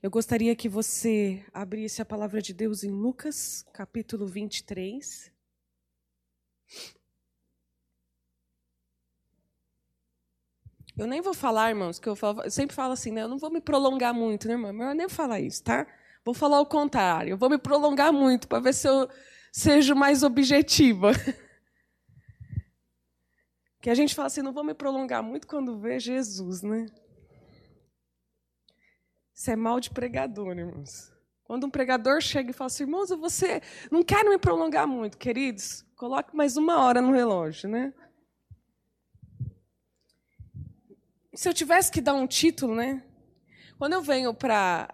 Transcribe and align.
Eu 0.00 0.10
gostaria 0.10 0.54
que 0.54 0.68
você 0.68 1.44
abrisse 1.52 2.00
a 2.00 2.04
palavra 2.04 2.40
de 2.40 2.54
Deus 2.54 2.84
em 2.84 2.90
Lucas, 2.90 3.66
capítulo 3.72 4.28
23. 4.28 5.32
Eu 10.96 11.04
nem 11.04 11.20
vou 11.20 11.34
falar, 11.34 11.70
irmãos, 11.70 11.98
que 11.98 12.08
eu, 12.08 12.14
falo, 12.14 12.42
eu, 12.42 12.50
sempre 12.50 12.76
falo 12.76 12.92
assim, 12.92 13.10
né? 13.10 13.22
Eu 13.22 13.28
não 13.28 13.38
vou 13.38 13.50
me 13.50 13.60
prolongar 13.60 14.14
muito, 14.14 14.46
né, 14.46 14.54
irmão? 14.54 14.72
Mas 14.72 14.88
eu 14.88 14.94
nem 14.94 15.08
falar 15.08 15.40
isso, 15.40 15.64
tá? 15.64 15.84
Vou 16.24 16.32
falar 16.32 16.60
o 16.60 16.66
contrário. 16.66 17.30
Eu 17.30 17.36
vou 17.36 17.50
me 17.50 17.58
prolongar 17.58 18.12
muito 18.12 18.46
para 18.46 18.60
ver 18.60 18.74
se 18.74 18.86
eu 18.86 19.08
seja 19.52 19.96
mais 19.96 20.22
objetiva. 20.22 21.10
Que 23.80 23.90
a 23.90 23.94
gente 23.94 24.12
fala 24.12 24.26
assim, 24.26 24.42
não 24.42 24.52
vou 24.52 24.64
me 24.64 24.74
prolongar 24.74 25.22
muito 25.22 25.46
quando 25.46 25.78
vê 25.78 26.00
Jesus, 26.00 26.62
né? 26.62 26.86
Isso 29.38 29.52
é 29.52 29.54
mal 29.54 29.78
de 29.78 29.88
pregador, 29.88 30.58
irmãos. 30.58 31.12
Quando 31.44 31.64
um 31.64 31.70
pregador 31.70 32.20
chega 32.20 32.50
e 32.50 32.52
fala 32.52 32.66
assim, 32.66 32.82
irmãos, 32.82 33.10
você 33.10 33.62
não 33.88 34.02
quero 34.02 34.30
me 34.30 34.36
prolongar 34.36 34.84
muito, 34.84 35.16
queridos, 35.16 35.86
coloque 35.94 36.34
mais 36.34 36.56
uma 36.56 36.82
hora 36.82 37.00
no 37.00 37.12
relógio, 37.12 37.68
né? 37.70 37.94
Se 41.32 41.48
eu 41.48 41.54
tivesse 41.54 41.92
que 41.92 42.00
dar 42.00 42.14
um 42.14 42.26
título, 42.26 42.74
né? 42.74 43.00
Quando 43.78 43.92
eu 43.92 44.02
venho 44.02 44.34
para 44.34 44.92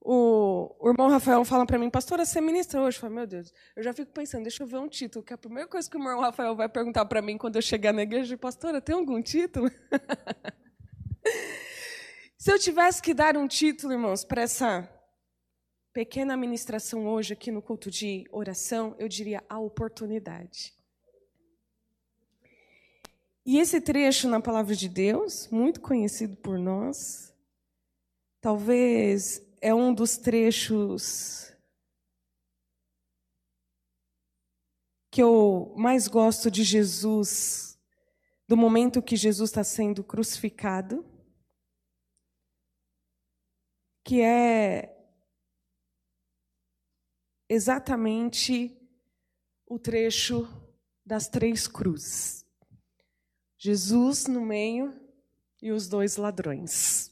o, 0.00 0.74
o, 0.80 0.88
irmão 0.88 1.10
Rafael 1.10 1.44
fala 1.44 1.66
para 1.66 1.78
mim, 1.78 1.90
pastora, 1.90 2.24
você 2.24 2.38
é 2.38 2.40
ministra 2.40 2.80
hoje? 2.80 2.96
Eu 2.96 3.02
falo, 3.02 3.14
meu 3.14 3.26
Deus, 3.26 3.52
eu 3.76 3.82
já 3.82 3.92
fico 3.92 4.10
pensando, 4.10 4.44
deixa 4.44 4.62
eu 4.62 4.66
ver 4.66 4.78
um 4.78 4.88
título, 4.88 5.22
que 5.22 5.34
é 5.34 5.36
a 5.36 5.38
primeira 5.38 5.68
coisa 5.68 5.88
que 5.88 5.98
o 5.98 6.00
irmão 6.00 6.18
Rafael 6.18 6.56
vai 6.56 6.68
perguntar 6.70 7.04
para 7.04 7.20
mim 7.20 7.36
quando 7.36 7.56
eu 7.56 7.62
chegar 7.62 7.92
na 7.92 8.04
igreja, 8.04 8.38
pastora, 8.38 8.80
tem 8.80 8.94
algum 8.94 9.20
título? 9.20 9.70
Se 12.44 12.52
eu 12.52 12.58
tivesse 12.58 13.00
que 13.00 13.14
dar 13.14 13.38
um 13.38 13.48
título, 13.48 13.94
irmãos, 13.94 14.22
para 14.22 14.42
essa 14.42 14.86
pequena 15.94 16.36
ministração 16.36 17.06
hoje 17.06 17.32
aqui 17.32 17.50
no 17.50 17.62
culto 17.62 17.90
de 17.90 18.26
oração, 18.30 18.94
eu 18.98 19.08
diria 19.08 19.42
a 19.48 19.58
oportunidade. 19.58 20.74
E 23.46 23.58
esse 23.58 23.80
trecho 23.80 24.28
na 24.28 24.42
palavra 24.42 24.76
de 24.76 24.90
Deus, 24.90 25.48
muito 25.48 25.80
conhecido 25.80 26.36
por 26.36 26.58
nós, 26.58 27.32
talvez 28.42 29.40
é 29.58 29.74
um 29.74 29.94
dos 29.94 30.18
trechos 30.18 31.50
que 35.10 35.22
eu 35.22 35.72
mais 35.78 36.08
gosto 36.08 36.50
de 36.50 36.62
Jesus, 36.62 37.78
do 38.46 38.54
momento 38.54 39.00
que 39.00 39.16
Jesus 39.16 39.48
está 39.48 39.64
sendo 39.64 40.04
crucificado 40.04 41.13
que 44.04 44.20
é 44.20 44.94
exatamente 47.48 48.78
o 49.66 49.78
trecho 49.78 50.46
das 51.04 51.26
três 51.26 51.66
cruzes. 51.66 52.44
Jesus 53.56 54.26
no 54.26 54.42
meio 54.42 54.94
e 55.62 55.72
os 55.72 55.88
dois 55.88 56.18
ladrões. 56.18 57.10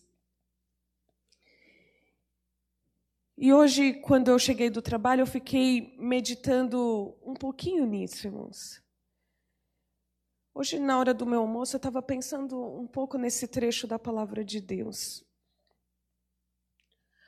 E 3.38 3.52
hoje, 3.54 3.94
quando 3.94 4.28
eu 4.28 4.38
cheguei 4.38 4.68
do 4.68 4.82
trabalho, 4.82 5.22
eu 5.22 5.26
fiquei 5.26 5.96
meditando 5.98 7.16
um 7.22 7.32
pouquinho 7.32 7.86
nisso, 7.86 8.26
irmãos. 8.26 8.82
Hoje, 10.54 10.78
na 10.78 10.98
hora 10.98 11.14
do 11.14 11.24
meu 11.24 11.40
almoço, 11.40 11.74
eu 11.74 11.78
estava 11.78 12.02
pensando 12.02 12.62
um 12.62 12.86
pouco 12.86 13.16
nesse 13.16 13.48
trecho 13.48 13.86
da 13.86 13.98
palavra 13.98 14.44
de 14.44 14.60
Deus 14.60 15.24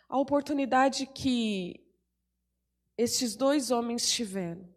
a 0.09 0.19
oportunidade 0.19 1.07
que 1.07 1.81
esses 2.97 3.35
dois 3.35 3.71
homens 3.71 4.09
tiveram 4.11 4.73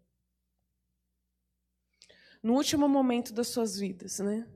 no 2.42 2.53
último 2.53 2.88
momento 2.88 3.34
das 3.34 3.47
suas 3.47 3.78
vidas, 3.78 4.19
né? 4.19 4.47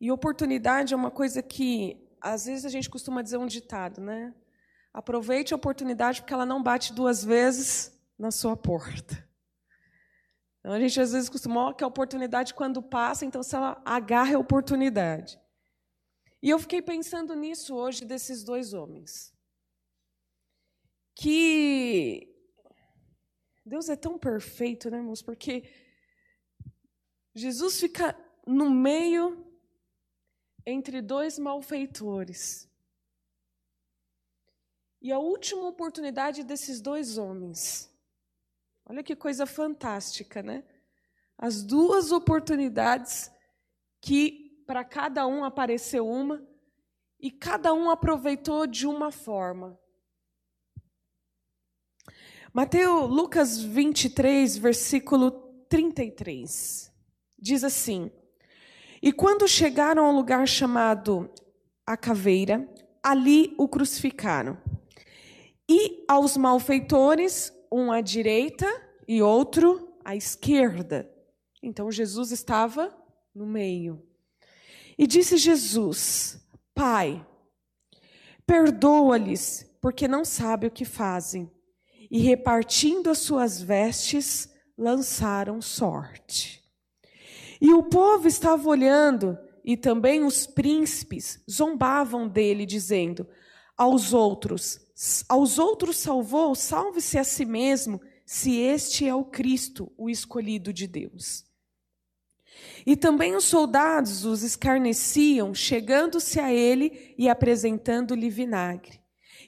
E 0.00 0.10
oportunidade 0.10 0.94
é 0.94 0.96
uma 0.96 1.10
coisa 1.10 1.42
que 1.42 2.06
às 2.20 2.46
vezes 2.46 2.64
a 2.64 2.68
gente 2.68 2.88
costuma 2.88 3.22
dizer 3.22 3.38
um 3.38 3.46
ditado, 3.46 4.00
né? 4.00 4.34
Aproveite 4.92 5.52
a 5.52 5.56
oportunidade 5.56 6.20
porque 6.20 6.32
ela 6.32 6.46
não 6.46 6.62
bate 6.62 6.92
duas 6.92 7.24
vezes 7.24 7.98
na 8.18 8.30
sua 8.30 8.56
porta. 8.56 9.26
Então 10.60 10.72
a 10.72 10.80
gente 10.80 11.00
às 11.00 11.12
vezes 11.12 11.28
costuma 11.28 11.74
que 11.74 11.84
a 11.84 11.86
oportunidade 11.86 12.54
quando 12.54 12.82
passa, 12.82 13.24
então 13.24 13.42
se 13.42 13.54
ela 13.54 13.80
agarra 13.84 14.34
a 14.36 14.38
oportunidade. 14.38 15.40
E 16.46 16.48
eu 16.48 16.60
fiquei 16.60 16.80
pensando 16.80 17.34
nisso 17.34 17.74
hoje 17.74 18.04
desses 18.04 18.44
dois 18.44 18.72
homens. 18.72 19.34
Que 21.12 22.32
Deus 23.64 23.88
é 23.88 23.96
tão 23.96 24.16
perfeito, 24.16 24.88
né, 24.88 24.98
irmãos? 24.98 25.20
Porque 25.20 25.68
Jesus 27.34 27.80
fica 27.80 28.16
no 28.46 28.70
meio 28.70 29.44
entre 30.64 31.02
dois 31.02 31.36
malfeitores. 31.36 32.70
E 35.02 35.10
a 35.10 35.18
última 35.18 35.66
oportunidade 35.66 36.44
desses 36.44 36.80
dois 36.80 37.18
homens. 37.18 37.92
Olha 38.84 39.02
que 39.02 39.16
coisa 39.16 39.46
fantástica, 39.46 40.44
né? 40.44 40.64
As 41.36 41.64
duas 41.64 42.12
oportunidades 42.12 43.32
que 44.00 44.45
para 44.66 44.84
cada 44.84 45.26
um 45.26 45.44
apareceu 45.44 46.06
uma, 46.06 46.44
e 47.20 47.30
cada 47.30 47.72
um 47.72 47.88
aproveitou 47.88 48.66
de 48.66 48.86
uma 48.86 49.10
forma. 49.10 49.78
Mateus, 52.52 53.08
Lucas 53.10 53.62
23, 53.62 54.56
versículo 54.56 55.30
33, 55.68 56.92
diz 57.38 57.62
assim: 57.62 58.10
E 59.02 59.12
quando 59.12 59.46
chegaram 59.46 60.04
ao 60.04 60.12
lugar 60.12 60.46
chamado 60.48 61.30
a 61.86 61.96
caveira, 61.96 62.68
ali 63.02 63.54
o 63.58 63.68
crucificaram. 63.68 64.58
E 65.68 66.04
aos 66.08 66.36
malfeitores, 66.36 67.52
um 67.70 67.90
à 67.90 68.00
direita 68.00 68.66
e 69.06 69.20
outro 69.20 69.94
à 70.04 70.14
esquerda. 70.14 71.10
Então 71.62 71.90
Jesus 71.90 72.30
estava 72.30 72.96
no 73.34 73.44
meio. 73.44 74.05
E 74.98 75.06
disse 75.06 75.36
Jesus: 75.36 76.40
Pai, 76.74 77.26
perdoa-lhes, 78.46 79.66
porque 79.80 80.06
não 80.06 80.24
sabem 80.24 80.68
o 80.68 80.72
que 80.72 80.84
fazem. 80.84 81.50
E 82.10 82.20
repartindo 82.20 83.10
as 83.10 83.18
suas 83.18 83.60
vestes, 83.60 84.48
lançaram 84.76 85.60
sorte. 85.60 86.62
E 87.60 87.72
o 87.72 87.82
povo 87.82 88.28
estava 88.28 88.68
olhando, 88.68 89.38
e 89.64 89.76
também 89.76 90.22
os 90.22 90.46
príncipes 90.46 91.42
zombavam 91.50 92.28
dele, 92.28 92.66
dizendo: 92.66 93.26
Aos 93.76 94.12
outros, 94.12 94.78
aos 95.28 95.58
outros 95.58 95.96
salvou, 95.96 96.54
salve-se 96.54 97.18
a 97.18 97.24
si 97.24 97.44
mesmo, 97.44 98.00
se 98.24 98.58
este 98.58 99.06
é 99.06 99.14
o 99.14 99.24
Cristo, 99.24 99.90
o 99.96 100.10
escolhido 100.10 100.72
de 100.72 100.86
Deus. 100.86 101.45
E 102.86 102.96
também 102.96 103.34
os 103.34 103.44
soldados 103.44 104.24
os 104.24 104.42
escarneciam, 104.42 105.54
chegando-se 105.54 106.38
a 106.38 106.52
ele 106.52 107.14
e 107.18 107.28
apresentando-lhe 107.28 108.30
vinagre. 108.30 109.00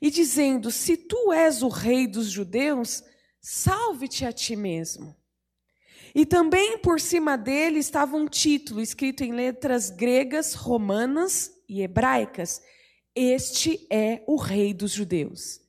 E 0.02 0.10
dizendo: 0.10 0.70
Se 0.70 0.96
tu 0.96 1.32
és 1.32 1.62
o 1.62 1.68
rei 1.68 2.06
dos 2.06 2.30
judeus, 2.30 3.02
salve-te 3.40 4.24
a 4.24 4.32
ti 4.32 4.56
mesmo. 4.56 5.16
E 6.14 6.26
também 6.26 6.78
por 6.78 7.00
cima 7.00 7.36
dele 7.36 7.78
estava 7.78 8.16
um 8.16 8.26
título 8.26 8.80
escrito 8.80 9.22
em 9.22 9.32
letras 9.32 9.90
gregas, 9.90 10.54
romanas 10.54 11.50
e 11.68 11.82
hebraicas: 11.82 12.60
Este 13.14 13.86
é 13.90 14.22
o 14.26 14.36
rei 14.36 14.74
dos 14.74 14.92
judeus. 14.92 15.60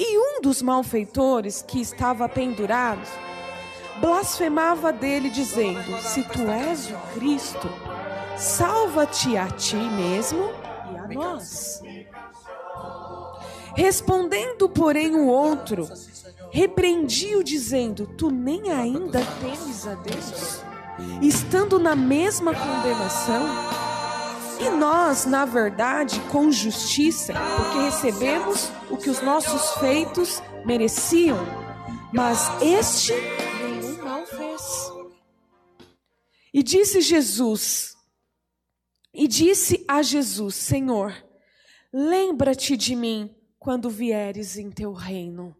E 0.00 0.18
um 0.18 0.40
dos 0.40 0.62
malfeitores 0.62 1.62
que 1.62 1.80
estava 1.80 2.28
pendurado 2.28 3.27
blasfemava 4.00 4.92
dele, 4.92 5.30
dizendo: 5.30 6.00
Se 6.00 6.22
tu 6.22 6.48
és 6.48 6.90
o 6.90 6.96
Cristo, 7.14 7.68
salva-te 8.36 9.36
a 9.36 9.48
ti 9.48 9.76
mesmo 9.76 10.50
e 10.92 10.96
a 10.96 11.08
nós. 11.08 11.82
Respondendo, 13.74 14.68
porém, 14.68 15.14
o 15.14 15.26
outro, 15.26 15.88
repreendiu, 16.50 17.42
dizendo: 17.42 18.06
Tu 18.06 18.30
nem 18.30 18.70
ainda 18.72 19.20
temes 19.40 19.86
a 19.86 19.94
Deus, 19.94 20.62
estando 21.22 21.78
na 21.78 21.94
mesma 21.94 22.54
condenação? 22.54 23.46
E 24.60 24.70
nós, 24.70 25.24
na 25.24 25.44
verdade, 25.44 26.18
com 26.32 26.50
justiça, 26.50 27.32
porque 27.56 27.84
recebemos 27.84 28.72
o 28.90 28.96
que 28.96 29.08
os 29.08 29.22
nossos 29.22 29.74
feitos 29.78 30.42
mereciam, 30.64 31.38
mas 32.12 32.50
este 32.60 33.14
E 36.52 36.62
disse 36.62 37.00
Jesus, 37.00 37.96
e 39.12 39.26
disse 39.26 39.84
a 39.88 40.02
Jesus: 40.02 40.54
Senhor, 40.54 41.12
lembra-te 41.92 42.76
de 42.76 42.94
mim 42.94 43.34
quando 43.58 43.90
vieres 43.90 44.56
em 44.56 44.70
teu 44.70 44.92
reino. 44.92 45.56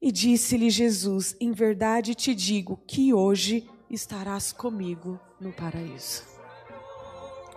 E 0.00 0.10
disse-lhe 0.10 0.68
Jesus: 0.68 1.36
Em 1.40 1.52
verdade 1.52 2.14
te 2.14 2.34
digo 2.34 2.76
que 2.86 3.14
hoje 3.14 3.68
estarás 3.88 4.52
comigo 4.52 5.20
no 5.40 5.52
paraíso. 5.52 6.24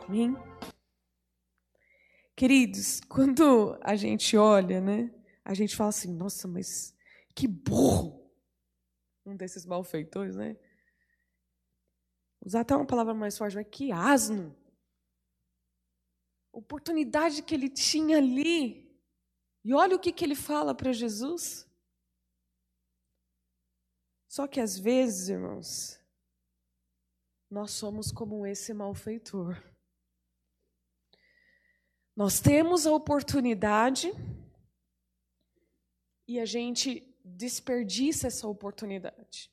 Amém? 0.07 0.36
Queridos, 2.36 3.01
quando 3.10 3.77
a 3.81 3.95
gente 3.95 4.38
olha, 4.38 4.80
né, 4.80 5.12
a 5.44 5.53
gente 5.53 5.75
fala 5.75 5.89
assim: 5.89 6.13
nossa, 6.13 6.48
mas 6.48 6.94
que 7.33 7.48
burro! 7.48 8.31
Um 9.25 9.36
desses 9.36 9.65
malfeitores, 9.65 10.36
né? 10.36 10.56
Usar 12.44 12.62
até 12.62 12.75
uma 12.75 12.86
palavra 12.86 13.13
mais 13.13 13.38
forte, 13.38 13.56
mas 13.56 13.68
que 13.69 13.92
asno! 13.92 14.56
Oportunidade 16.51 17.44
que 17.44 17.54
ele 17.54 17.69
tinha 17.69 18.18
ali. 18.18 18.88
E 19.63 19.74
olha 19.74 19.95
o 19.95 20.00
que, 20.00 20.12
que 20.12 20.24
ele 20.24 20.36
fala 20.36 20.74
para 20.74 20.94
Jesus. 20.94 21.68
Só 24.28 24.48
que 24.48 24.60
às 24.60 24.78
vezes, 24.78 25.30
irmãos, 25.30 26.00
nós 27.50 27.72
somos 27.72 28.12
como 28.12 28.45
esse 28.45 28.74
malfeitor. 28.74 29.62
Nós 32.16 32.39
temos 32.39 32.88
a 32.88 32.92
oportunidade 32.92 34.12
e 36.28 36.39
a 36.39 36.45
gente 36.45 37.16
desperdiça 37.24 38.28
essa 38.28 38.48
oportunidade. 38.48 39.51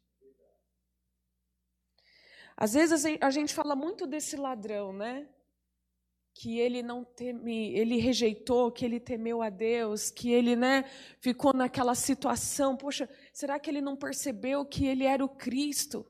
Às 2.56 2.74
vezes 2.74 3.04
a 3.20 3.30
gente 3.30 3.52
fala 3.52 3.74
muito 3.74 4.06
desse 4.06 4.36
ladrão, 4.36 4.92
né? 4.92 5.28
Que 6.34 6.58
ele 6.58 6.82
não 6.82 7.04
teme, 7.04 7.72
ele 7.74 7.98
rejeitou, 7.98 8.70
que 8.70 8.84
ele 8.84 9.00
temeu 9.00 9.42
a 9.42 9.50
Deus, 9.50 10.10
que 10.10 10.32
ele, 10.32 10.56
né, 10.56 10.84
ficou 11.20 11.52
naquela 11.52 11.94
situação. 11.94 12.76
Poxa, 12.76 13.08
será 13.32 13.58
que 13.58 13.70
ele 13.70 13.80
não 13.80 13.96
percebeu 13.96 14.64
que 14.64 14.86
ele 14.86 15.04
era 15.04 15.24
o 15.24 15.28
Cristo? 15.28 16.04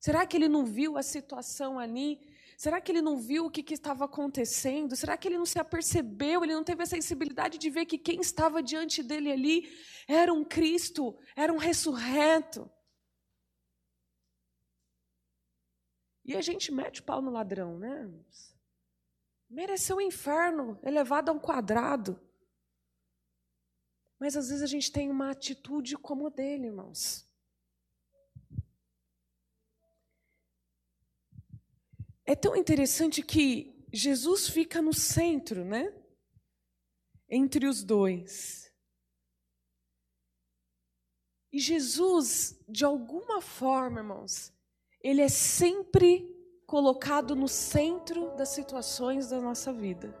Será 0.00 0.26
que 0.26 0.36
ele 0.36 0.48
não 0.48 0.64
viu 0.64 0.96
a 0.98 1.02
situação 1.02 1.78
ali? 1.78 2.20
Será 2.56 2.80
que 2.80 2.90
ele 2.90 3.02
não 3.02 3.18
viu 3.18 3.46
o 3.46 3.50
que, 3.50 3.62
que, 3.62 3.74
estava 3.74 4.06
acontecendo? 4.06 4.96
Será 4.96 5.16
que 5.16 5.28
ele 5.28 5.36
não 5.36 5.44
se 5.44 5.58
apercebeu? 5.58 6.42
Ele 6.42 6.54
não 6.54 6.64
teve 6.64 6.82
a 6.82 6.86
sensibilidade 6.86 7.58
de 7.58 7.68
ver 7.68 7.84
que 7.84 7.98
quem 7.98 8.20
estava 8.20 8.62
diante 8.62 9.02
dele 9.02 9.30
ali 9.30 9.68
era 10.08 10.32
um 10.32 10.44
Cristo, 10.44 11.18
era 11.34 11.52
um 11.52 11.58
ressurreto? 11.58 12.70
E 16.26 16.34
a 16.34 16.42
gente 16.42 16.72
mete 16.72 17.00
o 17.00 17.04
pau 17.04 17.22
no 17.22 17.30
ladrão, 17.30 17.78
né? 17.78 18.12
Mereceu 19.48 19.98
o 19.98 20.00
inferno, 20.00 20.76
elevado 20.82 21.30
a 21.30 21.32
um 21.32 21.38
quadrado. 21.38 22.20
Mas 24.18 24.36
às 24.36 24.48
vezes 24.48 24.60
a 24.60 24.66
gente 24.66 24.90
tem 24.90 25.08
uma 25.08 25.30
atitude 25.30 25.96
como 25.96 26.26
a 26.26 26.30
dele, 26.30 26.66
irmãos. 26.66 27.24
É 32.24 32.34
tão 32.34 32.56
interessante 32.56 33.22
que 33.22 33.86
Jesus 33.92 34.48
fica 34.48 34.82
no 34.82 34.92
centro, 34.92 35.64
né? 35.64 35.94
Entre 37.28 37.68
os 37.68 37.84
dois. 37.84 38.74
E 41.52 41.60
Jesus, 41.60 42.60
de 42.68 42.84
alguma 42.84 43.40
forma, 43.40 44.00
irmãos, 44.00 44.55
ele 45.06 45.22
é 45.22 45.28
sempre 45.28 46.28
colocado 46.66 47.36
no 47.36 47.46
centro 47.46 48.32
das 48.36 48.48
situações 48.48 49.30
da 49.30 49.40
nossa 49.40 49.72
vida. 49.72 50.12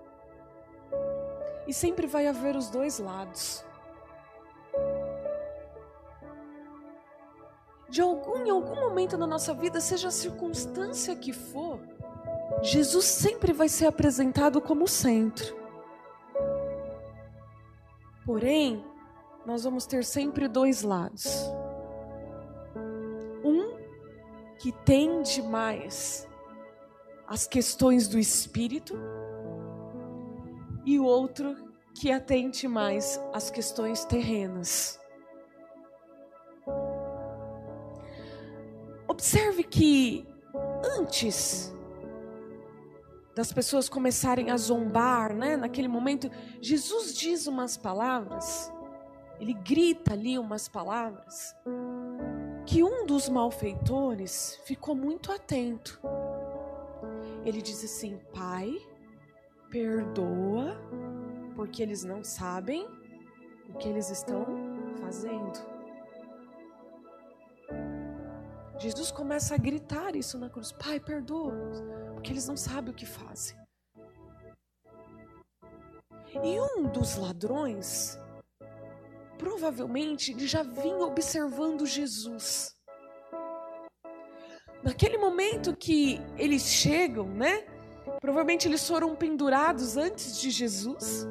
E 1.66 1.74
sempre 1.74 2.06
vai 2.06 2.28
haver 2.28 2.54
os 2.54 2.70
dois 2.70 3.00
lados. 3.00 3.64
De 7.88 8.00
algum 8.00 8.46
em 8.46 8.50
algum 8.50 8.76
momento 8.76 9.16
da 9.16 9.26
nossa 9.26 9.52
vida, 9.52 9.80
seja 9.80 10.06
a 10.06 10.12
circunstância 10.12 11.16
que 11.16 11.32
for, 11.32 11.80
Jesus 12.62 13.06
sempre 13.06 13.52
vai 13.52 13.68
ser 13.68 13.86
apresentado 13.86 14.60
como 14.60 14.86
centro. 14.86 15.56
Porém, 18.24 18.84
nós 19.44 19.64
vamos 19.64 19.84
ter 19.84 20.04
sempre 20.04 20.46
dois 20.46 20.82
lados. 20.82 21.50
Que 24.58 24.72
tende 24.72 25.42
mais 25.42 26.26
as 27.26 27.46
questões 27.46 28.08
do 28.08 28.18
espírito 28.18 28.94
e 30.84 30.98
o 30.98 31.04
outro 31.04 31.56
que 31.94 32.12
atente 32.12 32.68
mais 32.68 33.20
às 33.32 33.50
questões 33.50 34.04
terrenas. 34.04 35.00
Observe 39.08 39.64
que 39.64 40.26
antes 40.98 41.74
das 43.34 43.52
pessoas 43.52 43.88
começarem 43.88 44.50
a 44.50 44.56
zombar, 44.56 45.34
né? 45.34 45.56
Naquele 45.56 45.88
momento, 45.88 46.30
Jesus 46.60 47.14
diz 47.14 47.46
umas 47.46 47.76
palavras, 47.76 48.72
ele 49.40 49.52
grita 49.52 50.12
ali 50.12 50.38
umas 50.38 50.68
palavras, 50.68 51.54
que 52.66 52.82
um 52.82 53.06
dos 53.06 53.28
malfeitores 53.28 54.60
ficou 54.64 54.94
muito 54.94 55.30
atento. 55.30 56.00
Ele 57.44 57.62
diz 57.62 57.84
assim: 57.84 58.18
Pai, 58.34 58.76
perdoa, 59.70 60.76
porque 61.54 61.80
eles 61.80 62.02
não 62.02 62.24
sabem 62.24 62.86
o 63.68 63.78
que 63.78 63.88
eles 63.88 64.10
estão 64.10 64.44
fazendo. 65.00 65.76
Jesus 68.78 69.10
começa 69.10 69.54
a 69.54 69.58
gritar 69.58 70.16
isso 70.16 70.36
na 70.36 70.50
cruz: 70.50 70.72
Pai, 70.72 70.98
perdoa, 70.98 71.54
porque 72.14 72.32
eles 72.32 72.48
não 72.48 72.56
sabem 72.56 72.90
o 72.90 72.96
que 72.96 73.06
fazem. 73.06 73.56
E 76.42 76.60
um 76.60 76.90
dos 76.90 77.16
ladrões, 77.16 78.18
provavelmente, 79.38 80.32
ele 80.32 80.46
já 80.46 80.62
vinha 80.62 80.98
observando 80.98 81.86
Jesus. 81.86 82.74
Naquele 84.82 85.18
momento 85.18 85.76
que 85.76 86.20
eles 86.36 86.62
chegam, 86.62 87.26
né? 87.28 87.64
Provavelmente 88.20 88.68
eles 88.68 88.86
foram 88.86 89.16
pendurados 89.16 89.96
antes 89.96 90.40
de 90.40 90.50
Jesus. 90.50 91.26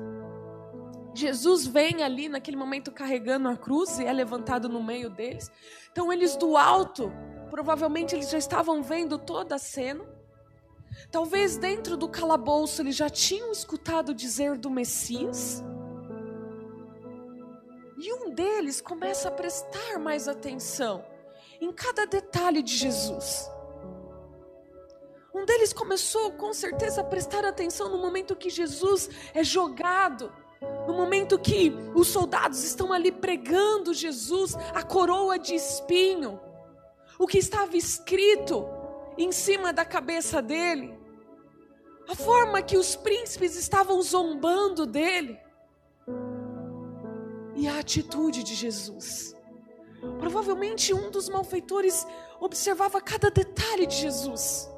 Jesus 1.13 1.65
vem 1.65 2.03
ali 2.03 2.27
naquele 2.27 2.57
momento 2.57 2.91
carregando 2.91 3.47
a 3.47 3.55
cruz 3.55 3.99
e 3.99 4.05
é 4.05 4.11
levantado 4.11 4.67
no 4.67 4.83
meio 4.83 5.09
deles. 5.09 5.49
Então 5.91 6.11
eles 6.11 6.35
do 6.35 6.57
alto 6.57 7.11
Provavelmente 7.49 8.13
eles 8.13 8.29
já 8.29 8.37
estavam 8.37 8.83
vendo 8.83 9.17
toda 9.17 9.55
a 9.55 9.57
cena. 9.57 10.03
Talvez 11.11 11.57
dentro 11.57 11.95
do 11.95 12.09
calabouço 12.09 12.81
eles 12.81 12.97
já 12.97 13.09
tinham 13.09 13.51
escutado 13.51 14.13
dizer 14.13 14.57
do 14.57 14.69
Messias. 14.69 15.63
E 17.97 18.13
um 18.13 18.31
deles 18.31 18.81
começa 18.81 19.29
a 19.29 19.31
prestar 19.31 19.99
mais 19.99 20.27
atenção 20.27 21.05
em 21.61 21.71
cada 21.71 22.05
detalhe 22.05 22.61
de 22.61 22.75
Jesus. 22.75 23.49
Um 25.33 25.45
deles 25.45 25.73
começou 25.73 26.31
com 26.33 26.53
certeza 26.53 27.01
a 27.01 27.03
prestar 27.03 27.45
atenção 27.45 27.89
no 27.89 27.97
momento 27.97 28.35
que 28.35 28.49
Jesus 28.49 29.09
é 29.33 29.43
jogado, 29.43 30.31
no 30.87 30.93
momento 30.93 31.37
que 31.37 31.73
os 31.93 32.07
soldados 32.07 32.63
estão 32.63 32.91
ali 32.91 33.11
pregando 33.11 33.93
Jesus, 33.93 34.55
a 34.73 34.81
coroa 34.81 35.37
de 35.37 35.55
espinho 35.55 36.39
o 37.17 37.27
que 37.27 37.37
estava 37.37 37.75
escrito 37.77 38.67
em 39.17 39.31
cima 39.31 39.71
da 39.71 39.85
cabeça 39.85 40.41
dele, 40.41 40.97
a 42.07 42.15
forma 42.15 42.61
que 42.61 42.77
os 42.77 42.95
príncipes 42.95 43.55
estavam 43.55 44.01
zombando 44.01 44.85
dele, 44.85 45.39
e 47.55 47.67
a 47.67 47.79
atitude 47.79 48.43
de 48.43 48.53
Jesus. 48.53 49.35
Provavelmente 50.19 50.93
um 50.93 51.09
dos 51.09 51.29
malfeitores 51.29 52.05
observava 52.39 53.01
cada 53.01 53.31
detalhe 53.31 53.87
de 53.87 53.95
Jesus. 53.95 54.69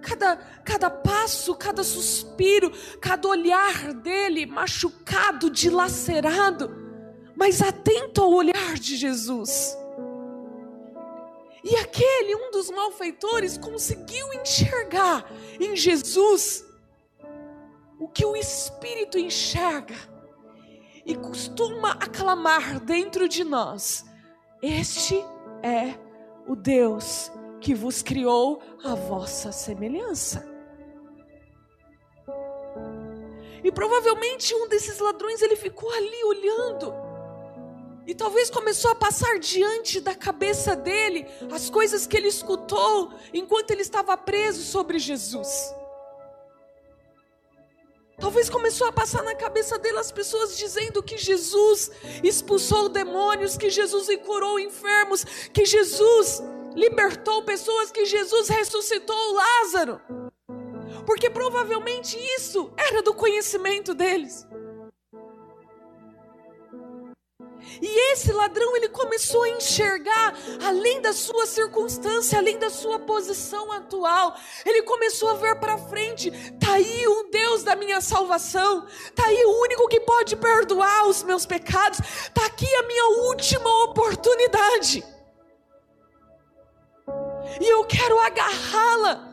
Cada, 0.00 0.36
cada 0.64 0.88
passo, 0.88 1.54
cada 1.54 1.82
suspiro, 1.82 2.70
cada 3.00 3.28
olhar 3.28 3.92
dele 3.94 4.46
machucado, 4.46 5.50
dilacerado, 5.50 6.70
mas 7.34 7.60
atento 7.60 8.22
ao 8.22 8.32
olhar 8.32 8.74
de 8.74 8.96
Jesus. 8.96 9.76
E 11.62 11.76
aquele, 11.76 12.34
um 12.36 12.50
dos 12.50 12.70
malfeitores, 12.70 13.58
conseguiu 13.58 14.32
enxergar 14.34 15.30
em 15.60 15.76
Jesus 15.76 16.64
o 17.98 18.08
que 18.08 18.24
o 18.24 18.36
Espírito 18.36 19.18
enxerga 19.18 19.96
e 21.08 21.16
costuma 21.16 21.92
aclamar 21.92 22.78
dentro 22.80 23.26
de 23.26 23.42
nós: 23.42 24.04
Este 24.62 25.24
é 25.62 25.94
o 26.46 26.54
Deus 26.54 27.32
que 27.62 27.74
vos 27.74 28.02
criou 28.02 28.62
a 28.84 28.94
vossa 28.94 29.50
semelhança. 29.50 30.46
E 33.64 33.72
provavelmente 33.72 34.54
um 34.54 34.68
desses 34.68 34.98
ladrões 34.98 35.40
ele 35.40 35.56
ficou 35.56 35.90
ali 35.90 36.24
olhando. 36.24 36.94
E 38.06 38.14
talvez 38.14 38.48
começou 38.48 38.90
a 38.90 38.94
passar 38.94 39.38
diante 39.38 40.00
da 40.00 40.14
cabeça 40.14 40.76
dele 40.76 41.26
as 41.52 41.68
coisas 41.68 42.06
que 42.06 42.16
ele 42.16 42.28
escutou 42.28 43.12
enquanto 43.32 43.70
ele 43.70 43.82
estava 43.82 44.16
preso 44.16 44.62
sobre 44.62 44.98
Jesus. 44.98 45.74
Talvez 48.18 48.50
começou 48.50 48.88
a 48.88 48.92
passar 48.92 49.22
na 49.22 49.34
cabeça 49.34 49.78
dele 49.78 49.98
as 49.98 50.10
pessoas 50.10 50.56
dizendo 50.56 51.02
que 51.02 51.16
Jesus 51.16 51.90
expulsou 52.22 52.88
demônios, 52.88 53.56
que 53.56 53.70
Jesus 53.70 54.08
curou 54.24 54.58
enfermos, 54.58 55.24
que 55.52 55.64
Jesus 55.64 56.42
libertou 56.74 57.44
pessoas, 57.44 57.92
que 57.92 58.04
Jesus 58.04 58.48
ressuscitou 58.48 59.34
Lázaro. 59.34 60.00
Porque 61.06 61.30
provavelmente 61.30 62.18
isso 62.36 62.72
era 62.76 63.02
do 63.02 63.14
conhecimento 63.14 63.94
deles. 63.94 64.47
E 67.80 68.12
esse 68.12 68.32
ladrão, 68.32 68.76
ele 68.76 68.88
começou 68.88 69.42
a 69.42 69.48
enxergar 69.50 70.34
além 70.64 71.00
da 71.00 71.12
sua 71.12 71.46
circunstância, 71.46 72.38
além 72.38 72.58
da 72.58 72.70
sua 72.70 72.98
posição 72.98 73.70
atual. 73.72 74.34
Ele 74.64 74.82
começou 74.82 75.30
a 75.30 75.34
ver 75.34 75.56
para 75.60 75.78
frente. 75.78 76.30
Tá 76.58 76.72
aí 76.72 77.06
o 77.06 77.30
Deus 77.30 77.62
da 77.62 77.76
minha 77.76 78.00
salvação. 78.00 78.86
Tá 79.14 79.26
aí 79.26 79.44
o 79.44 79.60
único 79.62 79.88
que 79.88 80.00
pode 80.00 80.36
perdoar 80.36 81.06
os 81.06 81.22
meus 81.22 81.46
pecados. 81.46 81.98
Tá 82.32 82.46
aqui 82.46 82.72
a 82.76 82.82
minha 82.82 83.04
última 83.28 83.84
oportunidade. 83.84 85.04
E 87.60 87.72
eu 87.72 87.84
quero 87.84 88.18
agarrá-la. 88.20 89.27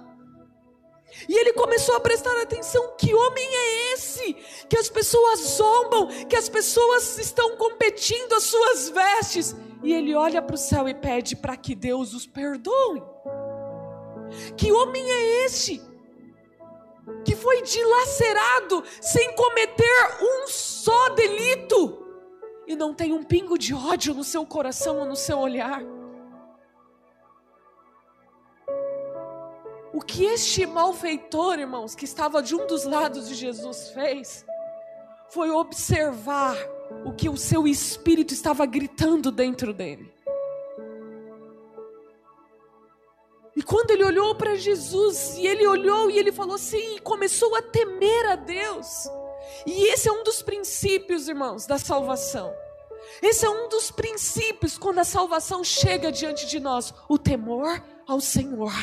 E 1.27 1.37
ele 1.37 1.53
começou 1.53 1.95
a 1.95 1.99
prestar 1.99 2.35
atenção: 2.41 2.95
que 2.97 3.13
homem 3.13 3.47
é 3.47 3.93
esse? 3.93 4.33
Que 4.69 4.77
as 4.77 4.89
pessoas 4.89 5.39
zombam, 5.39 6.07
que 6.27 6.35
as 6.35 6.49
pessoas 6.49 7.17
estão 7.17 7.55
competindo 7.57 8.33
as 8.33 8.43
suas 8.43 8.89
vestes. 8.89 9.55
E 9.83 9.93
ele 9.93 10.15
olha 10.15 10.41
para 10.41 10.55
o 10.55 10.57
céu 10.57 10.89
e 10.89 10.93
pede 10.93 11.35
para 11.35 11.55
que 11.55 11.75
Deus 11.75 12.13
os 12.13 12.25
perdoe. 12.25 13.03
Que 14.57 14.71
homem 14.71 15.03
é 15.09 15.45
este? 15.45 15.81
Que 17.23 17.35
foi 17.35 17.61
dilacerado 17.61 18.83
sem 18.99 19.33
cometer 19.35 20.17
um 20.21 20.47
só 20.47 21.09
delito 21.09 22.05
e 22.67 22.75
não 22.75 22.93
tem 22.93 23.13
um 23.13 23.23
pingo 23.23 23.57
de 23.57 23.73
ódio 23.73 24.13
no 24.13 24.23
seu 24.23 24.45
coração 24.45 24.99
ou 24.99 25.05
no 25.05 25.15
seu 25.15 25.37
olhar. 25.37 25.83
O 29.95 30.01
que 30.01 30.25
este 30.25 30.65
malfeitor, 30.65 31.57
irmãos, 31.57 31.95
que 31.95 32.03
estava 32.03 32.43
de 32.43 32.53
um 32.53 32.67
dos 32.67 32.83
lados 32.83 33.29
de 33.29 33.33
Jesus 33.33 33.91
fez, 33.91 34.45
foi 35.29 35.49
observar 35.49 36.57
o 37.05 37.13
que 37.13 37.29
o 37.29 37.37
seu 37.37 37.65
espírito 37.65 38.33
estava 38.33 38.65
gritando 38.65 39.31
dentro 39.31 39.73
dele. 39.73 40.13
E 43.55 43.63
quando 43.63 43.91
ele 43.91 44.03
olhou 44.03 44.35
para 44.35 44.55
Jesus, 44.55 45.37
e 45.37 45.47
ele 45.47 45.65
olhou 45.65 46.11
e 46.11 46.19
ele 46.19 46.33
falou 46.33 46.55
assim, 46.55 46.97
e 46.97 46.99
começou 46.99 47.55
a 47.55 47.61
temer 47.61 48.25
a 48.25 48.35
Deus. 48.35 49.07
E 49.65 49.87
esse 49.93 50.09
é 50.09 50.11
um 50.11 50.25
dos 50.25 50.41
princípios, 50.41 51.29
irmãos, 51.29 51.65
da 51.65 51.77
salvação. 51.77 52.53
Esse 53.21 53.45
é 53.45 53.49
um 53.49 53.69
dos 53.69 53.91
princípios 53.91 54.77
quando 54.77 54.99
a 54.99 55.05
salvação 55.05 55.63
chega 55.63 56.11
diante 56.11 56.47
de 56.47 56.59
nós, 56.59 56.93
o 57.07 57.17
temor 57.17 57.81
ao 58.05 58.19
Senhor. 58.19 58.73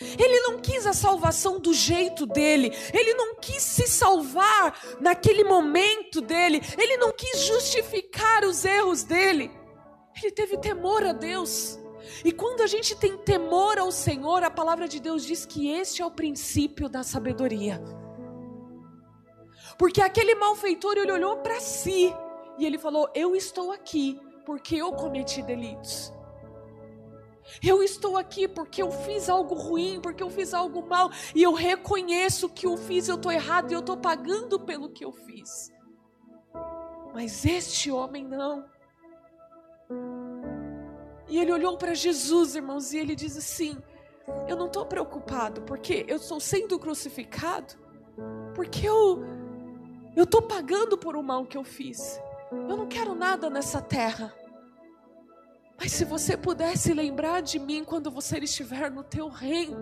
Ele 0.00 0.40
não 0.40 0.58
quis 0.58 0.86
a 0.86 0.92
salvação 0.92 1.60
do 1.60 1.74
jeito 1.74 2.24
dele, 2.24 2.72
ele 2.94 3.14
não 3.14 3.34
quis 3.36 3.62
se 3.62 3.86
salvar 3.86 4.78
naquele 5.00 5.44
momento 5.44 6.20
dele, 6.20 6.62
ele 6.78 6.96
não 6.96 7.12
quis 7.12 7.40
justificar 7.40 8.44
os 8.44 8.64
erros 8.64 9.02
dele. 9.02 9.50
Ele 10.16 10.32
teve 10.32 10.56
temor 10.58 11.04
a 11.04 11.12
Deus. 11.12 11.78
E 12.24 12.32
quando 12.32 12.62
a 12.62 12.66
gente 12.66 12.96
tem 12.96 13.16
temor 13.18 13.78
ao 13.78 13.90
Senhor, 13.92 14.42
a 14.42 14.50
palavra 14.50 14.88
de 14.88 14.98
Deus 15.00 15.24
diz 15.24 15.44
que 15.44 15.70
este 15.70 16.02
é 16.02 16.06
o 16.06 16.10
princípio 16.10 16.88
da 16.88 17.02
sabedoria. 17.02 17.82
Porque 19.78 20.00
aquele 20.00 20.34
malfeitor 20.34 20.96
ele 20.96 21.12
olhou 21.12 21.38
para 21.38 21.60
si 21.60 22.14
e 22.58 22.66
ele 22.66 22.78
falou: 22.78 23.10
Eu 23.14 23.34
estou 23.34 23.72
aqui 23.72 24.20
porque 24.44 24.76
eu 24.76 24.92
cometi 24.92 25.42
delitos. 25.42 26.12
Eu 27.62 27.82
estou 27.82 28.16
aqui 28.16 28.46
porque 28.46 28.82
eu 28.82 28.90
fiz 28.90 29.28
algo 29.28 29.54
ruim, 29.54 30.00
porque 30.00 30.22
eu 30.22 30.30
fiz 30.30 30.54
algo 30.54 30.86
mal, 30.86 31.10
e 31.34 31.42
eu 31.42 31.52
reconheço 31.52 32.48
que 32.48 32.66
eu 32.66 32.76
fiz, 32.76 33.08
eu 33.08 33.16
estou 33.16 33.32
errado 33.32 33.70
e 33.70 33.74
eu 33.74 33.80
estou 33.80 33.96
pagando 33.96 34.60
pelo 34.60 34.88
que 34.88 35.04
eu 35.04 35.12
fiz. 35.12 35.72
Mas 37.12 37.44
este 37.44 37.90
homem 37.90 38.24
não. 38.24 38.64
E 41.28 41.38
ele 41.38 41.52
olhou 41.52 41.76
para 41.76 41.94
Jesus, 41.94 42.54
irmãos, 42.54 42.92
e 42.92 42.98
ele 42.98 43.14
diz 43.14 43.36
assim: 43.36 43.76
Eu 44.48 44.56
não 44.56 44.66
estou 44.66 44.86
preocupado, 44.86 45.62
porque 45.62 46.04
eu 46.08 46.16
estou 46.16 46.40
sendo 46.40 46.78
crucificado, 46.78 47.74
porque 48.54 48.86
eu 48.86 49.22
estou 50.16 50.42
pagando 50.42 50.96
por 50.96 51.16
o 51.16 51.22
mal 51.22 51.44
que 51.44 51.56
eu 51.56 51.64
fiz. 51.64 52.20
Eu 52.50 52.76
não 52.76 52.86
quero 52.86 53.14
nada 53.14 53.48
nessa 53.48 53.80
terra. 53.80 54.32
Mas 55.82 55.90
se 55.90 56.04
você 56.04 56.36
pudesse 56.36 56.94
lembrar 56.94 57.42
de 57.42 57.58
mim 57.58 57.82
quando 57.82 58.08
você 58.08 58.38
estiver 58.38 58.88
no 58.88 59.02
teu 59.02 59.28
reino. 59.28 59.76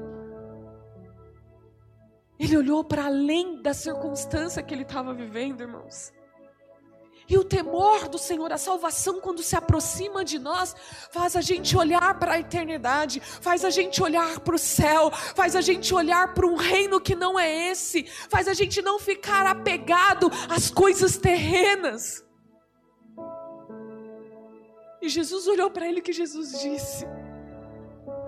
Ele 2.38 2.56
olhou 2.56 2.82
para 2.82 3.04
além 3.04 3.60
da 3.60 3.74
circunstância 3.74 4.62
que 4.62 4.72
ele 4.72 4.84
estava 4.84 5.12
vivendo, 5.12 5.60
irmãos. 5.60 6.10
E 7.28 7.36
o 7.36 7.44
temor 7.44 8.08
do 8.08 8.16
Senhor, 8.16 8.50
a 8.50 8.56
salvação, 8.56 9.20
quando 9.20 9.42
se 9.42 9.54
aproxima 9.54 10.24
de 10.24 10.38
nós, 10.38 10.74
faz 11.12 11.36
a 11.36 11.42
gente 11.42 11.76
olhar 11.76 12.18
para 12.18 12.32
a 12.32 12.40
eternidade, 12.40 13.20
faz 13.20 13.62
a 13.62 13.68
gente 13.68 14.02
olhar 14.02 14.40
para 14.40 14.54
o 14.54 14.58
céu, 14.58 15.10
faz 15.10 15.54
a 15.54 15.60
gente 15.60 15.92
olhar 15.92 16.32
para 16.32 16.46
um 16.46 16.56
reino 16.56 16.98
que 16.98 17.14
não 17.14 17.38
é 17.38 17.70
esse, 17.70 18.04
faz 18.06 18.48
a 18.48 18.54
gente 18.54 18.80
não 18.80 18.98
ficar 18.98 19.44
apegado 19.44 20.32
às 20.48 20.70
coisas 20.70 21.18
terrenas. 21.18 22.24
E 25.02 25.08
Jesus 25.08 25.46
olhou 25.46 25.70
para 25.70 25.88
ele 25.88 26.00
o 26.00 26.02
que 26.02 26.12
Jesus 26.12 26.60
disse. 26.60 27.06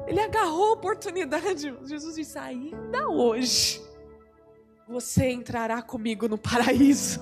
Ele 0.07 0.21
agarrou 0.21 0.71
a 0.71 0.73
oportunidade. 0.73 1.75
Jesus 1.85 2.17
disse: 2.17 2.39
ainda 2.39 3.09
hoje 3.09 3.83
você 4.89 5.31
entrará 5.31 5.81
comigo 5.81 6.29
no 6.29 6.37
paraíso. 6.37 7.21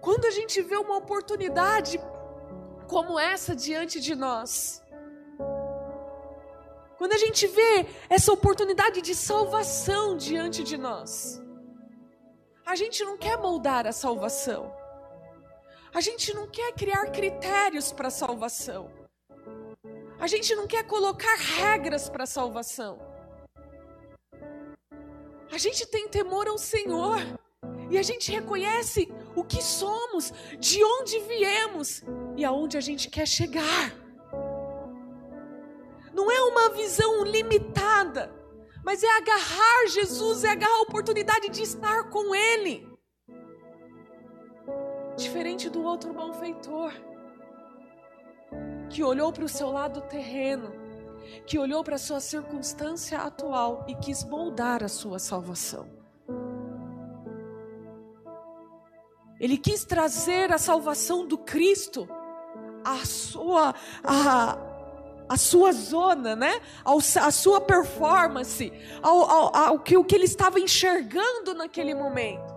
Quando 0.00 0.26
a 0.26 0.30
gente 0.30 0.60
vê 0.62 0.76
uma 0.76 0.96
oportunidade 0.96 1.98
como 2.88 3.18
essa 3.18 3.56
diante 3.56 4.00
de 4.00 4.14
nós, 4.14 4.82
quando 6.98 7.14
a 7.14 7.18
gente 7.18 7.46
vê 7.48 7.86
essa 8.08 8.32
oportunidade 8.32 9.00
de 9.00 9.14
salvação 9.14 10.16
diante 10.16 10.62
de 10.62 10.76
nós, 10.76 11.41
a 12.72 12.74
gente 12.74 13.04
não 13.04 13.18
quer 13.18 13.36
moldar 13.36 13.86
a 13.86 13.92
salvação. 13.92 14.74
A 15.92 16.00
gente 16.00 16.32
não 16.32 16.48
quer 16.48 16.72
criar 16.72 17.04
critérios 17.10 17.92
para 17.92 18.08
a 18.08 18.10
salvação. 18.10 18.90
A 20.18 20.26
gente 20.26 20.54
não 20.54 20.66
quer 20.66 20.82
colocar 20.84 21.36
regras 21.36 22.08
para 22.08 22.24
a 22.24 22.26
salvação. 22.26 22.98
A 25.50 25.58
gente 25.58 25.84
tem 25.86 26.08
temor 26.08 26.48
ao 26.48 26.56
Senhor. 26.56 27.18
E 27.90 27.98
a 27.98 28.02
gente 28.02 28.32
reconhece 28.32 29.06
o 29.36 29.44
que 29.44 29.62
somos, 29.62 30.32
de 30.58 30.82
onde 30.82 31.18
viemos 31.20 32.02
e 32.38 32.42
aonde 32.42 32.78
a 32.78 32.80
gente 32.80 33.10
quer 33.10 33.28
chegar. 33.28 33.94
Não 36.14 36.30
é 36.30 36.40
uma 36.40 36.70
visão 36.70 37.22
limitada 37.22 38.32
mas 38.84 39.02
é 39.02 39.16
agarrar 39.16 39.86
Jesus, 39.88 40.44
é 40.44 40.50
agarrar 40.50 40.78
a 40.78 40.82
oportunidade 40.82 41.48
de 41.48 41.62
estar 41.62 42.10
com 42.10 42.34
Ele. 42.34 42.88
Diferente 45.16 45.68
do 45.68 45.82
outro 45.82 46.12
malfeitor, 46.12 46.92
que 48.88 49.02
olhou 49.02 49.32
para 49.32 49.44
o 49.44 49.48
seu 49.48 49.70
lado 49.70 50.00
terreno, 50.02 50.72
que 51.46 51.58
olhou 51.58 51.84
para 51.84 51.96
a 51.96 51.98
sua 51.98 52.20
circunstância 52.20 53.18
atual 53.18 53.84
e 53.88 53.94
quis 53.94 54.24
moldar 54.24 54.82
a 54.82 54.88
sua 54.88 55.18
salvação. 55.18 55.88
Ele 59.38 59.58
quis 59.58 59.84
trazer 59.84 60.52
a 60.52 60.58
salvação 60.58 61.26
do 61.26 61.36
Cristo, 61.36 62.08
a 62.84 63.04
sua, 63.04 63.74
a, 64.04 64.56
a 65.32 65.36
sua 65.36 65.72
zona, 65.72 66.36
né? 66.36 66.60
a 66.84 67.30
sua 67.30 67.58
performance, 67.58 68.70
ao, 69.02 69.30
ao, 69.30 69.56
ao 69.56 69.78
que, 69.78 69.96
o 69.96 70.04
que 70.04 70.14
ele 70.14 70.26
estava 70.26 70.60
enxergando 70.60 71.54
naquele 71.54 71.94
momento. 71.94 72.52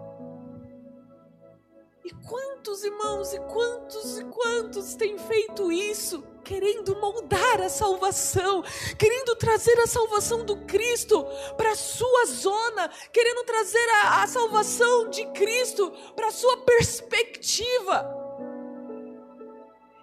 E 2.03 2.11
quantos 2.27 2.83
irmãos 2.83 3.33
e 3.33 3.39
quantos 3.39 4.19
e 4.19 4.25
quantos 4.25 4.93
têm 4.95 5.17
feito 5.17 5.71
isso 5.71 6.21
querendo 6.43 6.95
moldar 6.97 7.61
a 7.61 7.69
salvação, 7.69 8.61
querendo 8.99 9.35
trazer 9.37 9.79
a 9.79 9.87
salvação 9.87 10.45
do 10.45 10.57
Cristo 10.65 11.25
para 11.57 11.71
a 11.71 11.75
sua 11.75 12.25
zona, 12.25 12.89
querendo 13.11 13.43
trazer 13.45 13.89
a, 14.03 14.23
a 14.23 14.27
salvação 14.27 15.09
de 15.09 15.25
Cristo 15.27 15.91
para 16.13 16.27
a 16.27 16.31
sua 16.31 16.57
perspectiva. 16.57 18.14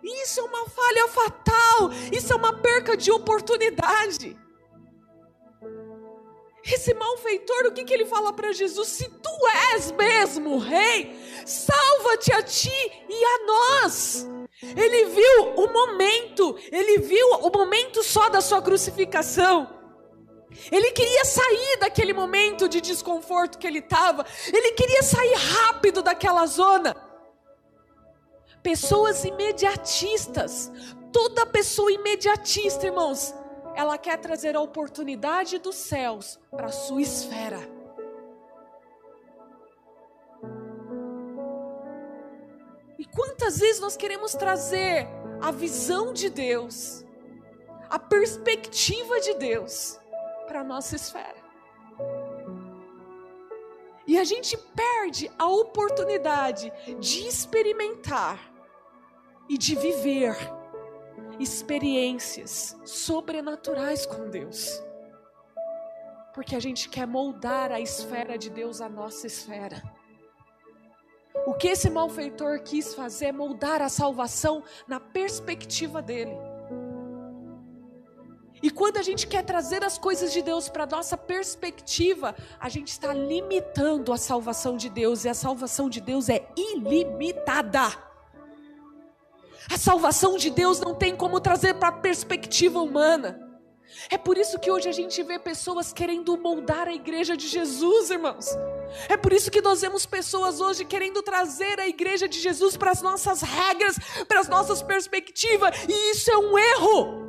Isso 0.03 0.41
é 0.41 0.43
uma 0.43 0.67
falha 0.69 1.09
fatal, 1.09 1.91
isso 2.13 2.33
é 2.33 2.37
uma 2.37 2.61
perca 2.61 2.97
de 2.97 3.11
oportunidade. 3.11 4.37
Esse 6.65 6.95
malfeitor, 6.95 7.67
o 7.67 7.73
que, 7.73 7.85
que 7.85 7.93
ele 7.93 8.07
fala 8.07 8.33
para 8.33 8.53
Jesus? 8.53 8.89
Se 8.89 9.09
tu 9.09 9.31
és 9.73 9.91
mesmo 9.93 10.59
rei, 10.59 11.17
salva-te 11.45 12.33
a 12.33 12.43
ti 12.43 13.05
e 13.09 13.25
a 13.25 13.47
nós. 13.47 14.29
Ele 14.63 15.07
viu 15.07 15.55
o 15.57 15.73
momento, 15.73 16.57
ele 16.71 16.99
viu 16.99 17.27
o 17.41 17.51
momento 17.51 18.03
só 18.05 18.29
da 18.29 18.41
sua 18.41 18.63
crucificação. 18.63 19.69
Ele 20.71 20.93
queria 20.93 21.25
sair 21.25 21.79
daquele 21.81 22.13
momento 22.13 22.69
de 22.69 22.81
desconforto 22.81 23.59
que 23.59 23.67
ele 23.67 23.81
estava, 23.81 24.25
ele 24.53 24.73
queria 24.73 25.03
sair 25.03 25.35
rápido 25.35 26.03
daquela 26.03 26.47
zona. 26.47 26.95
Pessoas 28.63 29.25
imediatistas, 29.25 30.71
toda 31.13 31.45
pessoa 31.45 31.91
imediatista, 31.91 32.87
irmãos, 32.87 33.35
ela 33.75 33.99
quer 33.99 34.19
trazer 34.19 34.55
a 34.55 34.61
oportunidade 34.61 35.59
dos 35.59 35.75
céus 35.75 36.39
para 36.51 36.67
a 36.67 36.73
sua 36.73 37.03
esfera. 37.03 37.59
E 42.97 43.05
quantas 43.05 43.59
vezes 43.59 43.81
nós 43.81 43.97
queremos 43.97 44.33
trazer 44.33 45.09
a 45.41 45.51
visão 45.51 46.13
de 46.13 46.31
Deus, 46.31 47.05
a 47.91 47.99
perspectiva 47.99 49.19
de 49.21 49.35
Deus 49.35 49.99
para 50.47 50.61
a 50.61 50.65
nossa 50.65 50.95
esfera? 50.95 51.43
E 54.07 54.19
a 54.19 54.25
gente 54.25 54.57
perde 54.57 55.31
a 55.37 55.49
oportunidade 55.49 56.73
de 57.01 57.27
experimentar 57.27 58.52
e 59.49 59.59
de 59.59 59.75
viver 59.75 60.37
experiências 61.39 62.77
sobrenaturais 62.85 64.07
com 64.07 64.29
Deus. 64.31 64.83
Porque 66.35 66.57
a 66.57 66.61
gente 66.61 66.89
quer 66.89 67.07
moldar 67.07 67.71
a 67.71 67.81
esfera 67.81 68.39
de 68.39 68.49
Deus 68.49 68.81
à 68.81 68.89
nossa 68.89 69.27
esfera. 69.27 69.83
O 71.47 71.55
que 71.55 71.69
esse 71.69 71.91
malfeitor 71.91 72.63
quis 72.63 72.95
fazer 72.95 73.27
é 73.27 73.33
moldar 73.33 73.83
a 73.83 73.89
salvação 73.89 74.63
na 74.87 75.01
perspectiva 75.01 76.01
dele. 76.01 76.37
E 78.63 78.71
quando 78.71 78.99
a 78.99 79.03
gente 79.03 79.27
quer 79.27 79.45
trazer 79.45 79.83
as 79.83 79.99
coisas 79.99 80.33
de 80.33 80.41
Deus 80.41 80.69
para 80.69 80.87
nossa 80.87 81.17
perspectiva, 81.17 82.35
a 82.61 82.69
gente 82.69 82.89
está 82.89 83.13
limitando 83.13 84.13
a 84.13 84.17
salvação 84.17 84.77
de 84.77 84.89
Deus, 84.89 85.25
e 85.25 85.29
a 85.29 85.35
salvação 85.35 85.89
de 85.89 86.01
Deus 86.01 86.29
é 86.29 86.49
ilimitada. 86.57 88.12
A 89.71 89.79
salvação 89.79 90.37
de 90.37 90.51
Deus 90.51 90.81
não 90.81 90.95
tem 90.95 91.15
como 91.15 91.41
trazer 91.41 91.75
para 91.75 91.89
a 91.89 91.93
perspectiva 91.93 92.81
humana. 92.81 93.49
É 94.11 94.17
por 94.17 94.39
isso 94.39 94.59
que 94.59 94.71
hoje 94.71 94.89
a 94.89 94.93
gente 94.93 95.23
vê 95.23 95.39
pessoas 95.39 95.93
querendo 95.93 96.37
moldar 96.37 96.89
a 96.89 96.95
igreja 96.95 97.37
de 97.37 97.47
Jesus, 97.47 98.11
irmãos. 98.11 98.47
É 99.09 99.17
por 99.17 99.33
isso 99.33 99.51
que 99.51 99.61
nós 99.61 99.81
vemos 99.81 100.07
pessoas 100.07 100.61
hoje 100.61 100.85
querendo 100.85 101.23
trazer 101.23 101.79
a 101.79 101.87
igreja 101.87 102.29
de 102.29 102.41
Jesus 102.41 102.77
para 102.77 102.91
as 102.91 103.03
nossas 103.03 103.43
regras, 103.43 103.97
para 104.27 104.41
as 104.41 104.49
nossas 104.49 104.83
perspectivas, 104.83 105.85
e 105.89 106.11
isso 106.11 106.31
é 106.31 106.37
um 106.37 106.59
erro. 106.59 107.23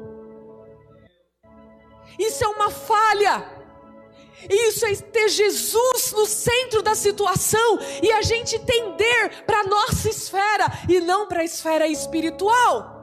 Isso 2.17 2.43
é 2.43 2.47
uma 2.47 2.69
falha. 2.69 3.52
Isso 4.50 4.85
é 4.85 4.96
ter 4.96 5.29
Jesus 5.29 6.11
no 6.11 6.25
centro 6.25 6.81
da 6.81 6.96
situação 6.96 7.79
e 8.01 8.11
a 8.11 8.22
gente 8.22 8.59
tender 8.59 9.44
para 9.46 9.63
nossa 9.63 10.09
esfera 10.09 10.65
e 10.89 11.00
não 11.00 11.27
para 11.27 11.41
a 11.41 11.46
esfera 11.46 11.87
espiritual. 11.87 12.94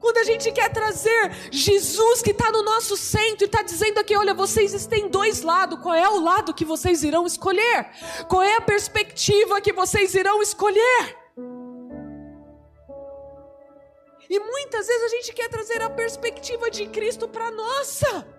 Quando 0.00 0.18
a 0.18 0.24
gente 0.24 0.52
quer 0.52 0.72
trazer 0.72 1.50
Jesus 1.50 2.22
que 2.22 2.30
está 2.30 2.52
no 2.52 2.62
nosso 2.62 2.96
centro 2.96 3.44
e 3.44 3.46
está 3.46 3.62
dizendo 3.62 3.98
aqui: 3.98 4.16
olha, 4.16 4.32
vocês 4.32 4.86
têm 4.86 5.08
dois 5.08 5.42
lados, 5.42 5.80
qual 5.80 5.94
é 5.94 6.08
o 6.08 6.20
lado 6.20 6.54
que 6.54 6.64
vocês 6.64 7.02
irão 7.02 7.26
escolher? 7.26 7.90
Qual 8.28 8.42
é 8.42 8.56
a 8.56 8.60
perspectiva 8.60 9.60
que 9.60 9.72
vocês 9.72 10.14
irão 10.14 10.40
escolher? 10.40 11.16
E 14.30 14.38
muitas 14.38 14.86
vezes 14.86 15.02
a 15.02 15.08
gente 15.08 15.32
quer 15.32 15.48
trazer 15.48 15.82
a 15.82 15.90
perspectiva 15.90 16.70
de 16.70 16.86
Cristo 16.86 17.26
para 17.26 17.50
nossa. 17.50 18.37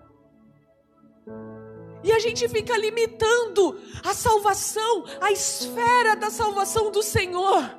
E 2.02 2.12
a 2.12 2.18
gente 2.18 2.48
fica 2.48 2.76
limitando 2.76 3.78
a 4.04 4.14
salvação, 4.14 5.04
a 5.20 5.30
esfera 5.30 6.16
da 6.16 6.30
salvação 6.30 6.90
do 6.90 7.02
Senhor. 7.02 7.78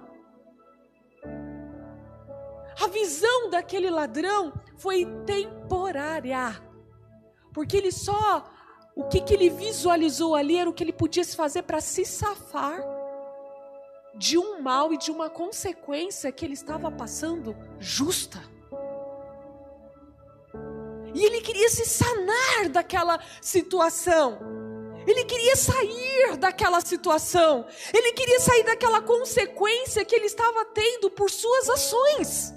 A 2.79 2.87
visão 2.87 3.49
daquele 3.49 3.89
ladrão 3.89 4.53
foi 4.77 5.05
temporária, 5.25 6.59
porque 7.53 7.77
ele 7.77 7.91
só, 7.91 8.43
o 8.95 9.03
que, 9.03 9.21
que 9.21 9.33
ele 9.33 9.49
visualizou 9.49 10.35
ali 10.35 10.57
era 10.57 10.69
o 10.69 10.73
que 10.73 10.83
ele 10.83 10.93
podia 10.93 11.23
se 11.23 11.35
fazer 11.35 11.63
para 11.63 11.79
se 11.79 12.05
safar 12.05 12.81
de 14.15 14.37
um 14.37 14.61
mal 14.61 14.93
e 14.93 14.97
de 14.97 15.11
uma 15.11 15.29
consequência 15.29 16.31
que 16.31 16.45
ele 16.45 16.53
estava 16.53 16.91
passando 16.91 17.55
justa. 17.79 18.39
E 21.13 21.25
ele 21.25 21.41
queria 21.41 21.69
se 21.69 21.85
sanar 21.85 22.69
daquela 22.69 23.19
situação. 23.41 24.39
Ele 25.05 25.25
queria 25.25 25.55
sair 25.55 26.37
daquela 26.37 26.79
situação. 26.81 27.65
Ele 27.93 28.13
queria 28.13 28.39
sair 28.39 28.63
daquela 28.63 29.01
consequência 29.01 30.05
que 30.05 30.15
ele 30.15 30.25
estava 30.25 30.65
tendo 30.65 31.09
por 31.09 31.29
suas 31.29 31.69
ações. 31.69 32.53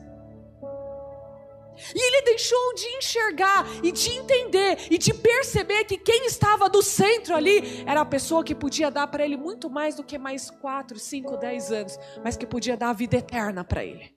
E 1.95 1.99
ele 1.99 2.23
deixou 2.23 2.75
de 2.75 2.87
enxergar 2.99 3.67
e 3.83 3.91
de 3.91 4.11
entender 4.11 4.87
e 4.91 4.97
de 4.97 5.13
perceber 5.13 5.85
que 5.85 5.99
quem 5.99 6.27
estava 6.27 6.69
do 6.69 6.83
centro 6.83 7.35
ali 7.35 7.85
era 7.85 8.03
a 8.03 8.05
pessoa 8.05 8.45
que 8.45 8.55
podia 8.55 8.91
dar 8.91 9.09
para 9.09 9.25
ele 9.25 9.37
muito 9.37 9.69
mais 9.69 9.97
do 9.97 10.05
que 10.05 10.17
mais 10.17 10.51
4, 10.51 10.99
5, 10.99 11.37
10 11.37 11.73
anos, 11.73 11.99
mas 12.23 12.37
que 12.37 12.47
podia 12.47 12.77
dar 12.77 12.91
a 12.91 12.93
vida 12.93 13.17
eterna 13.17 13.65
para 13.65 13.85
ele. 13.85 14.14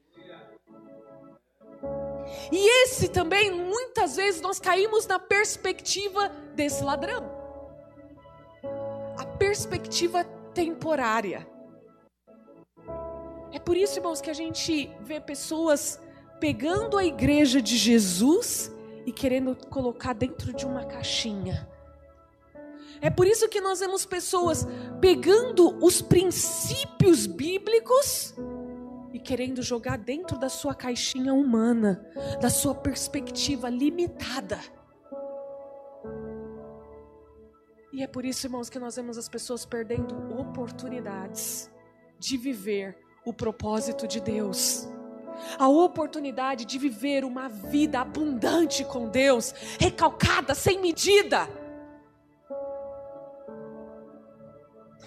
E 2.52 2.84
esse 2.84 3.08
também, 3.08 3.52
muitas 3.52 4.16
vezes, 4.16 4.42
nós 4.42 4.60
caímos 4.60 5.06
na 5.08 5.20
perspectiva 5.20 6.30
desse 6.56 6.84
ladrão 6.84 7.38
a 9.18 9.26
perspectiva 9.26 10.24
temporária. 10.54 11.48
É 13.52 13.60
por 13.60 13.76
isso, 13.76 13.98
irmãos, 13.98 14.22
que 14.22 14.30
a 14.30 14.34
gente 14.34 14.92
vê 15.02 15.20
pessoas 15.20 16.00
pegando 16.40 16.98
a 16.98 17.04
igreja 17.04 17.60
de 17.60 17.76
Jesus 17.76 18.72
e 19.06 19.12
querendo 19.12 19.56
colocar 19.70 20.14
dentro 20.14 20.54
de 20.54 20.66
uma 20.66 20.86
caixinha. 20.86 21.68
É 23.02 23.10
por 23.10 23.26
isso 23.26 23.48
que 23.48 23.62
nós 23.62 23.80
vemos 23.80 24.06
pessoas 24.06 24.68
pegando 25.02 25.84
os 25.84 26.02
princípios 26.02 27.26
bíblicos 27.26 28.36
e 29.18 29.20
querendo 29.20 29.64
jogar 29.64 29.98
dentro 29.98 30.38
da 30.38 30.48
sua 30.48 30.76
caixinha 30.76 31.34
humana, 31.34 32.06
da 32.40 32.52
sua 32.52 32.76
perspectiva 32.76 33.68
limitada. 33.68 34.60
E 37.92 38.04
é 38.04 38.08
por 38.08 38.24
isso, 38.24 38.46
irmãos, 38.46 38.70
que 38.70 38.78
nós 38.78 38.96
vemos 38.96 39.18
as 39.18 39.28
pessoas 39.28 39.66
perdendo 39.66 40.14
oportunidades 40.40 41.68
de 42.20 42.38
viver 42.38 42.96
o 43.26 43.34
propósito 43.34 44.08
de 44.08 44.22
Deus. 44.22 44.88
A 45.58 45.68
oportunidade 45.68 46.64
de 46.64 46.78
viver 46.78 47.26
uma 47.26 47.50
vida 47.50 48.00
abundante 48.00 48.86
com 48.86 49.10
Deus, 49.10 49.52
recalcada, 49.80 50.54
sem 50.54 50.80
medida. 50.80 51.50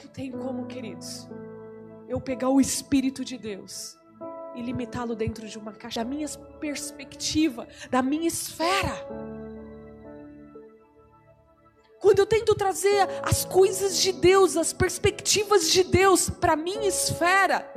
Não 0.02 0.10
tem 0.12 0.32
como, 0.32 0.66
queridos, 0.66 1.28
eu 2.08 2.20
pegar 2.20 2.48
o 2.48 2.60
Espírito 2.60 3.24
de 3.24 3.38
Deus 3.38 3.99
e 4.60 4.62
limitá-lo 4.62 5.16
dentro 5.16 5.48
de 5.48 5.58
uma 5.58 5.72
caixa, 5.72 6.04
da 6.04 6.08
minha 6.08 6.28
perspectiva, 6.60 7.66
da 7.90 8.02
minha 8.02 8.28
esfera. 8.28 8.94
Quando 11.98 12.18
eu 12.18 12.26
tento 12.26 12.54
trazer 12.54 13.08
as 13.22 13.44
coisas 13.44 13.98
de 13.98 14.12
Deus, 14.12 14.56
as 14.56 14.72
perspectivas 14.72 15.70
de 15.70 15.82
Deus 15.82 16.30
para 16.30 16.56
minha 16.56 16.88
esfera, 16.88 17.70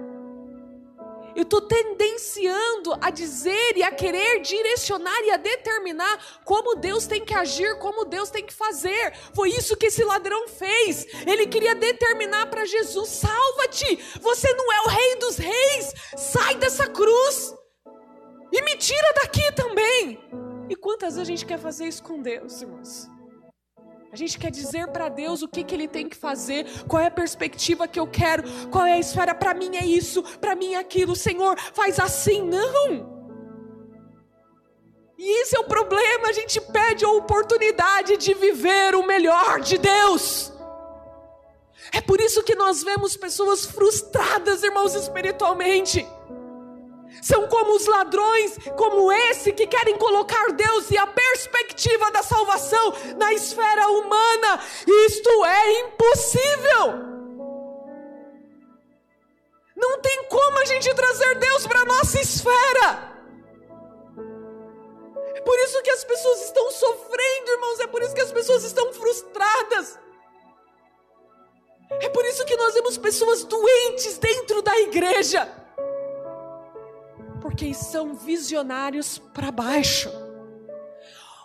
eu 1.35 1.43
estou 1.43 1.61
tendenciando 1.61 2.97
a 3.01 3.09
dizer 3.09 3.75
e 3.77 3.83
a 3.83 3.91
querer 3.91 4.41
direcionar 4.41 5.19
e 5.23 5.31
a 5.31 5.37
determinar 5.37 6.41
como 6.43 6.75
Deus 6.75 7.07
tem 7.07 7.23
que 7.25 7.33
agir, 7.33 7.77
como 7.79 8.05
Deus 8.05 8.29
tem 8.29 8.45
que 8.45 8.53
fazer. 8.53 9.13
Foi 9.33 9.49
isso 9.49 9.75
que 9.75 9.87
esse 9.87 10.03
ladrão 10.03 10.47
fez. 10.47 11.05
Ele 11.25 11.47
queria 11.47 11.75
determinar 11.75 12.47
para 12.47 12.65
Jesus: 12.65 13.09
salva-te, 13.09 13.95
você 14.21 14.53
não 14.53 14.71
é 14.71 14.81
o 14.81 14.89
rei 14.89 15.15
dos 15.15 15.37
reis, 15.37 15.93
sai 16.15 16.55
dessa 16.55 16.87
cruz, 16.87 17.53
E 18.51 18.61
me 18.61 18.77
tira 18.77 19.13
daqui 19.15 19.51
também. 19.53 20.19
E 20.69 20.75
quantas 20.75 21.15
vezes 21.15 21.27
a 21.27 21.31
gente 21.31 21.45
quer 21.45 21.57
fazer 21.57 21.87
isso 21.87 22.03
com 22.03 22.21
Deus, 22.21 22.61
irmãos? 22.61 23.12
A 24.13 24.15
gente 24.15 24.37
quer 24.37 24.51
dizer 24.51 24.89
para 24.89 25.09
Deus 25.09 25.41
o 25.41 25.47
que, 25.47 25.63
que 25.63 25.73
Ele 25.73 25.87
tem 25.87 26.07
que 26.07 26.15
fazer, 26.15 26.67
qual 26.87 27.01
é 27.01 27.07
a 27.07 27.11
perspectiva 27.11 27.87
que 27.87 27.99
eu 27.99 28.05
quero, 28.05 28.43
qual 28.69 28.85
é 28.85 28.93
a 28.93 28.99
esfera. 28.99 29.33
Para 29.33 29.55
mim 29.55 29.75
é 29.75 29.83
isso, 29.83 30.21
para 30.39 30.55
mim 30.55 30.75
é 30.75 30.77
aquilo. 30.77 31.15
Senhor, 31.15 31.59
faz 31.73 31.99
assim. 31.99 32.43
Não. 32.43 33.23
E 35.17 35.41
esse 35.41 35.55
é 35.57 35.59
o 35.59 35.63
problema. 35.63 36.27
A 36.27 36.31
gente 36.31 36.61
perde 36.61 37.03
a 37.03 37.09
oportunidade 37.09 38.17
de 38.17 38.35
viver 38.35 38.93
o 38.93 39.03
melhor 39.03 39.61
de 39.61 39.79
Deus. 39.79 40.53
É 41.91 41.99
por 41.99 42.21
isso 42.21 42.43
que 42.43 42.53
nós 42.53 42.83
vemos 42.83 43.17
pessoas 43.17 43.65
frustradas, 43.65 44.61
irmãos, 44.61 44.93
espiritualmente 44.93 46.07
são 47.21 47.47
como 47.47 47.75
os 47.75 47.85
ladrões, 47.85 48.57
como 48.75 49.11
esse, 49.11 49.53
que 49.53 49.67
querem 49.67 49.97
colocar 49.97 50.51
Deus 50.51 50.89
e 50.91 50.97
a 50.97 51.07
perspectiva 51.07 52.11
da 52.11 52.23
salvação 52.23 52.93
na 53.17 53.33
esfera 53.33 53.87
humana. 53.89 54.59
Isto 55.07 55.45
é 55.45 55.79
impossível. 55.81 57.13
Não 59.75 59.99
tem 60.01 60.23
como 60.25 60.59
a 60.59 60.65
gente 60.65 60.93
trazer 60.93 61.35
Deus 61.35 61.67
para 61.67 61.81
a 61.81 61.85
nossa 61.85 62.19
esfera. 62.19 63.13
É 65.35 65.41
por 65.41 65.57
isso 65.59 65.81
que 65.81 65.91
as 65.91 66.03
pessoas 66.03 66.41
estão 66.43 66.71
sofrendo, 66.71 67.51
irmãos. 67.51 67.79
É 67.79 67.87
por 67.87 68.01
isso 68.01 68.13
que 68.13 68.21
as 68.21 68.31
pessoas 68.31 68.63
estão 68.63 68.93
frustradas. 68.93 69.99
É 71.99 72.09
por 72.09 72.25
isso 72.25 72.45
que 72.45 72.55
nós 72.55 72.73
vemos 72.73 72.97
pessoas 72.97 73.43
doentes 73.43 74.17
dentro 74.17 74.61
da 74.61 74.77
igreja 74.79 75.62
porque 77.43 77.73
são 77.73 78.15
visionários 78.15 79.17
para 79.17 79.51
baixo. 79.51 80.09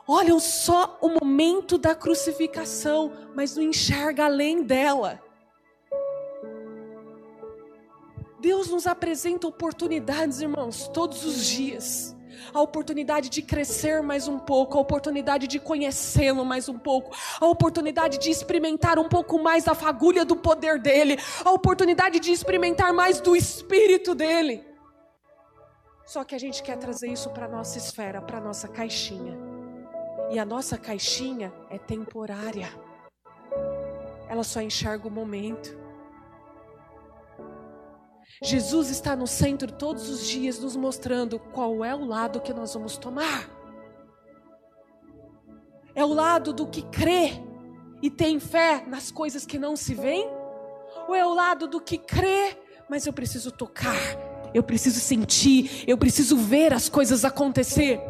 Olham 0.07 0.39
só 0.39 0.97
o 1.03 1.09
momento 1.09 1.77
da 1.77 1.93
crucificação, 1.93 3.13
mas 3.35 3.57
não 3.57 3.65
enxerga 3.65 4.27
além 4.27 4.63
dela. 4.63 5.21
Deus 8.39 8.69
nos 8.69 8.87
apresenta 8.87 9.49
oportunidades, 9.49 10.41
irmãos, 10.41 10.87
todos 10.95 11.25
os 11.25 11.45
dias. 11.45 12.17
A 12.55 12.61
oportunidade 12.61 13.29
de 13.29 13.43
crescer 13.43 14.01
mais 14.01 14.29
um 14.29 14.39
pouco, 14.39 14.79
a 14.79 14.81
oportunidade 14.81 15.49
de 15.49 15.59
conhecê-lo 15.59 16.45
mais 16.45 16.69
um 16.69 16.79
pouco, 16.79 17.11
a 17.41 17.47
oportunidade 17.47 18.19
de 18.19 18.31
experimentar 18.31 19.01
um 19.01 19.09
pouco 19.09 19.37
mais 19.43 19.65
da 19.65 19.75
fagulha 19.75 20.25
do 20.25 20.37
poder 20.37 20.79
dele, 20.79 21.19
a 21.45 21.51
oportunidade 21.51 22.21
de 22.21 22.31
experimentar 22.31 22.93
mais 22.93 23.21
do 23.21 23.35
espírito 23.35 24.15
dele. 24.15 24.68
Só 26.09 26.25
que 26.25 26.35
a 26.35 26.39
gente 26.39 26.63
quer 26.63 26.79
trazer 26.79 27.13
isso 27.13 27.29
para 27.29 27.45
a 27.45 27.49
nossa 27.51 27.77
esfera, 27.77 28.23
para 28.23 28.39
a 28.39 28.41
nossa 28.41 28.67
caixinha. 28.67 29.37
E 30.31 30.39
a 30.39 30.45
nossa 30.45 30.79
caixinha 30.79 31.53
é 31.69 31.77
temporária. 31.77 32.71
Ela 34.27 34.43
só 34.43 34.63
enxerga 34.63 35.07
o 35.07 35.11
momento. 35.11 35.79
Jesus 38.43 38.89
está 38.89 39.15
no 39.15 39.27
centro 39.27 39.71
todos 39.71 40.09
os 40.09 40.27
dias, 40.27 40.59
nos 40.59 40.77
mostrando 40.77 41.39
qual 41.39 41.85
é 41.85 41.95
o 41.95 42.07
lado 42.07 42.41
que 42.41 42.55
nós 42.55 42.73
vamos 42.73 42.97
tomar. 42.97 43.47
É 45.95 46.03
o 46.03 46.15
lado 46.15 46.55
do 46.55 46.67
que 46.67 46.81
crê 46.85 47.33
e 48.01 48.09
tem 48.09 48.41
fé 48.41 48.83
nas 48.87 49.11
coisas 49.11 49.45
que 49.45 49.59
não 49.59 49.77
se 49.77 49.93
veem? 49.95 50.27
Ou 51.07 51.15
é 51.15 51.27
o 51.27 51.35
lado 51.35 51.69
do 51.69 51.83
que 51.83 51.99
crê, 51.99 52.57
mas 52.89 53.07
eu 53.07 53.13
preciso 53.13 53.53
tocar, 53.53 53.95
eu 54.55 54.63
preciso 54.63 55.01
sentir, 55.01 55.85
eu 55.87 55.97
preciso 55.97 56.37
ver 56.37 56.73
as 56.73 56.89
coisas 56.89 57.25
acontecer. 57.25 58.01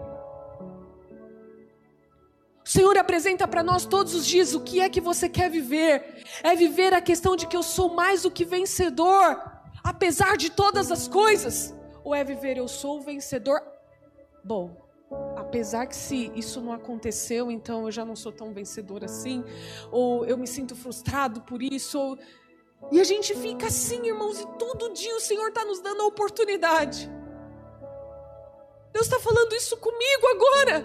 O 2.65 2.71
Senhor 2.71 2.99
apresenta 2.99 3.49
para 3.49 3.63
nós 3.63 3.87
todos 3.87 4.15
os 4.15 4.27
dias 4.27 4.55
o 4.55 4.61
que 4.61 4.81
é 4.81 4.91
que 4.91 5.01
você 5.01 5.27
quer 5.27 5.51
viver. 5.51 6.23
É 6.43 6.55
viver 6.55 6.93
a 6.93 7.01
questão 7.01 7.35
de 7.35 7.47
que 7.47 7.57
eu 7.57 7.63
sou 7.63 7.95
mais 7.95 8.23
do 8.23 8.31
que 8.31 8.45
vencedor, 8.45 9.43
apesar 9.83 10.37
de 10.37 10.51
todas 10.51 10.93
as 10.93 11.09
coisas. 11.09 11.75
Ou 12.05 12.15
é 12.15 12.23
viver 12.23 12.59
eu 12.59 12.69
sou 12.69 13.01
vencedor. 13.01 13.63
Bom, 14.45 14.77
apesar 15.35 15.87
que 15.87 15.97
se 15.97 16.31
isso 16.35 16.61
não 16.61 16.73
aconteceu, 16.73 17.51
então 17.51 17.87
eu 17.87 17.91
já 17.91 18.05
não 18.05 18.15
sou 18.15 18.33
tão 18.33 18.53
vencedor 18.53 19.03
assim, 19.03 19.43
ou 19.91 20.27
eu 20.27 20.37
me 20.37 20.47
sinto 20.47 20.77
frustrado 20.77 21.41
por 21.41 21.63
isso, 21.63 21.99
ou 21.99 22.19
e 22.91 23.01
a 23.01 23.05
gente 23.05 23.35
fica 23.35 23.67
assim, 23.67 24.07
irmãos, 24.07 24.41
e 24.41 24.47
todo 24.59 24.93
dia 24.93 25.15
o 25.17 25.21
Senhor 25.21 25.49
está 25.49 25.65
nos 25.65 25.81
dando 25.81 26.03
a 26.03 26.07
oportunidade. 26.07 27.11
Deus 28.93 29.07
está 29.07 29.21
falando 29.21 29.55
isso 29.55 29.77
comigo 29.77 30.27
agora. 30.29 30.81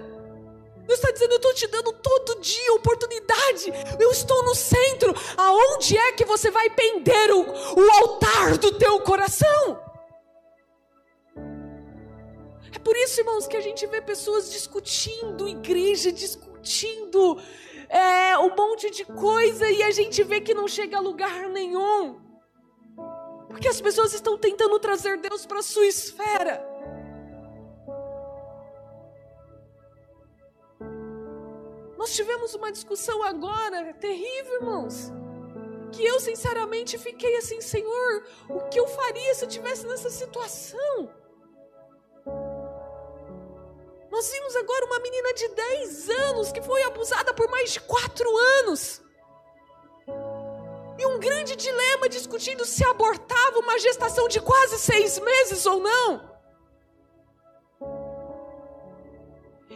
Deus 0.85 0.99
está 0.99 1.11
dizendo: 1.11 1.31
Eu 1.31 1.37
estou 1.37 1.53
te 1.53 1.67
dando 1.67 1.93
todo 1.93 2.41
dia 2.41 2.73
oportunidade. 2.73 3.71
Eu 3.99 4.11
estou 4.11 4.43
no 4.43 4.53
centro. 4.53 5.13
Aonde 5.37 5.97
é 5.97 6.11
que 6.11 6.25
você 6.25 6.51
vai 6.51 6.69
pender 6.69 7.31
o, 7.31 7.41
o 7.41 7.91
altar 7.91 8.57
do 8.57 8.77
teu 8.77 8.99
coração? 8.99 9.81
É 12.73 12.79
por 12.79 12.97
isso, 12.97 13.21
irmãos, 13.21 13.47
que 13.47 13.55
a 13.55 13.61
gente 13.61 13.85
vê 13.87 14.01
pessoas 14.01 14.51
discutindo, 14.51 15.47
igreja 15.47 16.11
discutindo 16.11 17.39
é, 17.93 18.35
um 18.39 18.55
monte 18.55 18.89
de 18.89 19.05
coisa 19.05 19.69
e 19.69 19.83
a 19.83 19.91
gente 19.91 20.23
vê 20.23 20.41
que 20.41 20.55
não 20.55 20.67
chega 20.67 20.97
a 20.97 20.99
lugar 20.99 21.47
nenhum. 21.49 22.19
Porque 23.47 23.67
as 23.67 23.79
pessoas 23.79 24.13
estão 24.13 24.35
tentando 24.35 24.79
trazer 24.79 25.17
Deus 25.17 25.45
para 25.45 25.59
a 25.59 25.61
sua 25.61 25.85
esfera. 25.85 26.67
Nós 31.95 32.15
tivemos 32.15 32.55
uma 32.55 32.71
discussão 32.71 33.21
agora, 33.21 33.93
terrível, 33.93 34.55
irmãos. 34.55 35.11
Que 35.91 36.03
eu, 36.03 36.19
sinceramente, 36.19 36.97
fiquei 36.97 37.37
assim, 37.37 37.61
Senhor, 37.61 38.23
o 38.49 38.61
que 38.69 38.79
eu 38.79 38.87
faria 38.87 39.35
se 39.35 39.45
eu 39.45 39.47
estivesse 39.47 39.85
nessa 39.85 40.09
situação? 40.09 41.22
Nós 44.13 44.29
vimos 44.31 44.55
agora 44.55 44.85
uma 44.85 44.99
menina 44.99 45.33
de 45.33 45.47
10 45.47 46.09
anos 46.09 46.51
que 46.51 46.61
foi 46.61 46.83
abusada 46.83 47.33
por 47.33 47.49
mais 47.49 47.71
de 47.71 47.79
4 47.79 48.37
anos. 48.59 49.01
E 50.99 51.05
um 51.07 51.19
grande 51.19 51.55
dilema 51.55 52.07
discutindo 52.07 52.63
se 52.63 52.85
abortava 52.85 53.57
uma 53.57 53.79
gestação 53.79 54.27
de 54.27 54.39
quase 54.39 54.77
seis 54.77 55.17
meses 55.17 55.65
ou 55.65 55.79
não. 55.79 56.31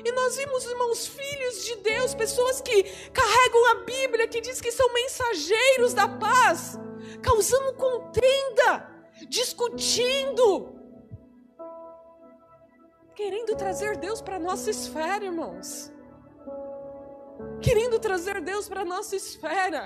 E 0.05 0.11
nós 0.11 0.37
vimos, 0.37 0.65
irmãos, 0.65 1.07
filhos 1.07 1.65
de 1.65 1.75
Deus, 1.77 2.13
pessoas 2.13 2.61
que 2.61 2.83
carregam 3.09 3.65
a 3.71 3.75
Bíblia, 3.85 4.27
que 4.27 4.39
diz 4.39 4.61
que 4.61 4.71
são 4.71 4.93
mensageiros 4.93 5.95
da 5.95 6.07
paz, 6.07 6.77
causando 7.23 7.73
contenda, 7.73 8.87
discutindo, 9.27 10.76
querendo 13.17 13.55
trazer 13.55 13.97
Deus 13.97 14.21
para 14.21 14.37
nossa 14.37 14.69
esfera, 14.69 15.25
irmãos. 15.25 15.91
Querendo 17.63 17.97
trazer 17.97 18.39
Deus 18.41 18.69
para 18.69 18.85
nossa 18.85 19.15
esfera. 19.15 19.81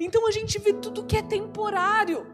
Então 0.00 0.26
a 0.26 0.30
gente 0.30 0.58
vê 0.58 0.72
tudo 0.72 1.04
que 1.04 1.18
é 1.18 1.22
temporário. 1.22 2.26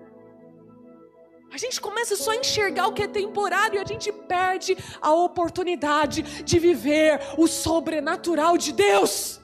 A 1.53 1.59
gente 1.59 1.81
começa 1.81 2.15
só 2.15 2.31
a 2.31 2.37
enxergar 2.37 2.87
o 2.87 2.93
que 2.93 3.03
é 3.03 3.09
temporário 3.09 3.79
e 3.79 3.83
a 3.83 3.85
gente 3.85 4.13
perde 4.13 4.77
a 5.01 5.13
oportunidade 5.13 6.23
de 6.45 6.59
viver 6.61 7.21
o 7.37 7.49
sobrenatural 7.49 8.57
de 8.57 8.73
Deus. 8.73 9.41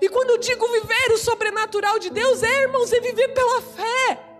E 0.00 0.10
quando 0.10 0.30
eu 0.30 0.38
digo 0.38 0.66
viver 0.68 1.10
o 1.12 1.18
sobrenatural 1.18 1.98
de 1.98 2.10
Deus, 2.10 2.42
é, 2.42 2.62
irmãos, 2.64 2.92
é 2.92 3.00
viver 3.00 3.28
pela 3.28 3.62
fé 3.62 4.31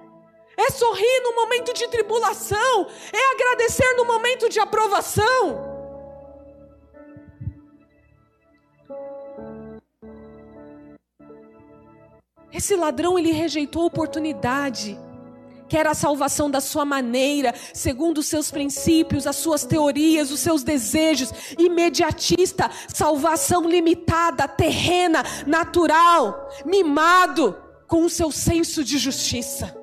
é 0.56 0.70
sorrir 0.70 1.20
no 1.22 1.34
momento 1.34 1.72
de 1.72 1.88
tribulação, 1.88 2.86
é 3.12 3.34
agradecer 3.34 3.94
no 3.96 4.04
momento 4.04 4.48
de 4.48 4.60
aprovação. 4.60 5.72
Esse 12.52 12.76
ladrão 12.76 13.18
ele 13.18 13.32
rejeitou 13.32 13.82
a 13.82 13.86
oportunidade, 13.86 14.98
que 15.68 15.76
era 15.76 15.92
a 15.92 15.94
salvação 15.94 16.50
da 16.50 16.60
sua 16.60 16.84
maneira, 16.84 17.54
segundo 17.72 18.18
os 18.18 18.26
seus 18.26 18.50
princípios, 18.50 19.26
as 19.26 19.36
suas 19.36 19.64
teorias, 19.64 20.30
os 20.30 20.40
seus 20.40 20.62
desejos, 20.62 21.32
imediatista, 21.58 22.70
salvação 22.88 23.66
limitada, 23.66 24.46
terrena, 24.46 25.24
natural, 25.46 26.50
mimado, 26.66 27.56
com 27.88 28.04
o 28.04 28.10
seu 28.10 28.30
senso 28.30 28.84
de 28.84 28.98
justiça. 28.98 29.81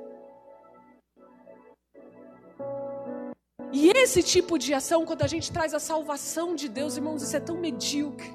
E 3.72 3.90
esse 3.90 4.24
tipo 4.24 4.58
de 4.58 4.74
ação, 4.74 5.06
quando 5.06 5.22
a 5.22 5.28
gente 5.28 5.52
traz 5.52 5.74
a 5.74 5.80
salvação 5.80 6.56
de 6.56 6.68
Deus, 6.68 6.98
irmãos, 6.98 7.22
isso 7.22 7.36
é 7.36 7.40
tão 7.40 7.58
medíocre. 7.58 8.32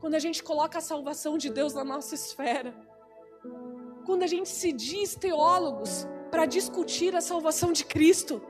Quando 0.00 0.14
a 0.14 0.18
gente 0.18 0.42
coloca 0.42 0.78
a 0.78 0.80
salvação 0.80 1.36
de 1.36 1.50
Deus 1.50 1.74
na 1.74 1.84
nossa 1.84 2.14
esfera. 2.14 2.74
Quando 4.06 4.22
a 4.22 4.26
gente 4.26 4.48
se 4.48 4.72
diz 4.72 5.14
teólogos 5.14 6.06
para 6.30 6.46
discutir 6.46 7.14
a 7.14 7.20
salvação 7.20 7.72
de 7.72 7.84
Cristo. 7.84 8.42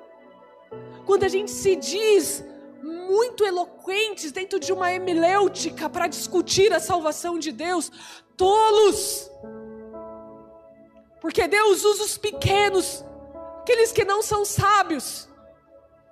quando 1.04 1.22
a 1.22 1.28
gente 1.28 1.50
se 1.50 1.76
diz 1.76 2.44
muito 2.82 3.44
eloquentes 3.44 4.32
dentro 4.32 4.58
de 4.58 4.72
uma 4.72 4.92
hemelêutica 4.92 5.88
para 5.88 6.08
discutir 6.08 6.72
a 6.72 6.80
salvação 6.80 7.38
de 7.38 7.52
Deus, 7.52 7.90
tolos. 8.36 9.30
Porque 11.20 11.46
Deus 11.46 11.84
usa 11.84 12.02
os 12.04 12.18
pequenos, 12.18 13.04
aqueles 13.60 13.92
que 13.92 14.04
não 14.04 14.20
são 14.20 14.44
sábios, 14.44 15.28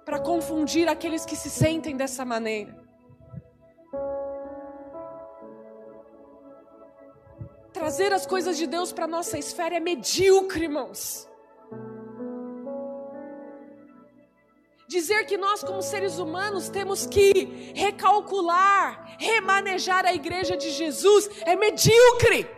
para 0.05 0.19
confundir 0.19 0.89
aqueles 0.89 1.25
que 1.25 1.37
se 1.37 1.51
sentem 1.51 1.97
dessa 1.97 2.25
maneira. 2.25 2.85
Trazer 7.73 8.13
as 8.13 8.25
coisas 8.25 8.57
de 8.57 8.67
Deus 8.67 8.93
para 8.93 9.07
nossa 9.07 9.39
esfera 9.39 9.77
é 9.77 9.81
medíocre, 9.81 10.65
irmãos. 10.65 11.29
Dizer 14.87 15.25
que 15.27 15.37
nós, 15.37 15.65
como 15.65 15.83
seres 15.83 16.19
humanos, 16.19 16.69
temos 16.69 17.07
que 17.07 17.73
recalcular, 17.75 19.17
remanejar 19.19 20.07
a 20.07 20.15
igreja 20.15 20.57
de 20.57 20.71
Jesus 20.71 21.29
é 21.45 21.57
medíocre. 21.57 22.49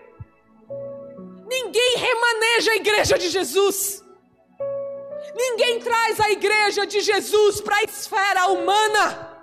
Ninguém 1.48 1.96
remaneja 1.96 2.72
a 2.72 2.76
igreja 2.76 3.18
de 3.18 3.30
Jesus. 3.30 4.05
Ninguém 5.36 5.80
traz 5.80 6.18
a 6.18 6.30
igreja 6.30 6.86
de 6.86 7.00
Jesus 7.00 7.60
para 7.60 7.76
a 7.76 7.82
esfera 7.82 8.46
humana. 8.46 9.36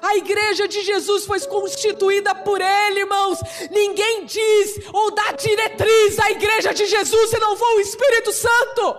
A 0.00 0.16
igreja 0.16 0.66
de 0.66 0.80
Jesus 0.80 1.26
foi 1.26 1.38
constituída 1.40 2.34
por 2.34 2.58
Ele, 2.58 3.00
irmãos. 3.00 3.38
Ninguém 3.70 4.24
diz 4.24 4.80
ou 4.94 5.10
dá 5.10 5.32
diretriz 5.32 6.18
à 6.18 6.30
igreja 6.30 6.72
de 6.72 6.86
Jesus 6.86 7.30
se 7.30 7.38
não 7.38 7.54
for 7.54 7.76
o 7.76 7.80
Espírito 7.80 8.32
Santo. 8.32 8.96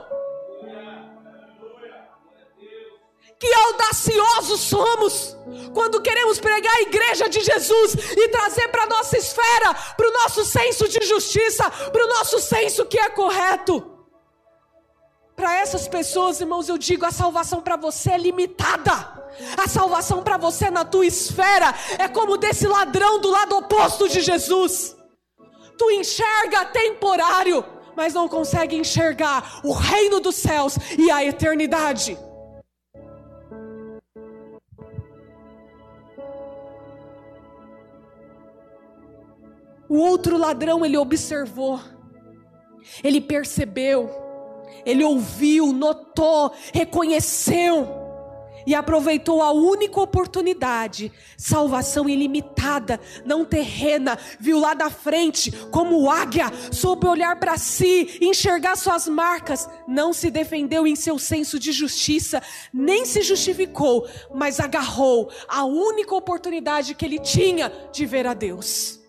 Que 3.39 3.51
audaciosos 3.51 4.59
somos 4.59 5.35
quando 5.73 6.03
queremos 6.03 6.39
pregar 6.39 6.75
a 6.75 6.81
igreja 6.81 7.27
de 7.27 7.39
Jesus 7.39 7.95
e 8.15 8.27
trazer 8.27 8.67
para 8.67 8.83
a 8.83 8.87
nossa 8.87 9.17
esfera, 9.17 9.73
para 9.73 10.07
o 10.07 10.13
nosso 10.21 10.45
senso 10.45 10.87
de 10.87 11.03
justiça, 11.03 11.67
para 11.71 12.05
o 12.05 12.09
nosso 12.09 12.39
senso 12.39 12.85
que 12.85 12.99
é 12.99 13.09
correto. 13.09 13.90
Para 15.41 15.57
essas 15.57 15.87
pessoas, 15.87 16.39
irmãos, 16.39 16.69
eu 16.69 16.77
digo: 16.77 17.03
a 17.03 17.09
salvação 17.09 17.61
para 17.61 17.75
você 17.75 18.11
é 18.11 18.17
limitada. 18.19 18.91
A 19.57 19.67
salvação 19.67 20.21
para 20.21 20.37
você 20.37 20.69
na 20.69 20.85
tua 20.85 21.03
esfera 21.03 21.73
é 21.97 22.07
como 22.07 22.37
desse 22.37 22.67
ladrão 22.67 23.19
do 23.19 23.31
lado 23.31 23.57
oposto 23.57 24.07
de 24.07 24.21
Jesus. 24.21 24.95
Tu 25.79 25.89
enxerga 25.89 26.65
temporário, 26.65 27.65
mas 27.95 28.13
não 28.13 28.27
consegue 28.27 28.75
enxergar 28.75 29.61
o 29.63 29.73
reino 29.73 30.19
dos 30.19 30.35
céus 30.35 30.77
e 30.95 31.09
a 31.09 31.25
eternidade. 31.25 32.15
O 39.89 39.97
outro 39.97 40.37
ladrão, 40.37 40.85
ele 40.85 40.97
observou, 40.97 41.81
ele 43.03 43.19
percebeu, 43.19 44.20
ele 44.85 45.03
ouviu, 45.03 45.73
notou, 45.73 46.51
reconheceu 46.73 48.01
e 48.65 48.75
aproveitou 48.75 49.41
a 49.41 49.51
única 49.51 49.99
oportunidade, 49.99 51.11
salvação 51.37 52.07
ilimitada, 52.07 52.99
não 53.25 53.45
terrena, 53.45 54.17
viu 54.39 54.59
lá 54.59 54.73
da 54.73 54.89
frente, 54.89 55.51
como 55.71 56.09
águia, 56.09 56.51
soube 56.71 57.07
olhar 57.07 57.35
para 57.37 57.57
si, 57.57 58.19
enxergar 58.21 58.75
suas 58.75 59.07
marcas, 59.07 59.69
não 59.87 60.13
se 60.13 60.29
defendeu 60.29 60.85
em 60.85 60.95
seu 60.95 61.17
senso 61.17 61.59
de 61.59 61.71
justiça, 61.71 62.41
nem 62.73 63.05
se 63.05 63.21
justificou, 63.21 64.07
mas 64.33 64.59
agarrou 64.59 65.31
a 65.47 65.63
única 65.65 66.15
oportunidade 66.15 66.95
que 66.95 67.05
ele 67.05 67.19
tinha 67.19 67.71
de 67.91 68.05
ver 68.05 68.27
a 68.27 68.33
Deus. 68.33 68.99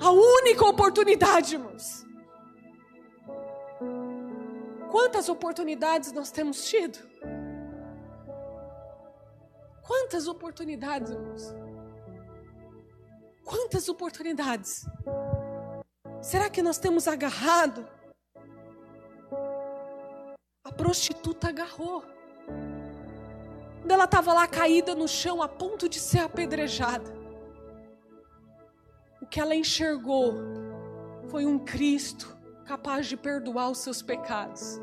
A 0.00 0.10
única 0.10 0.64
oportunidade, 0.64 1.54
irmãos. 1.54 2.02
Quantas 4.92 5.28
oportunidades 5.28 6.12
nós 6.12 6.30
temos 6.30 6.64
tido? 6.66 6.98
Quantas 9.82 10.28
oportunidades, 10.28 11.10
irmãos? 11.10 11.54
Quantas 13.42 13.88
oportunidades? 13.88 14.84
Será 16.20 16.50
que 16.50 16.62
nós 16.62 16.78
temos 16.78 17.08
agarrado? 17.08 17.88
A 20.62 20.70
prostituta 20.70 21.48
agarrou. 21.48 22.04
Quando 23.80 23.90
ela 23.90 24.04
estava 24.04 24.32
lá 24.32 24.46
caída 24.46 24.94
no 24.94 25.08
chão, 25.08 25.42
a 25.42 25.48
ponto 25.48 25.88
de 25.88 25.98
ser 25.98 26.20
apedrejada 26.20 27.22
que 29.32 29.40
ela 29.40 29.54
enxergou 29.54 30.34
foi 31.30 31.46
um 31.46 31.58
Cristo 31.58 32.36
capaz 32.72 33.06
de 33.06 33.18
perdoar 33.18 33.68
os 33.68 33.80
seus 33.80 34.00
pecados. 34.00 34.80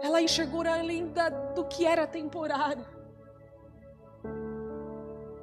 Ela 0.00 0.22
enxergou 0.22 0.62
além 0.66 1.08
da, 1.08 1.28
do 1.28 1.66
que 1.66 1.84
era 1.84 2.06
temporário. 2.06 2.86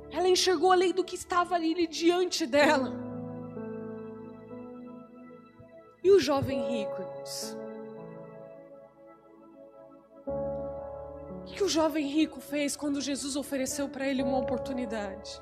Ela 0.09 0.27
enxergou 0.27 0.71
além 0.71 0.91
do 0.91 1.03
que 1.03 1.15
estava 1.15 1.53
ali 1.53 1.85
diante 1.85 2.47
dela. 2.47 2.91
E 6.03 6.09
o 6.09 6.19
jovem 6.19 6.59
rico, 6.71 6.99
irmãos? 6.99 7.57
O 11.45 11.53
que 11.53 11.63
o 11.63 11.69
jovem 11.69 12.07
rico 12.07 12.41
fez 12.41 12.75
quando 12.75 12.99
Jesus 12.99 13.35
ofereceu 13.35 13.87
para 13.87 14.07
ele 14.07 14.23
uma 14.23 14.39
oportunidade? 14.39 15.39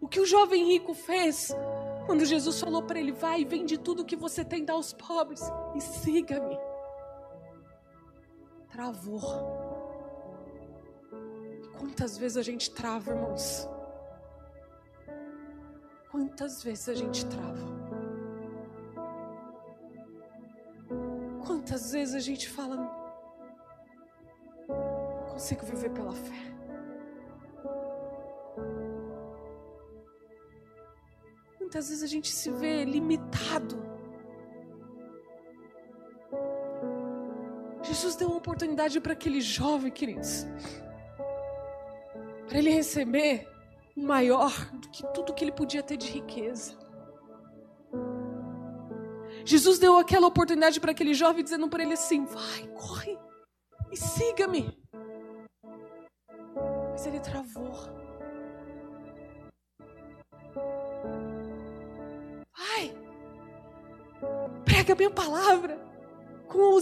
O 0.00 0.06
que 0.06 0.20
o 0.20 0.26
jovem 0.26 0.66
rico 0.66 0.94
fez 0.94 1.52
quando 2.06 2.24
Jesus 2.24 2.60
falou 2.60 2.82
para 2.82 2.98
ele: 2.98 3.12
Vai, 3.12 3.44
vende 3.44 3.78
tudo 3.78 4.04
que 4.04 4.16
você 4.16 4.44
tem, 4.44 4.64
dá 4.64 4.72
aos 4.74 4.92
pobres 4.92 5.42
e 5.74 5.80
siga-me. 5.80 6.58
Travou. 8.70 9.20
Quantas 11.78 12.16
vezes 12.16 12.36
a 12.36 12.42
gente 12.42 12.70
trava, 12.70 13.10
irmãos? 13.10 13.68
Quantas 16.10 16.62
vezes 16.62 16.88
a 16.88 16.94
gente 16.94 17.26
trava? 17.26 17.82
Quantas 21.44 21.92
vezes 21.92 22.14
a 22.14 22.20
gente 22.20 22.48
fala, 22.48 22.76
não 22.76 23.02
consigo 25.30 25.64
viver 25.66 25.90
pela 25.90 26.12
fé. 26.12 26.51
Muitas 31.72 31.88
vezes 31.88 32.02
a 32.02 32.06
gente 32.06 32.30
se 32.30 32.50
vê 32.50 32.84
limitado. 32.84 33.82
Jesus 37.82 38.14
deu 38.14 38.28
uma 38.28 38.36
oportunidade 38.36 39.00
para 39.00 39.14
aquele 39.14 39.40
jovem, 39.40 39.90
queridos, 39.90 40.46
para 42.46 42.58
ele 42.58 42.68
receber 42.68 43.48
o 43.96 44.02
maior 44.02 44.52
do 44.72 44.90
que 44.90 45.02
tudo 45.14 45.32
que 45.32 45.42
ele 45.42 45.52
podia 45.52 45.82
ter 45.82 45.96
de 45.96 46.08
riqueza. 46.08 46.76
Jesus 49.42 49.78
deu 49.78 49.96
aquela 49.96 50.26
oportunidade 50.26 50.78
para 50.78 50.90
aquele 50.90 51.14
jovem, 51.14 51.42
dizendo 51.42 51.70
para 51.70 51.82
ele 51.82 51.94
assim: 51.94 52.26
vai, 52.26 52.68
corre 52.74 53.18
e 53.90 53.96
siga-me. 53.96 54.78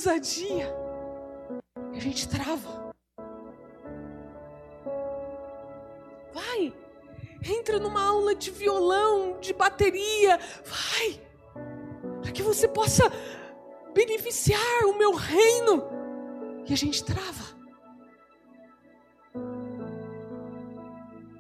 Ousadia. 0.01 0.75
A 1.95 1.99
gente 1.99 2.27
trava. 2.27 2.95
Vai, 6.33 6.73
entra 7.45 7.79
numa 7.79 8.03
aula 8.03 8.35
de 8.35 8.51
violão, 8.51 9.39
de 9.41 9.53
bateria, 9.53 10.39
vai, 10.65 11.21
para 12.23 12.33
que 12.33 12.43
você 12.43 12.67
possa 12.67 13.13
beneficiar 13.93 14.85
o 14.87 14.97
meu 14.97 15.13
reino. 15.13 15.85
E 16.67 16.73
a 16.73 16.77
gente 16.77 17.05
trava. 17.05 17.51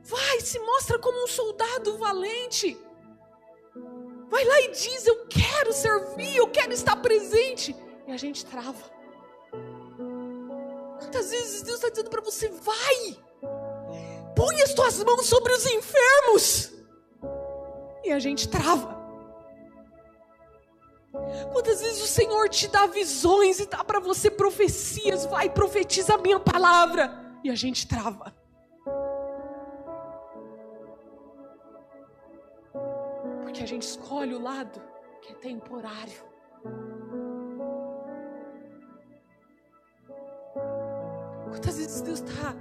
Vai, 0.03 0.41
se 0.41 0.59
mostra 0.59 0.99
como 0.99 1.25
um 1.25 1.29
soldado 1.29 1.97
valente. 1.97 2.77
Vai 4.29 4.45
lá 4.45 4.61
e 4.63 4.73
diz: 4.73 5.07
Eu 5.07 5.27
quero 5.29 5.73
servir, 5.73 6.37
eu 6.37 6.49
quero 6.49 6.73
estar 6.73 6.97
presente. 6.97 7.75
E 8.11 8.13
a 8.13 8.17
gente 8.17 8.45
trava. 8.45 8.91
Quantas 10.99 11.31
vezes 11.31 11.63
Deus 11.63 11.77
está 11.77 11.91
dizendo 11.91 12.11
para 12.11 12.21
você: 12.21 12.49
Vai, 12.49 13.17
põe 14.35 14.61
as 14.63 14.75
tuas 14.75 15.01
mãos 15.05 15.27
sobre 15.27 15.53
os 15.53 15.65
enfermos. 15.65 16.73
E 18.03 18.11
a 18.11 18.19
gente 18.19 18.49
trava. 18.49 18.99
Quantas 21.53 21.81
vezes 21.81 22.03
o 22.03 22.09
Senhor 22.09 22.49
te 22.49 22.67
dá 22.67 22.89
visões 22.89 23.61
e 23.61 23.67
dá 23.67 23.85
para 23.85 24.01
você 24.01 24.29
profecias, 24.29 25.25
vai, 25.27 25.49
profetiza 25.49 26.15
a 26.15 26.19
minha 26.19 26.41
palavra, 26.41 27.39
e 27.45 27.51
a 27.51 27.55
gente 27.55 27.87
trava. 27.87 28.35
Porque 33.43 33.63
a 33.63 33.67
gente 33.67 33.83
escolhe 33.83 34.35
o 34.35 34.43
lado 34.43 34.83
que 35.23 35.31
é 35.31 35.37
temporário. 35.37 36.29
Quantas 41.51 41.77
vezes 41.77 42.01
Deus 42.01 42.21
está 42.21 42.55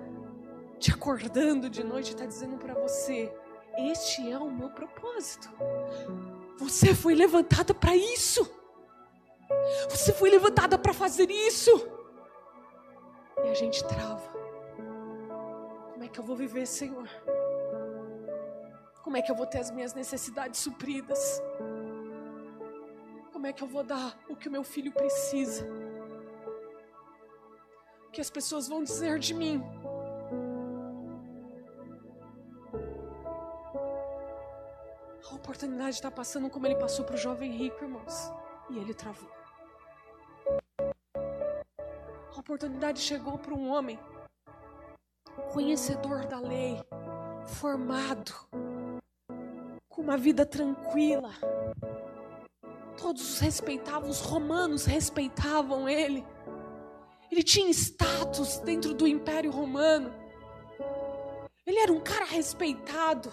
te 0.80 0.92
acordando 0.92 1.70
de 1.70 1.84
noite 1.84 2.10
e 2.10 2.14
está 2.14 2.26
dizendo 2.26 2.58
para 2.58 2.74
você: 2.74 3.32
Este 3.78 4.32
é 4.32 4.38
o 4.38 4.50
meu 4.52 4.70
propósito. 4.70 5.50
Você 6.58 6.96
foi 6.96 7.14
levantada 7.14 7.74
para 7.74 7.96
isso. 7.96 8.50
Você 9.90 10.12
foi 10.12 10.30
levantada 10.30 10.78
para 10.78 10.94
fazer 10.94 11.30
isso. 11.30 11.72
E 13.44 13.50
a 13.50 13.54
gente 13.54 13.84
trava. 13.86 14.28
Como 15.94 16.04
é 16.04 16.08
que 16.08 16.20
eu 16.20 16.24
vou 16.24 16.36
viver, 16.36 16.66
Senhor? 16.66 17.08
Como 19.04 19.18
é 19.18 19.22
que 19.22 19.32
eu 19.32 19.36
vou 19.36 19.46
ter 19.46 19.60
as 19.60 19.72
minhas 19.72 19.94
necessidades 19.94 20.60
supridas? 20.60 21.42
Como 23.32 23.48
é 23.48 23.54
que 23.54 23.64
eu 23.64 23.68
vou 23.68 23.84
dar 23.84 24.18
o 24.28 24.36
que 24.36 24.50
o 24.50 24.52
meu 24.52 24.64
filho 24.64 24.92
precisa? 24.92 25.66
Que 28.20 28.22
as 28.22 28.30
pessoas 28.30 28.68
vão 28.68 28.84
dizer 28.84 29.18
de 29.18 29.34
mim? 29.34 29.64
A 35.32 35.36
oportunidade 35.36 35.92
está 35.92 36.12
passando 36.12 36.50
como 36.50 36.68
ele 36.68 36.76
passou 36.76 37.06
para 37.06 37.16
o 37.16 37.18
jovem 37.18 37.50
rico, 37.50 37.82
irmãos. 37.82 38.30
E 38.72 38.78
ele 38.78 38.94
travou. 38.94 39.32
A 42.36 42.38
oportunidade 42.38 43.00
chegou 43.00 43.38
para 43.38 43.54
um 43.54 43.70
homem 43.70 43.98
conhecedor 45.54 46.26
da 46.26 46.42
lei, 46.42 46.78
formado, 47.46 48.34
com 49.88 50.02
uma 50.02 50.18
vida 50.18 50.46
tranquila. 50.46 51.32
Todos 52.98 53.36
os 53.36 53.40
respeitavam, 53.40 54.10
os 54.10 54.20
romanos 54.20 54.84
respeitavam 54.84 55.88
ele. 55.88 56.26
Ele 57.40 57.44
tinha 57.46 57.70
status 57.70 58.58
dentro 58.58 58.94
do 58.94 59.08
Império 59.08 59.50
Romano. 59.50 60.14
Ele 61.66 61.80
era 61.80 61.94
um 61.94 62.02
cara 62.02 62.26
respeitado 62.26 63.32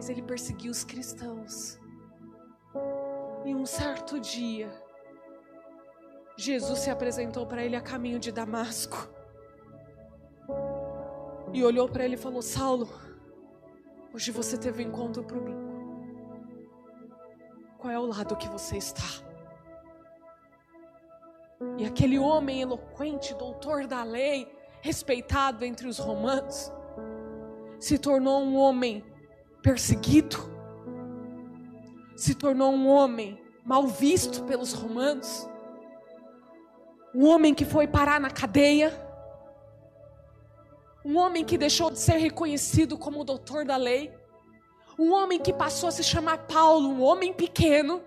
mas 0.00 0.08
ele 0.08 0.22
perseguiu 0.22 0.70
os 0.70 0.82
cristãos. 0.82 1.78
E 3.44 3.54
um 3.54 3.66
certo 3.66 4.18
dia, 4.18 4.72
Jesus 6.38 6.78
se 6.78 6.90
apresentou 6.90 7.46
para 7.46 7.62
ele 7.62 7.76
a 7.76 7.82
caminho 7.82 8.18
de 8.18 8.32
Damasco. 8.32 8.96
E 11.52 11.62
olhou 11.62 11.86
para 11.86 12.02
ele 12.02 12.14
e 12.14 12.18
falou: 12.18 12.40
Saulo, 12.40 12.88
hoje 14.14 14.30
você 14.30 14.56
teve 14.56 14.82
um 14.82 14.88
encontro 14.88 15.22
comigo. 15.22 15.70
Qual 17.76 17.92
é 17.92 17.98
o 17.98 18.06
lado 18.06 18.36
que 18.36 18.48
você 18.48 18.78
está? 18.78 19.29
E 21.76 21.84
aquele 21.84 22.18
homem 22.18 22.62
eloquente, 22.62 23.34
doutor 23.34 23.86
da 23.86 24.02
lei, 24.02 24.50
respeitado 24.80 25.64
entre 25.64 25.86
os 25.86 25.98
romanos, 25.98 26.72
se 27.78 27.98
tornou 27.98 28.40
um 28.42 28.56
homem 28.56 29.04
perseguido, 29.62 30.38
se 32.16 32.34
tornou 32.34 32.72
um 32.72 32.88
homem 32.88 33.38
mal 33.64 33.86
visto 33.86 34.42
pelos 34.44 34.72
romanos, 34.72 35.48
um 37.14 37.26
homem 37.26 37.54
que 37.54 37.64
foi 37.64 37.86
parar 37.86 38.18
na 38.18 38.30
cadeia, 38.30 38.92
um 41.04 41.18
homem 41.18 41.44
que 41.44 41.58
deixou 41.58 41.90
de 41.90 41.98
ser 41.98 42.16
reconhecido 42.16 42.96
como 42.96 43.24
doutor 43.24 43.66
da 43.66 43.76
lei, 43.76 44.14
um 44.98 45.12
homem 45.12 45.38
que 45.38 45.52
passou 45.52 45.88
a 45.88 45.92
se 45.92 46.02
chamar 46.02 46.46
Paulo, 46.46 46.88
um 46.88 47.02
homem 47.02 47.32
pequeno, 47.32 48.02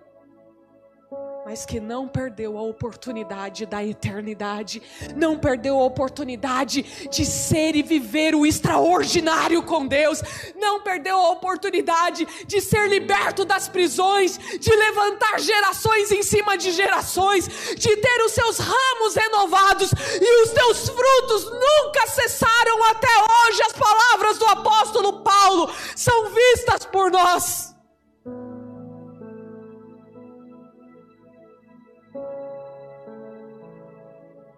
mas 1.45 1.65
que 1.65 1.79
não 1.79 2.07
perdeu 2.07 2.57
a 2.57 2.61
oportunidade 2.61 3.65
da 3.65 3.83
eternidade, 3.83 4.81
não 5.15 5.37
perdeu 5.37 5.79
a 5.79 5.83
oportunidade 5.83 6.83
de 7.09 7.25
ser 7.25 7.75
e 7.75 7.83
viver 7.83 8.33
o 8.33 8.45
extraordinário 8.45 9.61
com 9.63 9.85
Deus, 9.85 10.21
não 10.55 10.81
perdeu 10.81 11.17
a 11.17 11.31
oportunidade 11.31 12.25
de 12.47 12.61
ser 12.61 12.87
liberto 12.87 13.43
das 13.43 13.67
prisões, 13.67 14.37
de 14.37 14.73
levantar 14.73 15.39
gerações 15.39 16.11
em 16.11 16.23
cima 16.23 16.57
de 16.57 16.71
gerações, 16.71 17.45
de 17.75 17.97
ter 17.97 18.21
os 18.25 18.31
seus 18.31 18.57
ramos 18.59 19.15
renovados 19.15 19.91
e 20.21 20.43
os 20.43 20.51
teus 20.51 20.89
frutos 20.89 21.45
nunca 21.45 22.07
cessaram 22.07 22.83
até 22.85 23.07
hoje. 23.07 23.61
As 23.63 23.73
palavras 23.73 24.37
do 24.37 24.45
apóstolo 24.45 25.21
Paulo 25.21 25.69
são 25.95 26.29
vistas 26.29 26.85
por 26.85 27.11
nós. 27.11 27.72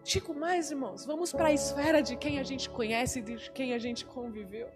Digo 0.05 0.35
mais, 0.35 0.69
irmãos, 0.69 1.03
vamos 1.03 1.31
para 1.33 1.47
a 1.47 1.51
esfera 1.51 1.99
de 1.99 2.15
quem 2.15 2.37
a 2.39 2.43
gente 2.43 2.69
conhece 2.69 3.23
de 3.23 3.49
quem 3.49 3.73
a 3.73 3.79
gente 3.79 4.05
conviveu. 4.05 4.69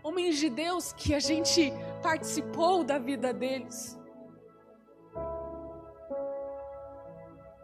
Homens 0.00 0.38
de 0.38 0.48
Deus 0.48 0.92
que 0.92 1.12
a 1.12 1.18
gente 1.18 1.72
participou 2.04 2.84
da 2.84 2.98
vida 2.98 3.34
deles. 3.34 3.98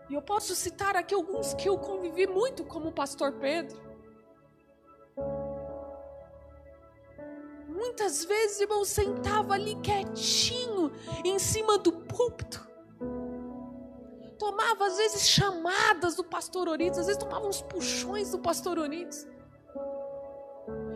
E 0.09 0.15
eu 0.15 0.21
posso 0.21 0.53
citar 0.57 0.97
aqui 0.97 1.15
alguns 1.15 1.55
que 1.55 1.69
eu 1.69 1.79
convivi 1.79 2.27
muito, 2.27 2.65
como 2.65 2.89
o 2.89 2.93
pastor 2.93 3.35
Pedro. 3.35 3.81
Muitas 7.69 8.25
vezes, 8.25 8.61
irmão, 8.61 8.85
sentava 8.85 9.55
ali 9.55 9.77
quietinho, 9.77 10.91
em 11.25 11.39
cima 11.39 11.79
do 11.79 11.93
púlpito 11.93 12.70
tomava 14.41 14.87
às 14.87 14.97
vezes 14.97 15.29
chamadas 15.29 16.17
do 16.17 16.25
pastor 16.25 16.67
Orides, 16.67 16.99
às 16.99 17.07
vezes 17.07 17.23
tomava 17.23 17.47
uns 17.47 17.61
puxões 17.61 18.31
do 18.31 18.39
pastor 18.39 18.79
Orides. 18.79 19.29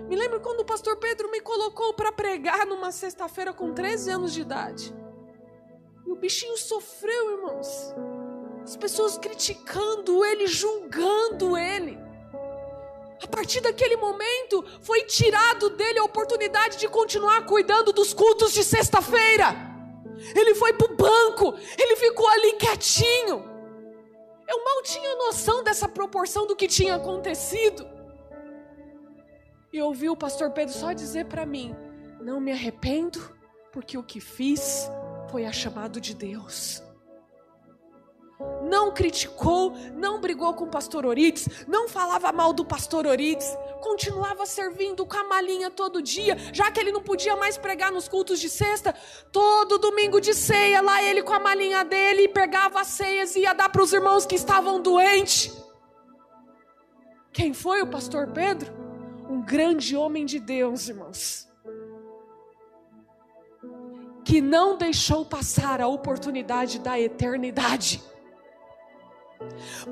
Me 0.08 0.16
lembro 0.16 0.40
quando 0.40 0.60
o 0.60 0.64
pastor 0.64 0.96
Pedro 0.96 1.30
me 1.30 1.42
colocou 1.42 1.92
para 1.92 2.10
pregar 2.10 2.66
numa 2.66 2.90
sexta-feira 2.90 3.52
com 3.52 3.74
13 3.74 4.10
anos 4.10 4.32
de 4.32 4.40
idade. 4.40 4.94
E 6.06 6.10
o 6.10 6.16
bichinho 6.16 6.56
sofreu, 6.56 7.32
irmãos. 7.32 7.94
As 8.62 8.78
pessoas 8.78 9.18
criticando 9.18 10.24
ele, 10.24 10.46
julgando 10.46 11.54
ele. 11.54 11.98
A 13.22 13.26
partir 13.26 13.60
daquele 13.60 13.96
momento, 13.96 14.64
foi 14.80 15.02
tirado 15.02 15.68
dele 15.68 15.98
a 15.98 16.04
oportunidade 16.04 16.78
de 16.78 16.88
continuar 16.88 17.44
cuidando 17.44 17.92
dos 17.92 18.14
cultos 18.14 18.54
de 18.54 18.64
sexta-feira. 18.64 19.73
Ele 20.34 20.54
foi 20.54 20.72
para 20.72 20.92
o 20.92 20.96
banco, 20.96 21.54
ele 21.78 21.96
ficou 21.96 22.28
ali 22.28 22.52
quietinho. 22.54 23.52
Eu 24.48 24.64
mal 24.64 24.82
tinha 24.82 25.16
noção 25.16 25.62
dessa 25.64 25.88
proporção 25.88 26.46
do 26.46 26.56
que 26.56 26.68
tinha 26.68 26.96
acontecido. 26.96 27.86
E 29.72 29.80
ouvi 29.80 30.08
o 30.08 30.16
pastor 30.16 30.50
Pedro 30.50 30.74
só 30.74 30.92
dizer 30.92 31.26
para 31.26 31.46
mim: 31.46 31.74
Não 32.20 32.40
me 32.40 32.52
arrependo, 32.52 33.18
porque 33.72 33.96
o 33.96 34.02
que 34.02 34.20
fiz 34.20 34.88
foi 35.30 35.46
a 35.46 35.52
chamado 35.52 36.00
de 36.00 36.14
Deus 36.14 36.82
não 38.62 38.92
criticou, 38.92 39.72
não 39.94 40.20
brigou 40.20 40.52
com 40.54 40.64
o 40.64 40.70
pastor 40.70 41.06
Orides, 41.06 41.48
não 41.66 41.88
falava 41.88 42.32
mal 42.32 42.52
do 42.52 42.64
pastor 42.64 43.06
Orides, 43.06 43.56
continuava 43.94 44.44
servindo 44.44 45.06
com 45.06 45.16
a 45.16 45.22
malinha 45.22 45.70
todo 45.70 46.02
dia, 46.02 46.36
já 46.52 46.68
que 46.68 46.80
ele 46.80 46.90
não 46.90 47.00
podia 47.00 47.36
mais 47.36 47.56
pregar 47.56 47.92
nos 47.92 48.08
cultos 48.08 48.40
de 48.40 48.48
sexta, 48.48 48.92
todo 49.30 49.78
domingo 49.78 50.20
de 50.20 50.34
ceia, 50.34 50.80
lá 50.82 51.00
ele 51.00 51.22
com 51.22 51.32
a 51.32 51.38
malinha 51.38 51.84
dele, 51.84 52.26
pegava 52.26 52.80
as 52.80 52.88
ceias 52.88 53.36
e 53.36 53.42
ia 53.42 53.52
dar 53.52 53.68
para 53.68 53.82
os 53.82 53.92
irmãos 53.92 54.26
que 54.26 54.34
estavam 54.34 54.82
doentes. 54.82 55.56
Quem 57.32 57.54
foi 57.54 57.82
o 57.82 57.86
pastor 57.86 58.32
Pedro? 58.32 58.72
Um 59.30 59.40
grande 59.40 59.94
homem 59.94 60.26
de 60.26 60.40
Deus, 60.40 60.88
irmãos 60.88 61.48
que 64.24 64.40
não 64.40 64.78
deixou 64.78 65.22
passar 65.26 65.82
a 65.82 65.86
oportunidade 65.86 66.78
da 66.78 66.98
eternidade. 66.98 68.02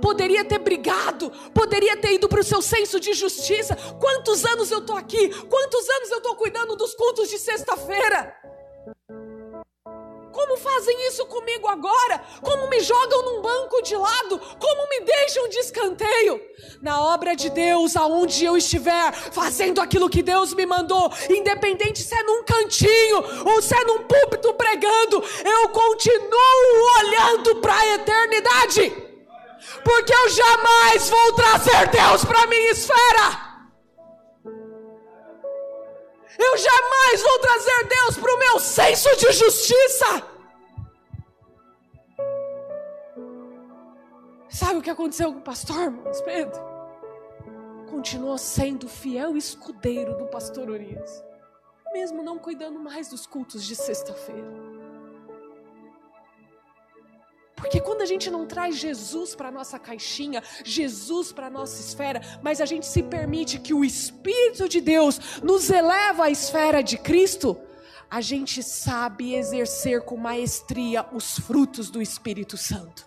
Poderia 0.01 0.45
ter 0.45 0.59
brigado, 0.59 1.31
poderia 1.55 1.97
ter 1.97 2.15
ido 2.15 2.29
para 2.29 2.41
o 2.41 2.45
seu 2.45 2.63
senso 2.63 2.99
de 2.99 3.13
justiça. 3.13 3.77
Quantos 4.01 4.45
anos 4.45 4.71
eu 4.71 4.79
estou 4.79 4.97
aqui? 4.97 5.29
Quantos 5.45 5.89
anos 5.89 6.11
eu 6.11 6.19
estou 6.19 6.35
cuidando 6.37 6.77
dos 6.77 6.95
cultos 6.95 7.29
de 7.29 7.39
sexta-feira? 7.39 8.35
Como 10.33 10.57
fazem 10.57 11.07
isso 11.09 11.27
comigo 11.27 11.69
agora? 11.69 12.25
Como 12.43 12.69
me 12.69 12.81
jogam 12.81 13.23
num 13.23 13.43
banco 13.43 13.83
de 13.83 13.95
lado? 13.95 14.39
Como 14.59 14.89
me 14.89 15.01
deixam 15.05 15.49
de 15.49 15.59
escanteio? 15.59 16.41
Na 16.81 17.03
obra 17.15 17.37
de 17.37 17.51
Deus, 17.51 17.97
aonde 17.97 18.45
eu 18.45 18.57
estiver, 18.57 19.13
fazendo 19.13 19.81
aquilo 19.81 20.09
que 20.09 20.23
Deus 20.23 20.55
me 20.55 20.67
mandou, 20.67 21.13
independente 21.31 22.03
se 22.03 22.15
é 22.15 22.23
num 22.23 22.43
cantinho 22.45 23.19
ou 23.47 23.63
se 23.63 23.75
é 23.75 23.85
num 23.85 24.05
púlpito 24.05 24.55
pregando, 24.55 25.23
eu 25.45 25.69
continuo 25.69 26.89
olhando 26.99 27.57
para 27.57 27.79
a 27.79 27.95
eternidade 27.95 29.12
porque 29.85 30.13
eu 30.13 30.29
jamais 30.29 31.09
vou 31.09 31.33
trazer 31.35 31.89
Deus 31.89 32.25
para 32.25 32.47
minha 32.47 32.71
esfera. 32.71 33.53
Eu 36.39 36.57
jamais 36.57 37.23
vou 37.23 37.39
trazer 37.39 37.85
Deus 37.89 38.19
para 38.19 38.35
o 38.35 38.39
meu 38.39 38.59
senso 38.59 39.17
de 39.17 39.33
justiça. 39.33 40.23
Sabe 44.49 44.79
o 44.79 44.83
que 44.83 44.91
aconteceu 44.91 45.33
com 45.33 45.39
o 45.39 45.43
pastor, 45.43 45.83
irmãos 45.83 46.21
Pedro? 46.23 46.61
Continuou 47.91 48.39
sendo 48.39 48.89
fiel 48.89 49.37
escudeiro 49.37 50.17
do 50.17 50.27
pastor 50.27 50.69
Urias, 50.69 51.25
mesmo 51.93 52.23
não 52.23 52.39
cuidando 52.39 52.79
mais 52.79 53.09
dos 53.09 53.27
cultos 53.27 53.63
de 53.65 53.77
sexta-feira. 53.77 54.72
Porque 57.63 57.81
quando 57.81 58.03
a 58.03 58.07
gente 58.07 58.29
não 58.29 58.45
traz 58.45 58.77
Jesus 58.77 59.37
para 59.37 59.49
nossa 59.49 59.79
caixinha, 59.79 60.43
Jesus 60.65 61.31
para 61.31 61.49
nossa 61.49 61.81
esfera, 61.81 62.21
mas 62.43 62.61
a 62.61 62.67
gente 62.67 62.85
se 62.85 63.05
permite 63.05 63.61
que 63.61 63.73
o 63.73 63.85
Espírito 63.85 64.69
de 64.69 64.81
Deus 64.81 65.41
nos 65.45 65.71
eleva 65.71 66.25
à 66.25 66.31
esfera 66.31 66.83
de 66.83 66.99
Cristo, 66.99 67.57
a 68.11 68.21
gente 68.21 68.65
sabe 68.65 69.37
exercer 69.37 70.03
com 70.03 70.17
maestria 70.17 71.07
os 71.13 71.39
frutos 71.39 71.89
do 71.89 72.03
Espírito 72.03 72.57
Santo. 72.57 73.07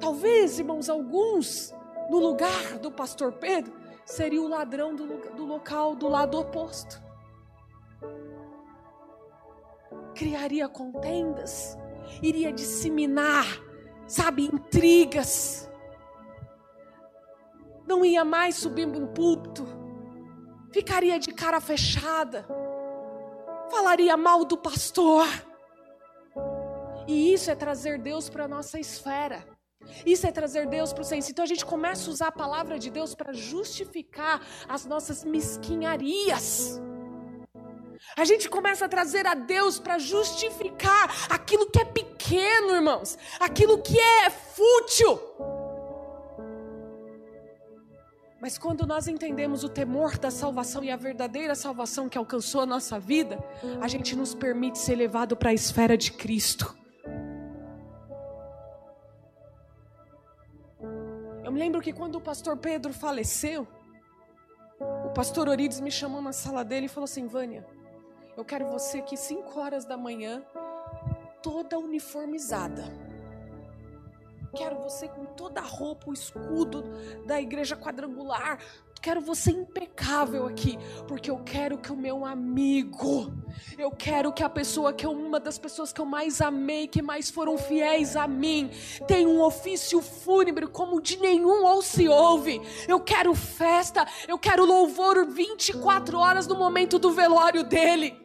Talvez, 0.00 0.58
irmãos, 0.58 0.90
alguns, 0.90 1.72
no 2.10 2.18
lugar 2.18 2.76
do 2.80 2.90
pastor 2.90 3.34
Pedro, 3.34 3.72
seria 4.04 4.42
o 4.42 4.48
ladrão 4.48 4.96
do, 4.96 5.06
do 5.36 5.44
local 5.44 5.94
do 5.94 6.08
lado 6.08 6.36
oposto 6.36 7.09
criaria 10.20 10.68
contendas, 10.68 11.78
iria 12.22 12.52
disseminar, 12.52 13.46
sabe, 14.06 14.44
intrigas. 14.44 15.66
Não 17.88 18.04
ia 18.04 18.22
mais 18.22 18.56
subir 18.56 18.86
no 18.86 19.08
púlpito, 19.08 19.66
ficaria 20.74 21.18
de 21.18 21.32
cara 21.32 21.58
fechada, 21.58 22.46
falaria 23.70 24.14
mal 24.14 24.44
do 24.44 24.58
pastor. 24.58 25.26
E 27.08 27.32
isso 27.32 27.50
é 27.50 27.54
trazer 27.54 27.98
Deus 27.98 28.28
para 28.28 28.44
a 28.44 28.48
nossa 28.48 28.78
esfera. 28.78 29.42
Isso 30.04 30.26
é 30.26 30.30
trazer 30.30 30.66
Deus 30.68 30.92
para 30.92 31.00
o 31.00 31.04
senso. 31.04 31.30
Então 31.30 31.44
a 31.44 31.48
gente 31.48 31.64
começa 31.64 32.10
a 32.10 32.12
usar 32.12 32.28
a 32.28 32.32
palavra 32.32 32.78
de 32.78 32.90
Deus 32.90 33.14
para 33.14 33.32
justificar 33.32 34.46
as 34.68 34.84
nossas 34.84 35.24
mesquinharias. 35.24 36.78
A 38.16 38.24
gente 38.24 38.48
começa 38.48 38.84
a 38.84 38.88
trazer 38.88 39.26
a 39.26 39.34
Deus 39.34 39.78
para 39.78 39.98
justificar 39.98 41.28
aquilo 41.28 41.70
que 41.70 41.80
é 41.80 41.84
pequeno, 41.84 42.74
irmãos, 42.74 43.18
aquilo 43.38 43.82
que 43.82 43.98
é 43.98 44.30
fútil. 44.30 45.20
Mas 48.40 48.56
quando 48.56 48.86
nós 48.86 49.06
entendemos 49.06 49.64
o 49.64 49.68
temor 49.68 50.16
da 50.16 50.30
salvação 50.30 50.82
e 50.82 50.90
a 50.90 50.96
verdadeira 50.96 51.54
salvação 51.54 52.08
que 52.08 52.16
alcançou 52.16 52.62
a 52.62 52.66
nossa 52.66 52.98
vida, 52.98 53.38
a 53.82 53.86
gente 53.86 54.16
nos 54.16 54.34
permite 54.34 54.78
ser 54.78 54.96
levado 54.96 55.36
para 55.36 55.50
a 55.50 55.54
esfera 55.54 55.96
de 55.96 56.10
Cristo. 56.12 56.74
Eu 61.44 61.52
me 61.52 61.60
lembro 61.60 61.82
que 61.82 61.92
quando 61.92 62.14
o 62.14 62.20
pastor 62.20 62.56
Pedro 62.56 62.94
faleceu, 62.94 63.68
o 65.04 65.10
pastor 65.10 65.46
Orides 65.46 65.78
me 65.78 65.90
chamou 65.90 66.22
na 66.22 66.32
sala 66.32 66.64
dele 66.64 66.86
e 66.86 66.88
falou 66.88 67.04
assim: 67.04 67.26
Vânia, 67.26 67.66
eu 68.36 68.44
quero 68.44 68.66
você 68.66 68.98
aqui 68.98 69.16
5 69.16 69.58
horas 69.58 69.84
da 69.84 69.96
manhã, 69.96 70.42
toda 71.42 71.78
uniformizada. 71.78 72.84
Quero 74.56 74.76
você 74.80 75.08
com 75.08 75.24
toda 75.26 75.60
a 75.60 75.64
roupa, 75.64 76.10
o 76.10 76.12
escudo 76.12 76.82
da 77.26 77.40
igreja 77.40 77.76
quadrangular. 77.76 78.58
Quero 79.02 79.22
você 79.22 79.50
impecável 79.50 80.46
aqui, 80.46 80.78
porque 81.08 81.30
eu 81.30 81.38
quero 81.38 81.78
que 81.78 81.90
o 81.90 81.96
meu 81.96 82.22
amigo, 82.26 83.32
eu 83.78 83.90
quero 83.90 84.30
que 84.30 84.42
a 84.42 84.48
pessoa 84.48 84.92
que 84.92 85.06
é 85.06 85.08
uma 85.08 85.40
das 85.40 85.58
pessoas 85.58 85.90
que 85.90 86.02
eu 86.02 86.04
mais 86.04 86.42
amei, 86.42 86.86
que 86.86 87.00
mais 87.00 87.30
foram 87.30 87.56
fiéis 87.56 88.14
a 88.14 88.28
mim, 88.28 88.70
tenha 89.08 89.26
um 89.26 89.40
ofício 89.40 90.02
fúnebre 90.02 90.66
como 90.66 91.00
de 91.00 91.16
nenhum 91.18 91.64
ou 91.64 91.80
se 91.80 92.08
ouve. 92.08 92.60
Eu 92.86 93.00
quero 93.00 93.34
festa, 93.34 94.06
eu 94.28 94.38
quero 94.38 94.66
louvor 94.66 95.26
24 95.26 96.18
horas 96.18 96.46
no 96.46 96.56
momento 96.56 96.98
do 96.98 97.10
velório 97.10 97.64
dele 97.64 98.20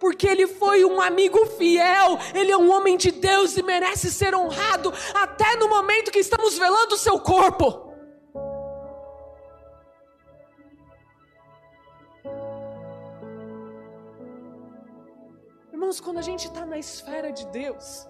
porque 0.00 0.26
ele 0.26 0.46
foi 0.46 0.84
um 0.84 1.00
amigo 1.00 1.46
fiel, 1.56 2.18
ele 2.34 2.52
é 2.52 2.56
um 2.58 2.70
homem 2.70 2.94
de 2.94 3.10
Deus 3.10 3.56
e 3.56 3.62
merece 3.62 4.12
ser 4.12 4.34
honrado 4.34 4.92
até 5.14 5.56
no 5.56 5.66
momento 5.66 6.10
que 6.10 6.18
estamos 6.18 6.58
velando 6.58 6.94
o 6.94 6.98
seu 6.98 7.18
corpo. 7.18 7.93
Quando 16.00 16.18
a 16.18 16.22
gente 16.22 16.46
está 16.46 16.64
na 16.66 16.78
esfera 16.78 17.32
de 17.32 17.46
Deus, 17.48 18.06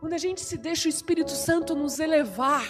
quando 0.00 0.12
a 0.12 0.18
gente 0.18 0.40
se 0.40 0.56
deixa 0.56 0.88
o 0.88 0.90
Espírito 0.90 1.30
Santo 1.30 1.74
nos 1.74 1.98
elevar, 1.98 2.66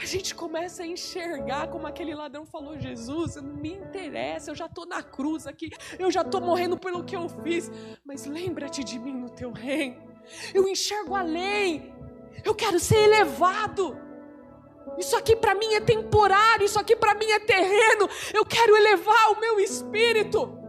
a 0.00 0.06
gente 0.06 0.34
começa 0.34 0.82
a 0.82 0.86
enxergar 0.86 1.68
como 1.68 1.86
aquele 1.86 2.14
ladrão 2.14 2.46
falou: 2.46 2.78
Jesus, 2.78 3.36
não 3.36 3.54
me 3.54 3.72
interessa, 3.72 4.50
eu 4.50 4.54
já 4.54 4.66
estou 4.66 4.86
na 4.86 5.02
cruz 5.02 5.46
aqui, 5.46 5.70
eu 5.98 6.10
já 6.10 6.22
estou 6.22 6.40
morrendo 6.40 6.78
pelo 6.78 7.04
que 7.04 7.14
eu 7.14 7.28
fiz, 7.28 7.70
mas 8.04 8.24
lembra-te 8.26 8.82
de 8.82 8.98
mim 8.98 9.14
no 9.14 9.30
teu 9.30 9.52
reino. 9.52 10.02
Eu 10.54 10.66
enxergo 10.68 11.14
além, 11.14 11.94
eu 12.44 12.54
quero 12.54 12.80
ser 12.80 12.96
elevado. 12.96 13.98
Isso 14.98 15.16
aqui 15.16 15.36
para 15.36 15.54
mim 15.54 15.74
é 15.74 15.80
temporário, 15.80 16.64
isso 16.64 16.78
aqui 16.78 16.96
para 16.96 17.14
mim 17.14 17.30
é 17.30 17.38
terreno. 17.38 18.08
Eu 18.32 18.44
quero 18.44 18.76
elevar 18.76 19.32
o 19.32 19.40
meu 19.40 19.60
espírito. 19.60 20.59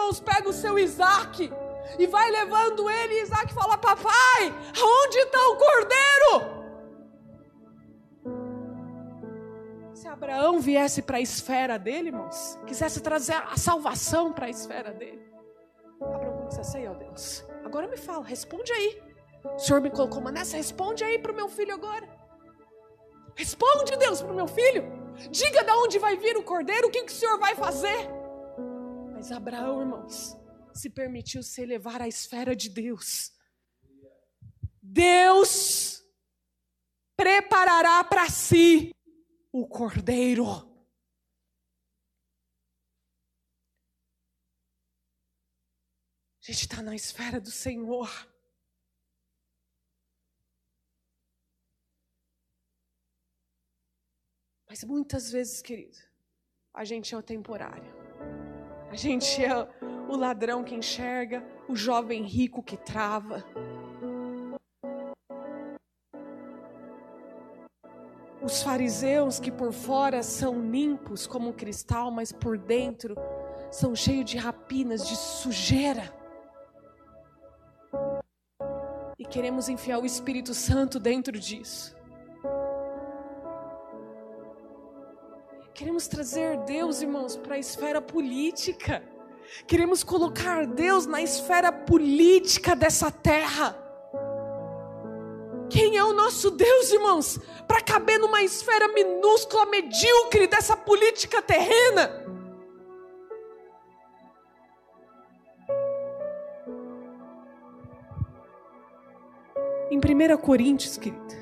Irmãos, 0.00 0.20
pega 0.20 0.48
o 0.48 0.52
seu 0.52 0.78
Isaac, 0.78 1.52
e 1.98 2.06
vai 2.06 2.30
levando 2.30 2.88
ele. 2.88 3.14
E 3.14 3.22
Isaac 3.22 3.52
fala: 3.52 3.76
Papai, 3.76 4.54
onde 4.82 5.18
está 5.18 5.48
o 5.48 5.56
cordeiro? 5.56 6.60
Se 9.94 10.08
Abraão 10.08 10.60
viesse 10.60 11.02
para 11.02 11.18
a 11.18 11.20
esfera 11.20 11.78
dele, 11.78 12.08
irmãos, 12.08 12.58
quisesse 12.66 13.00
trazer 13.00 13.34
a 13.34 13.56
salvação 13.56 14.32
para 14.32 14.46
a 14.46 14.50
esfera 14.50 14.92
dele, 14.92 15.22
Abraão 16.00 16.38
começasse 16.38 16.78
aí, 16.78 16.88
ó 16.88 16.94
Deus. 16.94 17.44
Agora 17.64 17.86
me 17.86 17.98
fala, 17.98 18.24
responde 18.24 18.72
aí. 18.72 19.02
O 19.44 19.58
Senhor 19.58 19.80
me 19.80 19.90
colocou 19.90 20.20
uma 20.20 20.32
nessa, 20.32 20.56
responde 20.56 21.04
aí 21.04 21.18
para 21.18 21.32
o 21.32 21.34
meu 21.34 21.48
filho 21.48 21.74
agora. 21.74 22.08
Responde, 23.36 23.96
Deus, 23.96 24.20
para 24.20 24.32
o 24.32 24.34
meu 24.34 24.46
filho. 24.46 24.82
Diga 25.30 25.62
de 25.62 25.70
onde 25.72 25.98
vai 25.98 26.16
vir 26.16 26.36
o 26.36 26.42
cordeiro, 26.42 26.88
o 26.88 26.90
que, 26.90 27.04
que 27.04 27.12
o 27.12 27.14
Senhor 27.14 27.38
vai 27.38 27.54
fazer. 27.54 28.19
Mas 29.20 29.32
Abraão, 29.32 29.82
irmãos, 29.82 30.34
se 30.72 30.88
permitiu 30.88 31.42
se 31.42 31.60
elevar 31.60 32.00
à 32.00 32.08
esfera 32.08 32.56
de 32.56 32.70
Deus. 32.70 33.30
Deus 34.80 36.02
preparará 37.14 38.02
para 38.02 38.30
si 38.30 38.94
o 39.52 39.68
cordeiro. 39.68 40.46
A 46.38 46.40
gente 46.40 46.62
está 46.62 46.82
na 46.82 46.96
esfera 46.96 47.38
do 47.38 47.50
Senhor. 47.50 48.08
Mas 54.66 54.82
muitas 54.82 55.30
vezes, 55.30 55.60
querido, 55.60 55.98
a 56.72 56.86
gente 56.86 57.14
é 57.14 57.18
o 57.18 57.22
temporário. 57.22 58.00
A 58.90 58.96
gente 58.96 59.44
é 59.44 59.68
o 60.08 60.16
ladrão 60.16 60.64
que 60.64 60.74
enxerga, 60.74 61.44
o 61.68 61.76
jovem 61.76 62.24
rico 62.24 62.60
que 62.60 62.76
trava. 62.76 63.44
Os 68.42 68.64
fariseus 68.64 69.38
que 69.38 69.52
por 69.52 69.72
fora 69.72 70.24
são 70.24 70.60
limpos 70.60 71.24
como 71.24 71.52
cristal, 71.52 72.10
mas 72.10 72.32
por 72.32 72.58
dentro 72.58 73.14
são 73.70 73.94
cheios 73.94 74.28
de 74.28 74.36
rapinas, 74.36 75.06
de 75.06 75.14
sujeira. 75.14 76.12
E 79.16 79.24
queremos 79.24 79.68
enfiar 79.68 80.00
o 80.00 80.06
Espírito 80.06 80.52
Santo 80.52 80.98
dentro 80.98 81.38
disso. 81.38 81.99
Queremos 86.00 86.08
trazer 86.08 86.56
Deus, 86.60 87.02
irmãos, 87.02 87.36
para 87.36 87.56
a 87.56 87.58
esfera 87.58 88.00
política. 88.00 89.02
Queremos 89.66 90.02
colocar 90.02 90.66
Deus 90.66 91.04
na 91.04 91.20
esfera 91.20 91.70
política 91.70 92.74
dessa 92.74 93.10
terra. 93.10 93.76
Quem 95.68 95.98
é 95.98 96.02
o 96.04 96.14
nosso 96.14 96.50
Deus, 96.52 96.90
irmãos? 96.90 97.38
Para 97.68 97.82
caber 97.82 98.18
numa 98.18 98.42
esfera 98.42 98.88
minúscula, 98.88 99.66
medíocre 99.66 100.46
dessa 100.46 100.74
política 100.74 101.42
terrena. 101.42 102.24
Em 109.90 109.98
1 109.98 110.36
Coríntios, 110.38 110.96
querida, 110.96 111.39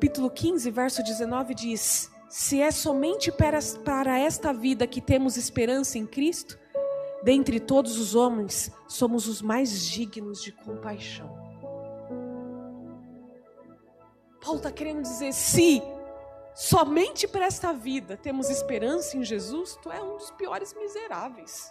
capítulo 0.00 0.30
15, 0.30 0.70
verso 0.70 1.02
19 1.02 1.54
diz: 1.54 2.10
Se 2.30 2.58
é 2.58 2.70
somente 2.70 3.30
para 3.30 4.18
esta 4.18 4.50
vida 4.50 4.86
que 4.86 4.98
temos 4.98 5.36
esperança 5.36 5.98
em 5.98 6.06
Cristo, 6.06 6.58
dentre 7.22 7.60
todos 7.60 7.98
os 7.98 8.14
homens, 8.14 8.72
somos 8.88 9.28
os 9.28 9.42
mais 9.42 9.84
dignos 9.84 10.42
de 10.42 10.52
compaixão. 10.52 11.28
Paulo 14.42 14.56
está 14.56 14.72
querendo 14.72 15.02
dizer: 15.02 15.34
se 15.34 15.82
somente 16.54 17.28
para 17.28 17.44
esta 17.44 17.74
vida 17.74 18.16
temos 18.16 18.48
esperança 18.48 19.18
em 19.18 19.22
Jesus, 19.22 19.78
tu 19.82 19.92
é 19.92 20.02
um 20.02 20.16
dos 20.16 20.30
piores 20.30 20.72
miseráveis. 20.72 21.70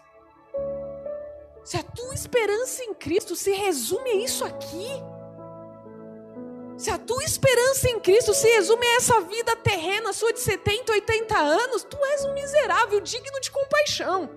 Se 1.63 1.77
a 1.77 1.82
tua 1.82 2.13
esperança 2.13 2.84
em 2.84 2.93
Cristo 2.93 3.36
se 3.36 3.51
resume 3.53 4.11
a 4.11 4.15
isso 4.17 4.45
aqui, 4.45 5.01
se 6.80 6.89
a 6.89 6.97
tua 6.97 7.21
esperança 7.25 7.89
em 7.89 7.99
Cristo 7.99 8.34
se 8.34 8.47
resume 8.47 8.88
a 8.88 8.95
essa 8.95 9.19
vida 9.19 9.53
terrena 9.57 10.13
sua 10.13 10.32
de 10.32 10.39
70, 10.39 10.93
80 10.93 11.38
anos, 11.38 11.84
tu 11.84 11.97
és 12.05 12.23
um 12.23 12.34
miserável 12.34 13.01
digno 13.01 13.38
de 13.41 13.51
compaixão. 13.51 14.30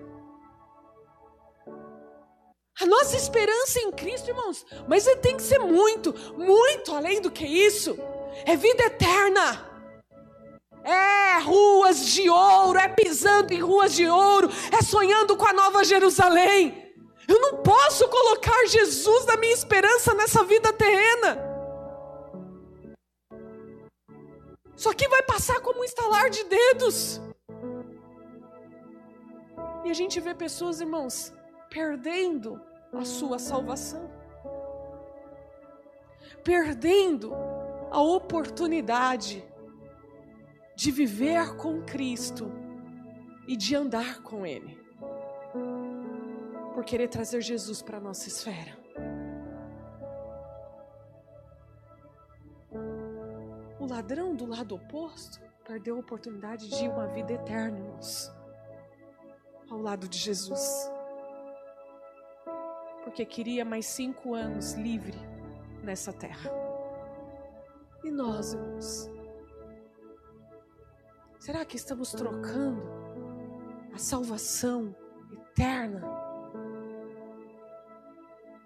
A 2.81 2.85
nossa 2.85 3.15
esperança 3.15 3.79
em 3.79 3.91
Cristo, 3.93 4.27
irmãos, 4.27 4.65
mas 4.89 5.05
tem 5.21 5.37
que 5.37 5.41
ser 5.41 5.59
muito, 5.59 6.13
muito 6.35 6.93
além 6.93 7.21
do 7.21 7.31
que 7.31 7.45
isso. 7.45 7.97
É 8.45 8.57
vida 8.57 8.83
eterna. 8.83 9.71
É 10.83 11.39
ruas 11.39 12.05
de 12.07 12.29
ouro, 12.29 12.77
é 12.77 12.89
pisando 12.89 13.53
em 13.53 13.61
ruas 13.61 13.93
de 13.93 14.05
ouro, 14.05 14.49
é 14.77 14.83
sonhando 14.83 15.37
com 15.37 15.47
a 15.47 15.53
nova 15.53 15.85
Jerusalém. 15.85 16.93
Eu 17.25 17.39
não 17.39 17.63
posso 17.63 18.05
colocar 18.09 18.65
Jesus 18.67 19.25
na 19.27 19.37
minha 19.37 19.53
esperança 19.53 20.13
nessa 20.13 20.43
vida 20.43 20.73
terrena. 20.73 21.42
Isso 24.75 24.89
aqui 24.89 25.07
vai 25.07 25.23
passar 25.23 25.59
como 25.61 25.81
um 25.81 25.83
estalar 25.83 26.29
de 26.29 26.43
dedos. 26.45 27.21
E 29.85 29.89
a 29.89 29.93
gente 29.93 30.19
vê 30.19 30.33
pessoas, 30.33 30.81
irmãos, 30.81 31.33
perdendo 31.69 32.61
a 32.93 33.03
sua 33.05 33.39
salvação, 33.39 34.09
perdendo 36.43 37.33
a 37.91 38.01
oportunidade 38.01 39.43
de 40.75 40.91
viver 40.91 41.55
com 41.57 41.81
Cristo 41.83 42.51
e 43.47 43.55
de 43.55 43.75
andar 43.75 44.21
com 44.21 44.45
Ele 44.45 44.81
por 46.73 46.83
querer 46.83 47.07
trazer 47.07 47.41
Jesus 47.41 47.81
para 47.81 47.97
a 47.97 48.01
nossa 48.01 48.27
esfera. 48.27 48.82
O 53.83 53.85
ladrão 53.85 54.33
do 54.33 54.45
lado 54.45 54.75
oposto 54.75 55.41
perdeu 55.65 55.97
a 55.97 55.99
oportunidade 55.99 56.69
de 56.69 56.87
uma 56.87 57.05
vida 57.07 57.33
eterna, 57.33 57.79
irmãos, 57.79 58.31
ao 59.69 59.77
lado 59.77 60.07
de 60.07 60.17
Jesus, 60.17 60.89
porque 63.03 63.25
queria 63.25 63.65
mais 63.65 63.85
cinco 63.87 64.33
anos 64.33 64.71
livre 64.75 65.17
nessa 65.83 66.13
terra. 66.13 66.49
E 68.05 68.09
nós, 68.09 68.53
irmãos, 68.53 69.09
será 71.37 71.65
que 71.65 71.75
estamos 71.75 72.13
trocando 72.13 72.83
a 73.93 73.97
salvação 73.97 74.95
eterna 75.29 76.01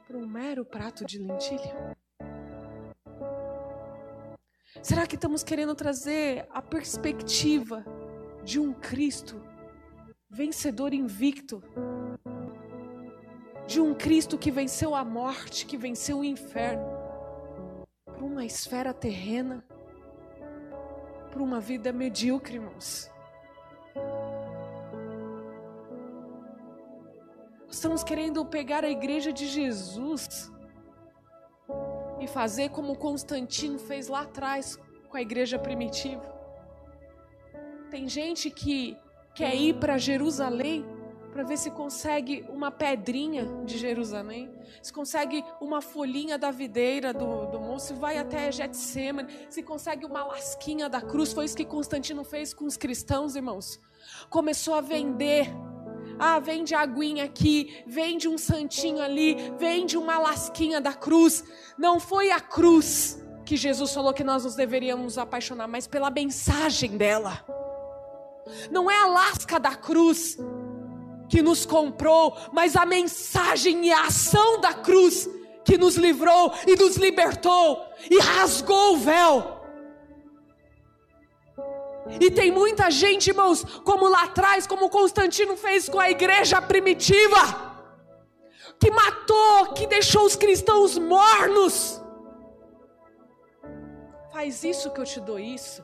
por 0.05 0.15
um 0.15 0.27
mero 0.27 0.63
prato 0.63 1.03
de 1.03 1.17
lentilha? 1.17 1.97
Será 4.81 5.05
que 5.07 5.15
estamos 5.15 5.43
querendo 5.43 5.75
trazer 5.75 6.47
a 6.51 6.61
perspectiva 6.61 7.83
de 8.43 8.59
um 8.59 8.73
Cristo 8.73 9.41
vencedor 10.29 10.93
invicto? 10.93 11.63
De 13.65 13.81
um 13.81 13.93
Cristo 13.93 14.37
que 14.37 14.49
venceu 14.49 14.95
a 14.95 15.03
morte, 15.03 15.65
que 15.65 15.77
venceu 15.77 16.19
o 16.19 16.23
inferno, 16.23 16.85
para 18.05 18.23
uma 18.23 18.45
esfera 18.45 18.93
terrena, 18.93 19.63
para 21.31 21.43
uma 21.43 21.59
vida 21.59 21.91
medíocre, 21.91 22.55
irmãos. 22.55 23.11
Estamos 27.69 28.03
querendo 28.03 28.45
pegar 28.45 28.85
a 28.85 28.89
igreja 28.89 29.33
de 29.33 29.45
Jesus 29.45 30.51
e 32.19 32.27
fazer 32.27 32.69
como 32.69 32.95
Constantino 32.95 33.79
fez 33.79 34.07
lá 34.07 34.21
atrás 34.21 34.79
com 35.09 35.17
a 35.17 35.21
igreja 35.21 35.57
primitiva. 35.57 36.35
Tem 37.89 38.07
gente 38.07 38.49
que 38.49 38.97
quer 39.33 39.55
ir 39.55 39.75
para 39.75 39.97
Jerusalém 39.97 40.85
para 41.31 41.43
ver 41.43 41.57
se 41.57 41.69
consegue 41.69 42.43
uma 42.49 42.71
pedrinha 42.71 43.45
de 43.63 43.77
Jerusalém, 43.77 44.51
se 44.81 44.91
consegue 44.91 45.45
uma 45.61 45.81
folhinha 45.81 46.35
da 46.35 46.49
videira 46.49 47.13
do, 47.13 47.45
do 47.45 47.59
moço, 47.59 47.93
vai 47.93 48.17
até 48.17 48.51
Getsemane, 48.51 49.31
se 49.47 49.61
consegue 49.61 50.03
uma 50.03 50.25
lasquinha 50.25 50.89
da 50.89 50.99
cruz. 50.99 51.33
Foi 51.33 51.45
isso 51.45 51.55
que 51.55 51.63
Constantino 51.63 52.23
fez 52.23 52.55
com 52.55 52.65
os 52.65 52.75
cristãos, 52.75 53.35
irmãos. 53.35 53.79
Começou 54.31 54.73
a 54.73 54.81
vender 54.81 55.47
ah, 56.19 56.39
vende 56.39 56.73
aguinha 56.73 57.25
aqui, 57.25 57.83
vende 57.85 58.27
um 58.27 58.37
santinho 58.37 59.01
ali, 59.01 59.53
vende 59.57 59.97
uma 59.97 60.17
lasquinha 60.17 60.81
da 60.81 60.93
cruz. 60.93 61.43
Não 61.77 61.99
foi 61.99 62.31
a 62.31 62.39
cruz 62.39 63.23
que 63.45 63.55
Jesus 63.55 63.93
falou 63.93 64.13
que 64.13 64.23
nós 64.23 64.43
nos 64.43 64.55
deveríamos 64.55 65.17
apaixonar, 65.17 65.67
mas 65.67 65.87
pela 65.87 66.09
mensagem 66.09 66.97
dela. 66.97 67.45
Não 68.69 68.89
é 68.89 69.01
a 69.01 69.07
lasca 69.07 69.59
da 69.59 69.75
cruz 69.75 70.37
que 71.29 71.41
nos 71.41 71.65
comprou, 71.65 72.35
mas 72.51 72.75
a 72.75 72.85
mensagem 72.85 73.85
e 73.85 73.91
a 73.91 74.05
ação 74.05 74.59
da 74.59 74.73
cruz 74.73 75.29
que 75.63 75.77
nos 75.77 75.95
livrou 75.95 76.53
e 76.65 76.75
nos 76.75 76.95
libertou 76.95 77.85
e 78.09 78.19
rasgou 78.19 78.93
o 78.95 78.97
véu. 78.97 79.56
E 82.19 82.31
tem 82.31 82.51
muita 82.51 82.89
gente, 82.89 83.29
irmãos, 83.29 83.63
como 83.83 84.07
lá 84.07 84.23
atrás, 84.23 84.65
como 84.65 84.89
Constantino 84.89 85.57
fez 85.57 85.89
com 85.89 85.99
a 85.99 86.09
igreja 86.09 86.61
primitiva, 86.61 87.75
que 88.79 88.89
matou, 88.91 89.73
que 89.73 89.87
deixou 89.87 90.25
os 90.25 90.35
cristãos 90.35 90.97
mornos. 90.97 92.01
Faz 94.31 94.63
isso 94.63 94.91
que 94.91 95.01
eu 95.01 95.05
te 95.05 95.19
dou 95.19 95.39
isso. 95.39 95.83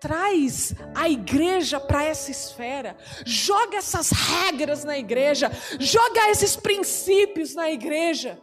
Traz 0.00 0.74
a 0.94 1.08
igreja 1.08 1.80
para 1.80 2.04
essa 2.04 2.30
esfera, 2.30 2.96
joga 3.26 3.78
essas 3.78 4.10
regras 4.10 4.84
na 4.84 4.96
igreja, 4.96 5.50
joga 5.78 6.30
esses 6.30 6.54
princípios 6.54 7.54
na 7.54 7.70
igreja 7.70 8.40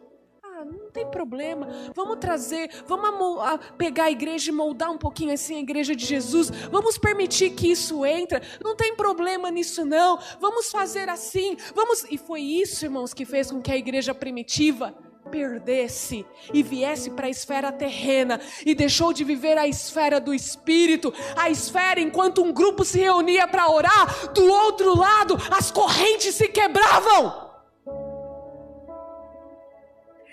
tem 0.96 1.06
problema. 1.06 1.68
Vamos 1.94 2.18
trazer, 2.20 2.70
vamos 2.88 3.60
pegar 3.78 4.06
a 4.06 4.12
igreja 4.12 4.50
e 4.50 4.54
moldar 4.54 4.90
um 4.90 4.98
pouquinho 4.98 5.34
assim 5.34 5.58
a 5.58 5.60
igreja 5.60 5.94
de 5.94 6.06
Jesus. 6.06 6.50
Vamos 6.72 6.98
permitir 6.98 7.50
que 7.50 7.70
isso 7.70 8.06
entre. 8.06 8.42
Não 8.64 8.78
tem 8.78 8.96
problema 8.96 9.52
nisso 9.52 9.84
não. 9.84 10.18
Vamos 10.40 10.72
fazer 10.72 11.10
assim. 11.10 11.58
Vamos 11.76 12.06
e 12.10 12.18
foi 12.18 12.40
isso, 12.40 12.86
irmãos, 12.86 13.14
que 13.14 13.26
fez 13.26 13.52
com 13.52 13.62
que 13.62 13.74
a 13.74 13.78
igreja 13.78 14.16
primitiva 14.16 14.96
perdesse 15.30 16.26
e 16.54 16.64
viesse 16.64 17.10
para 17.10 17.28
a 17.28 17.30
esfera 17.30 17.72
terrena 17.74 18.40
e 18.66 18.74
deixou 18.74 19.12
de 19.12 19.26
viver 19.26 19.58
a 19.58 19.68
esfera 19.68 20.22
do 20.22 20.34
espírito, 20.34 21.14
a 21.36 21.50
esfera 21.50 22.00
enquanto 22.00 22.42
um 22.42 22.54
grupo 22.54 22.86
se 22.86 23.00
reunia 23.00 23.48
para 23.48 23.70
orar, 23.70 24.32
do 24.34 24.46
outro 24.46 24.96
lado 24.98 25.36
as 25.52 25.72
correntes 25.72 26.36
se 26.36 26.48
quebravam. 26.48 27.45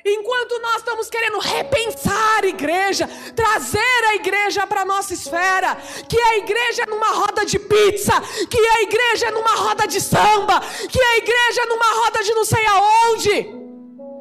Enquanto 0.04 0.58
nós 0.60 0.76
estamos 0.78 1.08
querendo 1.08 1.38
repensar 1.38 2.42
a 2.42 2.46
igreja, 2.46 3.08
trazer 3.36 4.04
a 4.08 4.14
igreja 4.16 4.66
para 4.66 4.82
a 4.82 4.84
nossa 4.84 5.14
esfera, 5.14 5.76
que 6.08 6.18
a 6.18 6.38
igreja 6.38 6.82
é 6.82 6.86
numa 6.86 7.12
roda 7.12 7.46
de 7.46 7.56
pizza, 7.58 8.12
que 8.50 8.58
a 8.58 8.82
igreja 8.82 9.28
é 9.28 9.30
numa 9.30 9.54
roda 9.54 9.86
de 9.86 10.00
samba, 10.00 10.60
que 10.90 11.00
a 11.00 11.18
igreja 11.18 11.62
é 11.62 11.66
numa 11.66 12.04
roda 12.04 12.22
de 12.24 12.34
não 12.34 12.44
sei 12.44 12.66
aonde. 12.66 13.62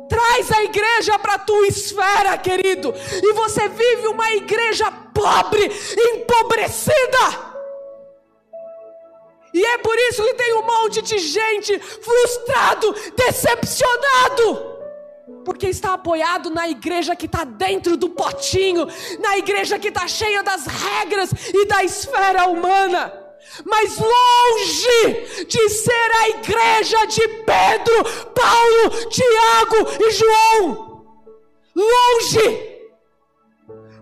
Traz 0.08 0.52
a 0.52 0.64
igreja 0.66 1.18
para 1.18 1.34
a 1.36 1.40
tua 1.40 1.66
esfera, 1.68 2.38
querido, 2.38 2.94
e 3.24 3.34
você 3.34 3.68
vive 3.70 4.08
uma 4.08 4.30
igreja 4.34 4.92
pobre, 5.14 5.72
empobrecida. 5.98 7.52
E 9.54 9.66
é 9.66 9.78
por 9.80 9.98
isso 9.98 10.24
que 10.24 10.34
tem 10.36 10.54
um 10.54 10.62
monte 10.62 11.02
de 11.02 11.18
gente 11.18 11.80
frustrado, 11.80 12.94
decepcionado. 13.16 14.71
Porque 15.44 15.68
está 15.68 15.94
apoiado 15.94 16.50
na 16.50 16.68
igreja 16.70 17.16
que 17.16 17.26
está 17.26 17.44
dentro 17.44 17.98
do 17.98 18.10
potinho, 18.10 18.88
na 19.20 19.38
igreja 19.38 19.80
que 19.80 19.88
está 19.88 20.08
cheia 20.08 20.44
das 20.44 20.66
regras 20.66 21.32
e 21.54 21.66
da 21.66 21.84
esfera 21.84 22.48
humana. 22.48 23.12
Mas 23.66 23.98
longe 23.98 25.46
de 25.46 25.70
ser 25.70 26.12
a 26.22 26.30
igreja 26.30 27.06
de 27.08 27.28
Pedro, 27.28 28.04
Paulo, 28.34 29.10
Tiago 29.10 30.06
e 30.06 30.12
João. 30.12 31.06
Longe 31.76 32.71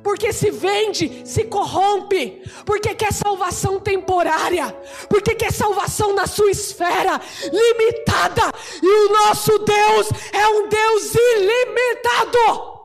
porque 0.04 0.32
se 0.32 0.50
vende, 0.50 1.24
se 1.26 1.44
corrompe, 1.46 2.42
porque 2.66 2.96
quer 2.96 3.12
salvação 3.14 3.80
temporária, 3.80 4.74
porque 5.10 5.36
quer 5.36 5.52
salvação 5.52 6.14
na 6.14 6.26
sua 6.26 6.50
esfera 6.50 7.20
limitada, 7.52 8.52
e 8.82 8.88
o 8.88 9.12
nosso 9.12 9.60
Deus 9.60 10.10
é 10.32 10.48
um 10.48 10.68
Deus 10.68 11.16
ilimitado. 11.16 12.80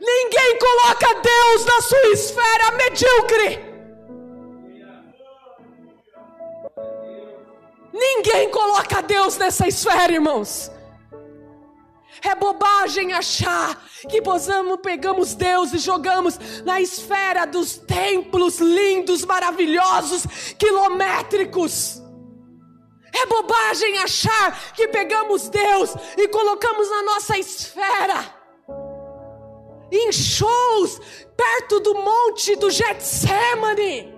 Ninguém 0.00 0.58
coloca 0.58 1.20
Deus 1.20 1.64
na 1.64 1.80
sua 1.80 2.08
esfera 2.12 2.72
medíocre. 2.72 3.66
Ninguém 7.92 8.50
coloca 8.50 9.02
Deus 9.02 9.38
nessa 9.38 9.66
esfera, 9.66 10.12
irmãos. 10.12 10.70
É 12.22 12.34
bobagem 12.34 13.12
achar 13.12 13.84
que 14.08 14.22
posamos, 14.22 14.78
pegamos 14.82 15.34
Deus 15.34 15.72
e 15.72 15.78
jogamos 15.78 16.38
na 16.64 16.80
esfera 16.80 17.46
dos 17.46 17.76
templos 17.76 18.58
lindos, 18.58 19.24
maravilhosos, 19.24 20.26
quilométricos. 20.58 22.02
É 23.12 23.26
bobagem 23.26 23.98
achar 23.98 24.74
que 24.74 24.88
pegamos 24.88 25.48
Deus 25.48 25.94
e 26.16 26.28
colocamos 26.28 26.90
na 26.90 27.02
nossa 27.02 27.38
esfera. 27.38 28.34
Em 29.90 30.12
shows 30.12 31.00
perto 31.36 31.80
do 31.80 31.94
monte 31.94 32.56
do 32.56 32.70
Getsemane. 32.70 34.14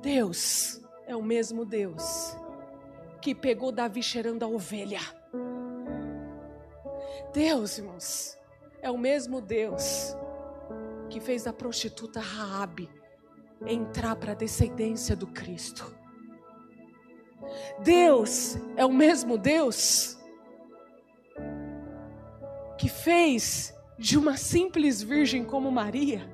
Deus 0.00 0.80
é 1.06 1.14
o 1.14 1.22
mesmo 1.22 1.64
Deus 1.64 2.41
que 3.22 3.34
pegou 3.34 3.70
Davi 3.70 4.02
cheirando 4.02 4.42
a 4.42 4.48
ovelha. 4.48 5.00
Deus, 7.32 7.78
irmãos, 7.78 8.36
é 8.82 8.90
o 8.90 8.98
mesmo 8.98 9.40
Deus 9.40 10.16
que 11.08 11.20
fez 11.20 11.46
a 11.46 11.52
prostituta 11.52 12.18
Raabe 12.18 12.90
entrar 13.64 14.16
para 14.16 14.32
a 14.32 14.34
descendência 14.34 15.14
do 15.14 15.28
Cristo. 15.28 15.96
Deus 17.78 18.56
é 18.76 18.84
o 18.84 18.92
mesmo 18.92 19.38
Deus 19.38 20.18
que 22.76 22.88
fez 22.88 23.72
de 23.96 24.18
uma 24.18 24.36
simples 24.36 25.00
virgem 25.00 25.44
como 25.44 25.70
Maria 25.70 26.28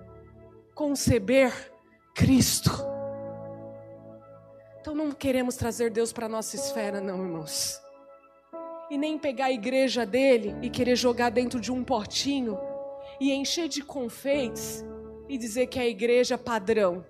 conceber 0.74 1.52
Cristo. 2.14 2.70
Então 4.80 4.94
não 4.94 5.12
queremos 5.12 5.56
trazer 5.56 5.90
Deus 5.90 6.12
para 6.12 6.26
a 6.26 6.28
nossa 6.28 6.56
esfera, 6.56 7.00
não, 7.00 7.22
irmãos. 7.22 7.80
E 8.90 8.96
nem 8.96 9.18
pegar 9.18 9.46
a 9.46 9.52
igreja 9.52 10.06
dele 10.06 10.54
e 10.62 10.70
querer 10.70 10.96
jogar 10.96 11.30
dentro 11.30 11.60
de 11.60 11.70
um 11.70 11.84
potinho 11.84 12.58
e 13.20 13.32
encher 13.32 13.68
de 13.68 13.82
confeitos 13.82 14.84
e 15.28 15.36
dizer 15.36 15.66
que 15.66 15.78
é 15.78 15.82
a 15.82 15.88
igreja 15.88 16.38
padrão. 16.38 17.04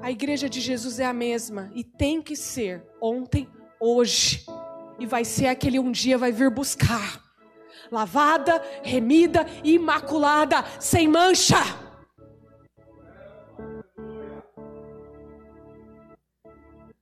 A 0.00 0.10
igreja 0.10 0.48
de 0.48 0.60
Jesus 0.60 1.00
é 1.00 1.04
a 1.04 1.12
mesma 1.12 1.70
e 1.74 1.82
tem 1.82 2.22
que 2.22 2.36
ser 2.36 2.82
ontem, 3.00 3.48
hoje. 3.80 4.46
E 4.98 5.04
vai 5.04 5.24
ser 5.24 5.48
aquele 5.48 5.78
um 5.78 5.90
dia 5.90 6.16
vai 6.16 6.32
vir 6.32 6.50
buscar. 6.50 7.22
Lavada, 7.90 8.62
remida, 8.82 9.46
imaculada, 9.62 10.64
sem 10.80 11.06
mancha. 11.06 11.85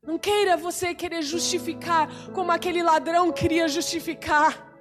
Não 0.06 0.18
queira 0.18 0.56
você 0.56 0.94
querer 0.94 1.22
justificar 1.22 2.08
como 2.32 2.52
aquele 2.52 2.82
ladrão 2.82 3.32
queria 3.32 3.66
justificar. 3.68 4.72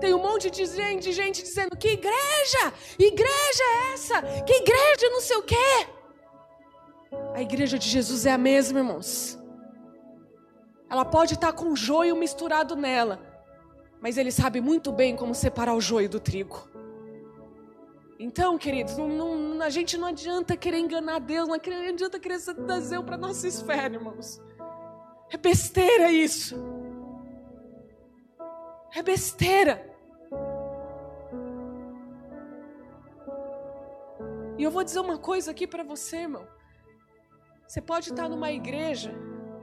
Tem 0.00 0.14
um 0.14 0.22
monte 0.22 0.50
de 0.50 0.64
gente, 0.66 1.02
de 1.04 1.12
gente 1.12 1.42
dizendo: 1.42 1.76
que 1.76 1.88
igreja? 1.88 2.72
Igreja 2.98 3.64
é 3.72 3.92
essa? 3.94 4.22
Que 4.42 4.54
igreja 4.62 5.10
não 5.10 5.20
sei 5.20 5.36
o 5.36 5.42
quê? 5.42 5.86
A 7.34 7.42
igreja 7.42 7.78
de 7.78 7.88
Jesus 7.88 8.26
é 8.26 8.32
a 8.32 8.38
mesma, 8.38 8.78
irmãos. 8.78 9.38
Ela 10.88 11.04
pode 11.04 11.34
estar 11.34 11.52
com 11.52 11.74
joio 11.74 12.14
misturado 12.14 12.76
nela, 12.76 13.20
mas 14.00 14.16
ele 14.16 14.30
sabe 14.30 14.60
muito 14.60 14.92
bem 14.92 15.16
como 15.16 15.34
separar 15.34 15.74
o 15.74 15.80
joio 15.80 16.08
do 16.08 16.20
trigo. 16.20 16.68
Então, 18.18 18.56
queridos, 18.56 18.96
não, 18.96 19.36
não, 19.36 19.64
a 19.64 19.70
gente 19.70 19.96
não 19.96 20.08
adianta 20.08 20.56
querer 20.56 20.78
enganar 20.78 21.18
Deus, 21.18 21.48
não 21.48 21.54
adianta 21.54 22.20
querer 22.20 22.40
trazer 22.66 23.02
para 23.02 23.16
nossa 23.16 23.48
esfera, 23.48 23.92
irmãos. 23.92 24.40
É 25.30 25.36
besteira 25.36 26.12
isso. 26.12 26.54
É 28.94 29.02
besteira. 29.02 29.92
E 34.56 34.62
eu 34.62 34.70
vou 34.70 34.84
dizer 34.84 35.00
uma 35.00 35.18
coisa 35.18 35.50
aqui 35.50 35.66
para 35.66 35.82
você, 35.82 36.18
irmão. 36.18 36.46
Você 37.66 37.80
pode 37.80 38.10
estar 38.10 38.28
numa 38.28 38.52
igreja 38.52 39.12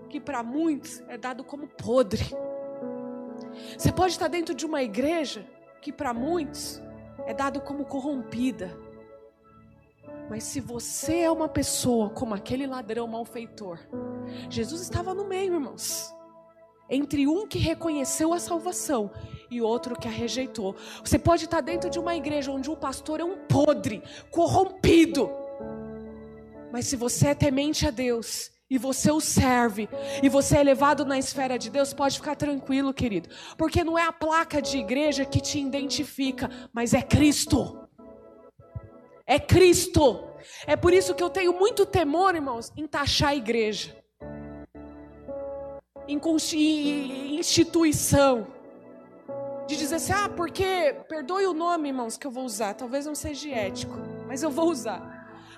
que 0.10 0.20
para 0.20 0.44
muitos 0.44 1.00
é 1.08 1.18
dado 1.18 1.46
como 1.46 1.68
podre. 1.68 2.26
Você 3.78 3.92
pode 3.94 4.12
estar 4.12 4.28
dentro 4.28 4.54
de 4.54 4.66
uma 4.66 4.84
igreja 4.84 5.48
que 5.82 5.94
para 5.94 6.14
muitos 6.14 6.82
é 7.26 7.34
dado 7.34 7.62
como 7.62 7.86
corrompida. 7.86 8.78
Mas 10.30 10.44
se 10.44 10.60
você 10.60 11.20
é 11.20 11.32
uma 11.32 11.50
pessoa 11.50 12.10
como 12.10 12.34
aquele 12.34 12.66
ladrão 12.66 13.08
malfeitor, 13.08 13.80
Jesus 14.50 14.82
estava 14.82 15.14
no 15.14 15.26
meio, 15.26 15.56
irmãos. 15.56 16.14
Entre 16.90 17.28
um 17.28 17.48
que 17.48 17.58
reconheceu 17.58 18.34
a 18.34 18.40
salvação 18.40 19.12
e 19.50 19.62
outro 19.62 19.98
que 19.98 20.08
a 20.08 20.12
rejeitou. 20.12 20.76
Você 21.04 21.18
pode 21.18 21.46
estar 21.46 21.62
dentro 21.62 21.90
de 21.90 22.00
uma 22.00 22.16
igreja 22.16 22.52
onde 22.52 22.70
o 22.70 22.76
pastor 22.76 23.20
é 23.20 23.24
um 23.24 23.38
podre, 23.48 24.04
corrompido. 24.30 25.30
Mas 26.72 26.88
se 26.88 26.96
você 26.96 27.30
é 27.30 27.36
temente 27.36 27.88
a 27.88 27.92
Deus 27.92 28.51
e 28.72 28.78
você 28.78 29.12
o 29.12 29.20
serve, 29.20 29.90
e 30.24 30.30
você 30.30 30.56
é 30.56 30.64
levado 30.64 31.04
na 31.04 31.20
esfera 31.20 31.60
de 31.60 31.70
Deus, 31.70 31.94
pode 31.94 32.16
ficar 32.16 32.38
tranquilo, 32.38 32.94
querido, 32.94 33.28
porque 33.58 33.84
não 33.84 34.00
é 34.00 34.04
a 34.04 34.14
placa 34.14 34.62
de 34.62 34.78
igreja 34.78 35.26
que 35.26 35.42
te 35.42 35.60
identifica, 35.60 36.50
mas 36.72 36.94
é 36.94 37.02
Cristo. 37.02 37.86
É 39.28 39.38
Cristo. 39.38 40.24
É 40.66 40.78
por 40.78 40.94
isso 40.94 41.14
que 41.14 41.22
eu 41.22 41.30
tenho 41.30 41.52
muito 41.52 41.86
temor, 41.86 42.34
irmãos, 42.34 42.72
em 42.78 42.88
taxar 42.88 43.32
a 43.32 43.36
igreja, 43.36 43.94
em 46.08 46.18
instituição, 47.38 48.48
de 49.68 49.76
dizer 49.76 49.96
assim, 49.96 50.14
ah, 50.14 50.30
porque, 50.30 50.96
perdoe 51.10 51.46
o 51.46 51.54
nome, 51.54 51.90
irmãos, 51.90 52.16
que 52.16 52.26
eu 52.26 52.32
vou 52.32 52.46
usar, 52.46 52.74
talvez 52.74 53.06
não 53.06 53.16
seja 53.16 53.50
ético, 53.50 53.98
mas 54.28 54.42
eu 54.42 54.50
vou 54.50 54.70
usar. 54.70 55.11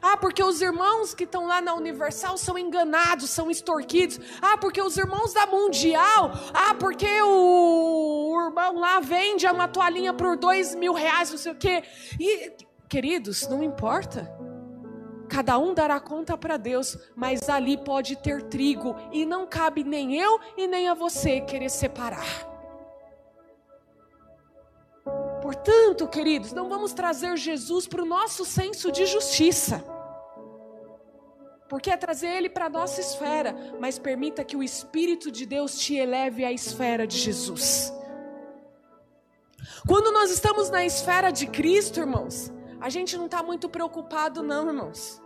Ah, 0.06 0.18
porque 0.18 0.44
os 0.44 0.62
irmãos 0.62 1.14
que 1.14 1.24
estão 1.24 1.48
lá 1.48 1.62
na 1.62 1.74
Universal 1.74 2.38
são 2.38 2.58
enganados, 2.58 3.30
são 3.30 3.50
extorquidos. 3.50 4.20
Ah, 4.42 4.58
porque 4.58 4.82
os 4.82 4.98
irmãos 4.98 5.34
da 5.34 5.46
Mundial. 5.46 6.30
Ah, 6.54 6.74
porque 6.74 7.22
o, 7.22 8.34
o 8.36 8.42
irmão 8.42 8.80
lá 8.82 9.00
vende 9.00 9.48
uma 9.48 9.66
toalhinha 9.66 10.14
por 10.14 10.36
dois 10.36 10.76
mil 10.76 10.92
reais, 10.92 11.32
não 11.32 11.38
sei 11.38 11.54
o 11.54 11.56
quê. 11.56 11.84
E, 12.20 12.52
queridos, 12.90 13.48
não 13.48 13.64
importa. 13.64 14.30
Cada 15.30 15.58
um 15.58 15.74
dará 15.74 16.02
conta 16.02 16.38
para 16.38 16.58
Deus, 16.58 16.98
mas 17.16 17.48
ali 17.48 17.78
pode 17.78 18.18
ter 18.18 18.44
trigo 18.44 18.98
e 19.10 19.26
não 19.26 19.48
cabe 19.48 19.86
nem 19.86 20.18
eu 20.18 20.38
e 20.58 20.68
nem 20.68 20.90
a 20.90 20.94
você 20.94 21.40
querer 21.40 21.70
separar. 21.70 22.52
Portanto, 25.42 26.10
queridos, 26.10 26.52
não 26.52 26.68
vamos 26.68 26.92
trazer 26.92 27.38
Jesus 27.38 27.88
para 27.88 28.04
o 28.04 28.06
nosso 28.06 28.44
senso 28.44 28.92
de 28.92 29.06
justiça 29.06 29.93
porque 31.74 31.90
é 31.90 31.98
trazer 31.98 32.28
ele 32.28 32.50
para 32.50 32.66
a 32.68 32.70
nossa 32.70 33.02
esfera, 33.02 33.56
mas 33.80 33.98
permita 33.98 34.44
que 34.44 34.56
o 34.56 34.62
Espírito 34.62 35.32
de 35.32 35.44
Deus 35.44 35.76
te 35.80 35.96
eleve 35.96 36.46
à 36.46 36.52
esfera 36.52 37.08
de 37.08 37.18
Jesus. 37.18 37.92
Quando 39.88 40.12
nós 40.12 40.30
estamos 40.30 40.70
na 40.70 40.86
esfera 40.86 41.32
de 41.32 41.48
Cristo, 41.48 42.00
irmãos, 42.00 42.54
a 42.80 42.90
gente 42.90 43.18
não 43.18 43.26
está 43.26 43.42
muito 43.42 43.68
preocupado, 43.68 44.44
não, 44.44 44.68
irmãos. 44.68 45.20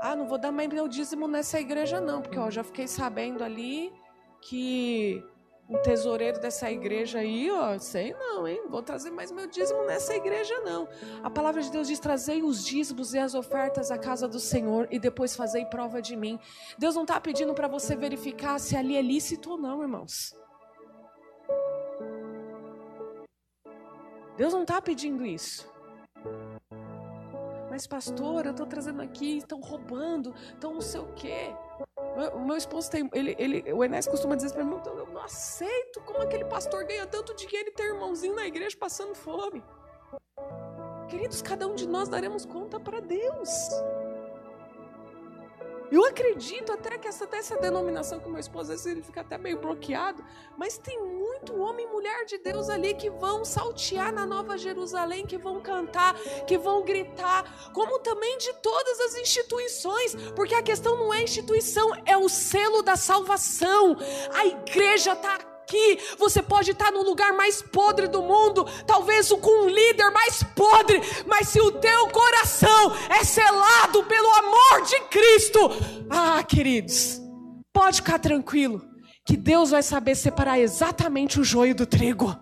Ah, 0.00 0.14
não 0.14 0.28
vou 0.28 0.38
dar 0.38 0.52
mais 0.52 0.68
meu 0.68 0.86
dízimo 0.86 1.26
nessa 1.26 1.58
igreja, 1.58 2.00
não, 2.00 2.22
porque 2.22 2.38
ó, 2.38 2.48
já 2.48 2.62
fiquei 2.62 2.86
sabendo 2.86 3.42
ali 3.42 3.92
que 4.40 5.20
um 5.68 5.78
tesoureiro 5.78 6.38
dessa 6.40 6.70
igreja 6.70 7.20
aí, 7.20 7.50
ó, 7.50 7.78
sei 7.78 8.12
não, 8.12 8.46
hein? 8.46 8.62
Vou 8.68 8.82
trazer 8.82 9.10
mais 9.10 9.32
meu 9.32 9.46
dízimo 9.46 9.84
nessa 9.84 10.14
igreja, 10.14 10.60
não. 10.60 10.86
A 11.22 11.30
palavra 11.30 11.62
de 11.62 11.70
Deus 11.70 11.88
diz: 11.88 11.98
trazei 11.98 12.42
os 12.42 12.64
dízimos 12.64 13.14
e 13.14 13.18
as 13.18 13.34
ofertas 13.34 13.90
à 13.90 13.98
casa 13.98 14.28
do 14.28 14.38
Senhor 14.38 14.86
e 14.90 14.98
depois 14.98 15.34
fazei 15.34 15.64
prova 15.64 16.02
de 16.02 16.16
mim. 16.16 16.38
Deus 16.78 16.94
não 16.94 17.02
está 17.02 17.20
pedindo 17.20 17.54
para 17.54 17.68
você 17.68 17.96
verificar 17.96 18.58
se 18.58 18.76
ali 18.76 18.96
é 18.96 19.02
lícito 19.02 19.52
ou 19.52 19.56
não, 19.56 19.80
irmãos. 19.80 20.34
Deus 24.36 24.52
não 24.52 24.62
está 24.62 24.82
pedindo 24.82 25.24
isso. 25.24 25.72
Mas, 27.70 27.86
pastor, 27.86 28.44
eu 28.44 28.52
estou 28.52 28.66
trazendo 28.66 29.00
aqui, 29.02 29.38
estão 29.38 29.60
roubando, 29.60 30.34
estão 30.52 30.74
não 30.74 30.80
sei 30.80 31.00
o 31.00 31.12
quê. 31.14 31.54
O 32.34 32.40
meu 32.40 32.56
esposo 32.56 32.90
tem. 32.90 33.10
Ele, 33.12 33.34
ele, 33.38 33.72
o 33.72 33.84
Enes 33.84 34.06
costuma 34.06 34.36
dizer 34.36 34.52
para 34.52 34.64
mim: 34.64 34.80
eu 34.86 35.06
não 35.06 35.22
aceito 35.22 36.00
como 36.02 36.22
aquele 36.22 36.44
pastor 36.44 36.84
ganha 36.84 37.06
tanto 37.06 37.34
dinheiro 37.34 37.68
e 37.68 37.72
tem 37.72 37.86
irmãozinho 37.86 38.34
na 38.34 38.46
igreja 38.46 38.76
passando 38.78 39.14
fome. 39.14 39.62
Queridos, 41.08 41.42
cada 41.42 41.66
um 41.66 41.74
de 41.74 41.88
nós 41.88 42.08
daremos 42.08 42.44
conta 42.44 42.78
para 42.78 43.00
Deus. 43.00 43.50
Eu 45.90 46.04
acredito 46.04 46.72
até 46.72 46.98
que 46.98 47.06
essa, 47.06 47.28
essa 47.32 47.56
denominação 47.56 48.18
com 48.20 48.30
meu 48.30 48.40
esposo, 48.40 48.72
às 48.72 48.82
vezes 48.82 48.86
ele 48.86 49.02
fica 49.02 49.20
até 49.20 49.38
meio 49.38 49.58
bloqueado, 49.58 50.24
mas 50.56 50.78
tem 50.78 51.00
muito 51.02 51.58
homem 51.58 51.86
e 51.86 51.88
mulher 51.88 52.24
de 52.24 52.38
Deus 52.38 52.68
ali 52.68 52.94
que 52.94 53.10
vão 53.10 53.44
saltear 53.44 54.12
na 54.12 54.26
Nova 54.26 54.56
Jerusalém, 54.56 55.26
que 55.26 55.38
vão 55.38 55.60
cantar, 55.60 56.14
que 56.46 56.56
vão 56.56 56.84
gritar, 56.84 57.72
como 57.72 57.98
também 58.00 58.38
de 58.38 58.52
todas 58.54 59.00
as 59.00 59.16
instituições, 59.16 60.14
porque 60.34 60.54
a 60.54 60.62
questão 60.62 60.96
não 60.96 61.12
é 61.12 61.22
instituição, 61.22 61.90
é 62.06 62.16
o 62.16 62.28
selo 62.28 62.82
da 62.82 62.96
salvação. 62.96 63.96
A 64.34 64.46
igreja 64.46 65.12
está 65.12 65.53
aqui, 65.64 65.98
você 66.18 66.42
pode 66.42 66.70
estar 66.70 66.92
no 66.92 67.02
lugar 67.02 67.32
mais 67.32 67.62
podre 67.62 68.06
do 68.06 68.22
mundo, 68.22 68.64
talvez 68.86 69.30
com 69.30 69.64
um 69.64 69.68
líder 69.68 70.10
mais 70.10 70.42
podre, 70.42 71.00
mas 71.26 71.48
se 71.48 71.60
o 71.60 71.72
teu 71.72 72.08
coração 72.08 72.92
é 73.08 73.24
selado 73.24 74.04
pelo 74.04 74.32
amor 74.34 74.82
de 74.86 75.00
Cristo, 75.08 75.58
ah, 76.10 76.42
queridos, 76.42 77.20
pode 77.72 77.96
ficar 77.96 78.18
tranquilo, 78.18 78.84
que 79.24 79.36
Deus 79.36 79.70
vai 79.70 79.82
saber 79.82 80.14
separar 80.14 80.60
exatamente 80.60 81.40
o 81.40 81.44
joio 81.44 81.74
do 81.74 81.86
trigo. 81.86 82.38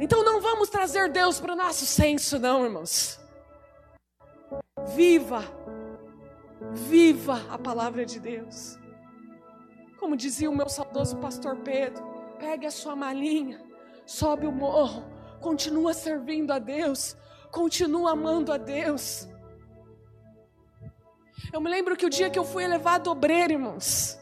Então 0.00 0.24
não 0.24 0.40
vamos 0.40 0.68
trazer 0.68 1.10
Deus 1.10 1.38
para 1.38 1.52
o 1.52 1.56
nosso 1.56 1.86
senso, 1.86 2.38
não, 2.38 2.64
irmãos. 2.64 3.18
Viva, 4.94 5.42
viva 6.72 7.42
a 7.50 7.58
palavra 7.58 8.04
de 8.04 8.20
Deus. 8.20 8.78
Como 10.06 10.16
dizia 10.16 10.48
o 10.48 10.54
meu 10.54 10.68
saudoso 10.68 11.16
pastor 11.16 11.56
Pedro, 11.56 12.00
pegue 12.38 12.64
a 12.64 12.70
sua 12.70 12.94
malinha, 12.94 13.60
sobe 14.06 14.46
o 14.46 14.52
morro, 14.52 15.02
continua 15.40 15.92
servindo 15.92 16.52
a 16.52 16.60
Deus, 16.60 17.16
continua 17.50 18.12
amando 18.12 18.52
a 18.52 18.56
Deus. 18.56 19.26
Eu 21.52 21.60
me 21.60 21.68
lembro 21.68 21.96
que 21.96 22.06
o 22.06 22.08
dia 22.08 22.30
que 22.30 22.38
eu 22.38 22.44
fui 22.44 22.62
elevado 22.62 23.10
obreiro, 23.10 23.54
irmãos, 23.54 24.16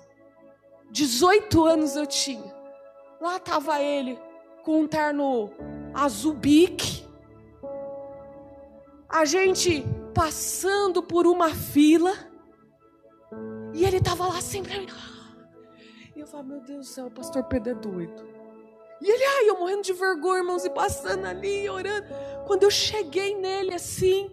18 0.90 1.62
anos 1.62 1.96
eu 1.96 2.06
tinha. 2.06 2.56
Lá 3.20 3.36
estava 3.36 3.78
ele 3.82 4.18
com 4.62 4.80
um 4.80 4.88
terno 4.88 5.52
azul 5.92 6.32
bique. 6.32 7.06
A 9.06 9.26
gente 9.26 9.84
passando 10.14 11.02
por 11.02 11.26
uma 11.26 11.50
fila. 11.50 12.14
E 13.74 13.84
ele 13.84 13.98
estava 13.98 14.26
lá 14.26 14.40
sempre. 14.40 14.86
E 16.24 16.26
eu 16.26 16.30
falo, 16.30 16.44
meu 16.44 16.60
Deus 16.60 16.86
do 16.86 16.90
céu, 16.90 17.06
o 17.08 17.10
pastor 17.10 17.44
Pedro 17.44 17.72
é 17.72 17.74
doido. 17.74 18.26
E 18.98 19.10
ele, 19.10 19.24
ai, 19.24 19.50
eu 19.50 19.58
morrendo 19.58 19.82
de 19.82 19.92
vergonha, 19.92 20.38
irmãos, 20.38 20.64
e 20.64 20.70
passando 20.70 21.26
ali, 21.26 21.68
orando. 21.68 22.06
Quando 22.46 22.62
eu 22.62 22.70
cheguei 22.70 23.36
nele 23.36 23.74
assim, 23.74 24.32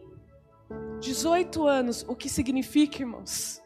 18 1.02 1.68
anos, 1.68 2.06
o 2.08 2.16
que 2.16 2.30
significa, 2.30 3.02
irmãos? 3.02 3.62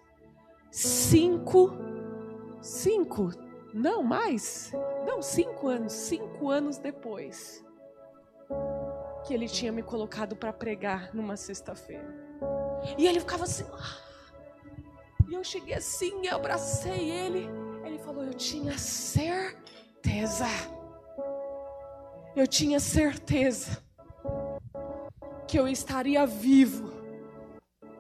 Cinco, 0.71 1.77
cinco, 2.61 3.29
não 3.71 4.01
mais, 4.01 4.71
não, 5.05 5.21
cinco 5.21 5.67
anos, 5.67 5.93
cinco 5.93 6.49
anos 6.49 6.79
depois, 6.79 7.63
que 9.27 9.35
ele 9.35 9.47
tinha 9.47 9.71
me 9.71 9.83
colocado 9.83 10.35
para 10.35 10.51
pregar 10.51 11.13
numa 11.13 11.37
sexta-feira. 11.37 12.11
E 12.97 13.05
ele 13.05 13.19
ficava 13.19 13.43
assim, 13.43 13.65
ah. 13.71 13.99
e 15.29 15.35
eu 15.35 15.43
cheguei 15.43 15.75
assim, 15.75 16.25
eu 16.25 16.37
abracei 16.37 17.11
ele. 17.11 17.64
Falou: 18.15 18.27
Eu 18.29 18.33
tinha 18.33 18.77
certeza. 18.77 20.47
Eu 22.33 22.47
tinha 22.47 22.79
certeza 22.79 23.83
que 25.45 25.59
eu 25.59 25.67
estaria 25.67 26.25
vivo 26.25 26.93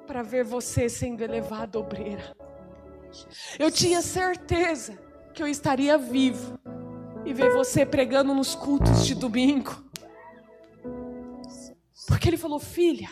para 0.07 0.23
ver 0.23 0.45
você 0.45 0.87
sendo 0.87 1.21
elevado 1.21 1.77
obreira. 1.77 2.33
Eu 3.59 3.69
tinha 3.69 4.01
certeza 4.01 4.97
que 5.33 5.43
eu 5.43 5.47
estaria 5.47 5.97
vivo 5.97 6.57
e 7.25 7.33
ver 7.33 7.51
você 7.51 7.85
pregando 7.85 8.33
nos 8.33 8.55
cultos 8.55 9.05
de 9.05 9.15
domingo. 9.15 9.83
Porque 12.07 12.29
ele 12.29 12.37
falou: 12.37 12.59
Filha, 12.59 13.09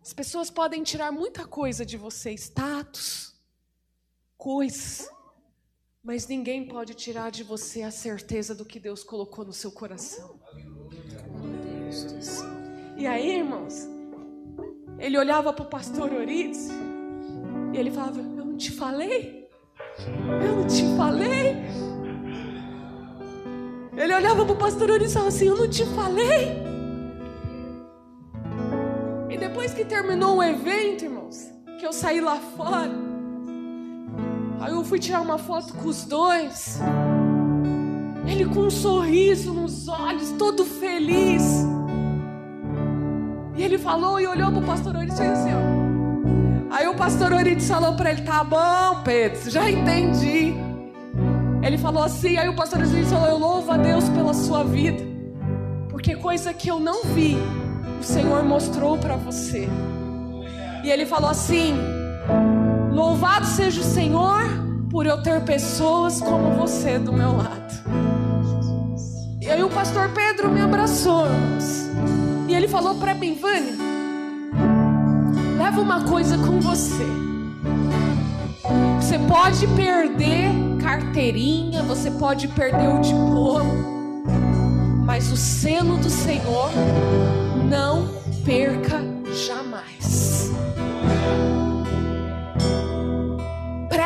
as 0.00 0.12
pessoas 0.12 0.48
podem 0.48 0.84
tirar 0.84 1.10
muita 1.10 1.44
coisa 1.44 1.84
de 1.84 1.96
você, 1.96 2.30
status 2.34 3.31
coisas, 4.42 5.08
mas 6.02 6.26
ninguém 6.26 6.66
pode 6.66 6.94
tirar 6.94 7.30
de 7.30 7.44
você 7.44 7.82
a 7.82 7.92
certeza 7.92 8.56
do 8.56 8.64
que 8.64 8.80
Deus 8.80 9.04
colocou 9.04 9.44
no 9.44 9.52
seu 9.52 9.70
coração. 9.70 10.40
E 12.96 13.06
aí, 13.06 13.36
irmãos, 13.36 13.86
ele 14.98 15.16
olhava 15.16 15.52
para 15.52 15.64
o 15.64 15.68
pastor 15.68 16.12
Orides 16.12 16.70
e 17.72 17.76
ele 17.76 17.92
falava: 17.92 18.18
Eu 18.18 18.44
não 18.44 18.56
te 18.56 18.72
falei? 18.72 19.48
Eu 20.44 20.56
não 20.56 20.66
te 20.66 20.82
falei? 20.96 21.56
Ele 23.96 24.12
olhava 24.12 24.44
para 24.44 24.54
o 24.54 24.58
pastor 24.58 24.90
Orides 24.90 25.12
e 25.12 25.14
falava 25.14 25.28
assim: 25.28 25.46
Eu 25.46 25.56
não 25.56 25.70
te 25.70 25.86
falei? 25.94 26.48
E 29.30 29.38
depois 29.38 29.72
que 29.72 29.84
terminou 29.84 30.38
o 30.38 30.42
evento, 30.42 31.04
irmãos, 31.04 31.48
que 31.78 31.86
eu 31.86 31.92
saí 31.92 32.20
lá 32.20 32.40
fora, 32.40 33.11
Aí 34.62 34.70
eu 34.70 34.84
fui 34.84 35.00
tirar 35.00 35.20
uma 35.20 35.38
foto 35.38 35.74
com 35.74 35.88
os 35.88 36.04
dois. 36.04 36.78
Ele 38.24 38.46
com 38.46 38.60
um 38.60 38.70
sorriso 38.70 39.52
nos 39.52 39.88
olhos, 39.88 40.30
todo 40.38 40.64
feliz. 40.64 41.66
E 43.56 43.62
ele 43.62 43.76
falou 43.76 44.20
e 44.20 44.26
olhou 44.26 44.52
para 44.52 44.60
o 44.60 44.64
pastor 44.64 44.94
Orides 44.94 45.18
e 45.18 45.22
disse 45.22 45.32
assim: 45.32 45.50
ó. 45.52 46.74
Aí 46.76 46.86
o 46.86 46.94
pastor 46.94 47.32
Orides 47.32 47.66
falou 47.66 47.94
para 47.94 48.12
ele: 48.12 48.22
Tá 48.22 48.44
bom, 48.44 49.02
Pedro, 49.02 49.50
já 49.50 49.68
entendi. 49.68 50.54
Ele 51.60 51.76
falou 51.76 52.04
assim, 52.04 52.36
aí 52.36 52.48
o 52.48 52.54
pastor 52.54 52.78
Orides 52.82 53.10
falou: 53.10 53.26
Eu 53.26 53.38
louvo 53.38 53.72
a 53.72 53.76
Deus 53.76 54.08
pela 54.10 54.32
sua 54.32 54.62
vida, 54.62 55.02
porque 55.90 56.14
coisa 56.14 56.54
que 56.54 56.68
eu 56.68 56.78
não 56.78 57.02
vi, 57.02 57.36
o 58.00 58.04
Senhor 58.04 58.44
mostrou 58.44 58.96
para 58.96 59.16
você. 59.16 59.68
E 60.84 60.90
ele 60.90 61.04
falou 61.04 61.30
assim: 61.30 61.74
Louvado 62.92 63.46
seja 63.46 63.80
o 63.80 63.84
Senhor 63.84 64.42
por 64.90 65.06
eu 65.06 65.22
ter 65.22 65.40
pessoas 65.42 66.20
como 66.20 66.50
você 66.50 66.98
do 66.98 67.12
meu 67.12 67.36
lado. 67.36 67.72
E 69.40 69.50
aí 69.50 69.62
o 69.62 69.70
pastor 69.70 70.10
Pedro 70.10 70.50
me 70.50 70.60
abraçou 70.60 71.26
e 72.46 72.54
ele 72.54 72.68
falou 72.68 72.96
para 72.96 73.14
mim, 73.14 73.34
Vânia, 73.34 73.72
leva 75.56 75.80
uma 75.80 76.04
coisa 76.04 76.36
com 76.36 76.60
você. 76.60 77.06
Você 79.00 79.18
pode 79.20 79.66
perder 79.68 80.50
carteirinha, 80.80 81.82
você 81.82 82.10
pode 82.10 82.46
perder 82.48 82.88
o 82.88 83.00
diploma, 83.00 83.72
mas 85.06 85.32
o 85.32 85.36
selo 85.36 85.96
do 85.96 86.10
Senhor 86.10 86.70
não 87.70 88.06
perca 88.44 89.00
jamais. 89.32 89.61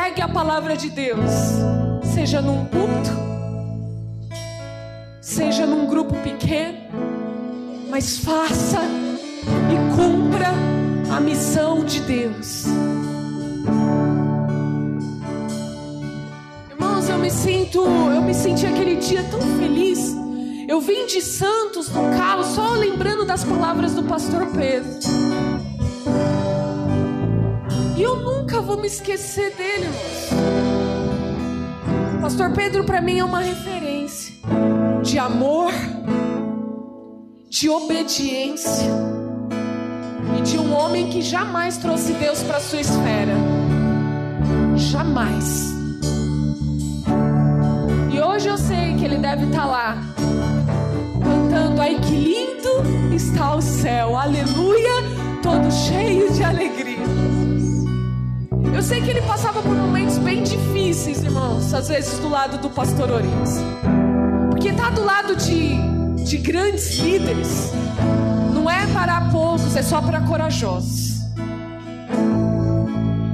Pregue 0.07 0.21
a 0.21 0.29
palavra 0.29 0.77
de 0.77 0.89
Deus, 0.89 1.31
seja 2.13 2.41
num 2.41 2.63
culto, 2.63 3.11
seja 5.19 5.65
num 5.65 5.85
grupo 5.85 6.15
pequeno, 6.19 6.77
mas 7.89 8.19
faça 8.19 8.79
e 9.69 9.95
cumpra 9.97 10.47
a 11.13 11.19
missão 11.19 11.83
de 11.83 11.99
Deus. 11.99 12.63
Irmãos, 16.69 17.09
eu 17.09 17.17
me 17.17 17.29
sinto, 17.29 17.79
eu 17.85 18.21
me 18.21 18.33
senti 18.33 18.65
aquele 18.65 18.95
dia 18.95 19.23
tão 19.29 19.41
feliz. 19.59 20.15
Eu 20.69 20.79
vim 20.79 21.05
de 21.05 21.21
Santos 21.21 21.89
no 21.89 22.03
carro 22.17 22.45
só 22.45 22.75
lembrando 22.75 23.25
das 23.25 23.43
palavras 23.43 23.93
do 23.93 24.03
pastor 24.03 24.45
Pedro. 24.53 25.46
E 27.97 28.01
eu 28.03 28.15
nunca 28.17 28.61
vou 28.61 28.77
me 28.77 28.85
esquecer 28.85 29.55
dele, 29.55 29.85
irmãos. 29.85 30.29
Pastor 32.21 32.51
Pedro 32.51 32.83
para 32.83 33.01
mim 33.01 33.17
é 33.17 33.23
uma 33.23 33.39
referência 33.39 34.35
de 35.01 35.17
amor, 35.17 35.73
de 37.49 37.67
obediência 37.67 38.87
e 40.37 40.41
de 40.43 40.59
um 40.59 40.75
homem 40.75 41.09
que 41.09 41.23
jamais 41.23 41.77
trouxe 41.77 42.13
Deus 42.13 42.43
para 42.43 42.59
sua 42.59 42.81
esfera. 42.81 43.33
Jamais. 44.75 45.73
E 48.13 48.21
hoje 48.21 48.47
eu 48.47 48.59
sei 48.59 48.95
que 48.95 49.05
ele 49.05 49.17
deve 49.17 49.45
estar 49.45 49.61
tá 49.61 49.65
lá 49.65 49.97
cantando: 51.23 51.81
"Ai 51.81 51.99
que 51.99 52.15
lindo 52.15 53.15
está 53.15 53.55
o 53.55 53.61
céu. 53.61 54.15
Aleluia!" 54.15 55.17
todo 55.41 55.71
cheio 55.71 56.31
de 56.33 56.43
alegria. 56.43 57.46
Eu 58.73 58.81
sei 58.81 59.01
que 59.01 59.09
ele 59.09 59.21
passava 59.21 59.61
por 59.61 59.75
momentos 59.75 60.17
bem 60.17 60.43
difíceis, 60.43 61.23
irmãos, 61.23 61.73
às 61.73 61.87
vezes 61.87 62.19
do 62.19 62.29
lado 62.29 62.57
do 62.59 62.69
pastor 62.69 63.09
Oriens. 63.09 63.59
Porque 64.49 64.71
tá 64.73 64.89
do 64.89 65.03
lado 65.03 65.35
de, 65.35 65.75
de 66.23 66.37
grandes 66.37 66.97
líderes 66.97 67.71
não 68.53 68.69
é 68.69 68.85
para 68.87 69.21
poucos, 69.29 69.75
é 69.75 69.81
só 69.81 70.01
para 70.01 70.19
corajosos. 70.21 71.21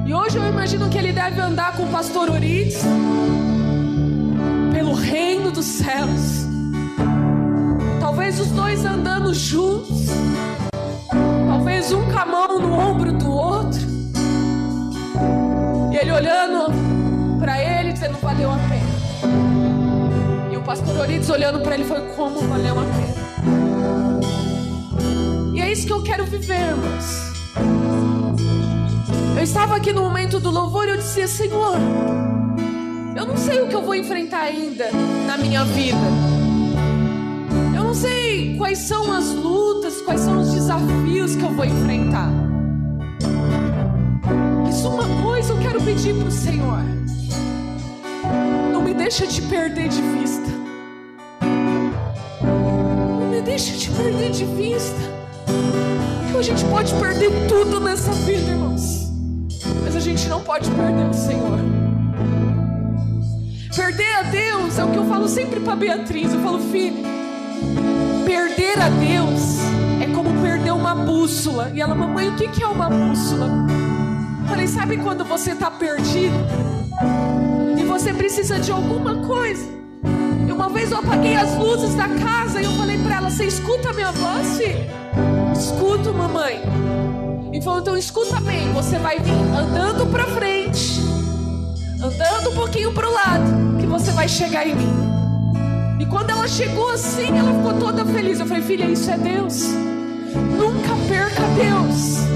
E 0.05 0.13
hoje 0.13 0.37
eu 0.37 0.47
imagino 0.47 0.89
que 0.89 0.97
ele 0.97 1.11
deve 1.11 1.41
andar 1.41 1.75
com 1.75 1.83
o 1.83 1.87
pastor 1.87 2.29
Oriens 2.29 2.75
pelo 4.71 4.93
reino 4.93 5.51
dos 5.51 5.65
céus. 5.65 6.45
Talvez 7.99 8.39
os 8.39 8.49
dois 8.49 8.85
andando 8.85 9.33
juntos. 9.33 10.07
Talvez 11.47 11.91
um 11.91 12.11
com 12.11 12.19
a 12.19 12.25
mão 12.25 12.59
no 12.59 12.73
ombro 12.73 13.13
do 13.13 13.31
outro. 13.31 13.92
Ele 16.03 16.11
olhando 16.11 17.39
para 17.39 17.63
ele, 17.63 17.93
dizendo: 17.93 18.17
valeu 18.17 18.51
a 18.51 18.57
pena. 18.57 20.51
E 20.51 20.57
o 20.57 20.61
pastor 20.61 20.97
Orides 20.99 21.29
olhando 21.29 21.61
para 21.61 21.75
ele 21.75 21.85
foi: 21.85 22.01
como 22.13 22.41
valeu 22.41 22.77
a 22.77 22.83
pena. 22.83 23.23
E 25.53 25.61
é 25.61 25.71
isso 25.71 25.87
que 25.87 25.93
eu 25.93 26.03
quero 26.03 26.25
viver, 26.25 26.59
irmãos. 26.59 27.31
Eu 29.37 29.43
estava 29.43 29.77
aqui 29.77 29.93
no 29.93 30.01
momento 30.01 30.41
do 30.41 30.51
louvor 30.51 30.89
e 30.89 30.91
eu 30.91 30.97
dizia: 30.97 31.25
Senhor, 31.25 31.77
eu 33.15 33.25
não 33.25 33.37
sei 33.37 33.61
o 33.61 33.69
que 33.69 33.75
eu 33.75 33.81
vou 33.81 33.95
enfrentar 33.95 34.41
ainda 34.41 34.89
na 35.25 35.37
minha 35.37 35.63
vida. 35.63 35.95
Eu 37.73 37.81
não 37.81 37.93
sei 37.93 38.57
quais 38.57 38.79
são 38.79 39.09
as 39.09 39.29
lutas, 39.29 40.01
quais 40.01 40.19
são 40.19 40.41
os 40.41 40.51
desafios 40.51 41.37
que 41.37 41.43
eu 41.43 41.51
vou 41.51 41.63
enfrentar 41.63 42.42
pedir 46.03 46.19
para 46.19 46.27
o 46.27 46.31
Senhor. 46.31 46.79
Não 48.73 48.81
me 48.81 48.93
deixa 48.93 49.25
te 49.25 49.41
perder 49.43 49.87
de 49.87 50.01
vista. 50.01 50.49
Não 52.41 53.29
me 53.29 53.41
deixa 53.41 53.77
te 53.77 53.89
perder 53.89 54.31
de 54.31 54.43
vista. 54.43 54.99
Que 56.29 56.37
a 56.37 56.41
gente 56.41 56.65
pode 56.65 56.93
perder 56.95 57.31
tudo 57.47 57.79
nessa 57.79 58.11
vida, 58.11 58.51
irmãos. 58.51 59.09
Mas 59.81 59.95
a 59.95 60.01
gente 60.01 60.27
não 60.27 60.41
pode 60.41 60.69
perder 60.71 61.09
o 61.09 61.13
Senhor. 61.13 61.59
Perder 63.73 64.13
a 64.15 64.23
Deus 64.23 64.77
é 64.77 64.83
o 64.83 64.91
que 64.91 64.97
eu 64.97 65.05
falo 65.05 65.27
sempre 65.29 65.61
para 65.61 65.75
Beatriz. 65.77 66.33
Eu 66.33 66.41
falo, 66.41 66.59
filho, 66.59 67.01
perder 68.25 68.77
a 68.77 68.89
Deus 68.89 69.59
é 70.01 70.13
como 70.13 70.41
perder 70.41 70.73
uma 70.73 70.95
bússola. 70.95 71.71
E 71.73 71.79
ela, 71.79 71.95
mamãe, 71.95 72.27
o 72.27 72.35
que 72.35 72.61
é 72.61 72.67
uma 72.67 72.89
bússola? 72.89 73.82
Falei, 74.53 74.67
sabe 74.67 74.97
quando 74.97 75.25
você 75.25 75.53
está 75.53 75.71
perdido 75.71 76.35
e 77.75 77.83
você 77.85 78.13
precisa 78.13 78.59
de 78.59 78.71
alguma 78.71 79.15
coisa? 79.25 79.65
E 80.47 80.51
uma 80.51 80.69
vez 80.69 80.91
eu 80.91 80.99
apaguei 80.99 81.35
as 81.35 81.57
luzes 81.57 81.95
da 81.95 82.07
casa 82.07 82.61
e 82.61 82.65
eu 82.65 82.71
falei 82.73 82.99
para 82.99 83.15
ela: 83.15 83.31
Você 83.31 83.45
escuta 83.45 83.89
a 83.89 83.93
minha 83.93 84.11
voz, 84.11 84.57
filho? 84.59 84.85
Escuto, 85.57 86.13
mamãe. 86.13 86.61
E 87.51 87.63
falou: 87.63 87.79
Então 87.79 87.97
escuta 87.97 88.39
bem. 88.41 88.71
Você 88.73 88.99
vai 88.99 89.17
vir 89.17 89.33
andando 89.57 90.05
para 90.11 90.27
frente, 90.27 91.01
andando 91.99 92.51
um 92.51 92.53
pouquinho 92.53 92.93
para 92.93 93.09
o 93.09 93.11
lado, 93.11 93.77
que 93.79 93.87
você 93.87 94.11
vai 94.11 94.29
chegar 94.29 94.67
em 94.67 94.75
mim. 94.75 94.93
E 95.99 96.05
quando 96.05 96.29
ela 96.29 96.47
chegou 96.47 96.91
assim, 96.91 97.35
ela 97.35 97.55
ficou 97.55 97.73
toda 97.79 98.05
feliz. 98.05 98.39
Eu 98.39 98.45
falei: 98.45 98.61
Filha, 98.61 98.85
isso 98.85 99.09
é 99.09 99.17
Deus. 99.17 99.63
Nunca 100.55 100.95
perca 101.09 101.41
Deus. 101.55 102.32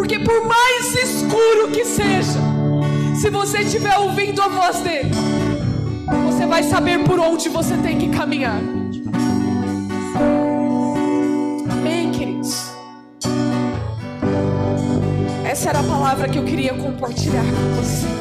Porque 0.00 0.18
por 0.18 0.46
mais 0.46 0.94
escuro 0.94 1.68
que 1.70 1.84
seja, 1.84 2.40
se 3.14 3.28
você 3.28 3.58
estiver 3.58 3.98
ouvindo 3.98 4.40
a 4.40 4.48
voz 4.48 4.80
dele, 4.80 5.10
você 6.24 6.46
vai 6.46 6.62
saber 6.62 7.04
por 7.04 7.20
onde 7.20 7.50
você 7.50 7.76
tem 7.76 7.98
que 7.98 8.08
caminhar. 8.08 8.62
Amém, 11.70 12.10
queridos? 12.12 12.72
Essa 15.44 15.68
era 15.68 15.80
a 15.80 15.84
palavra 15.84 16.30
que 16.30 16.38
eu 16.38 16.44
queria 16.44 16.72
compartilhar 16.72 17.42
com 17.42 17.82
vocês. 17.82 18.20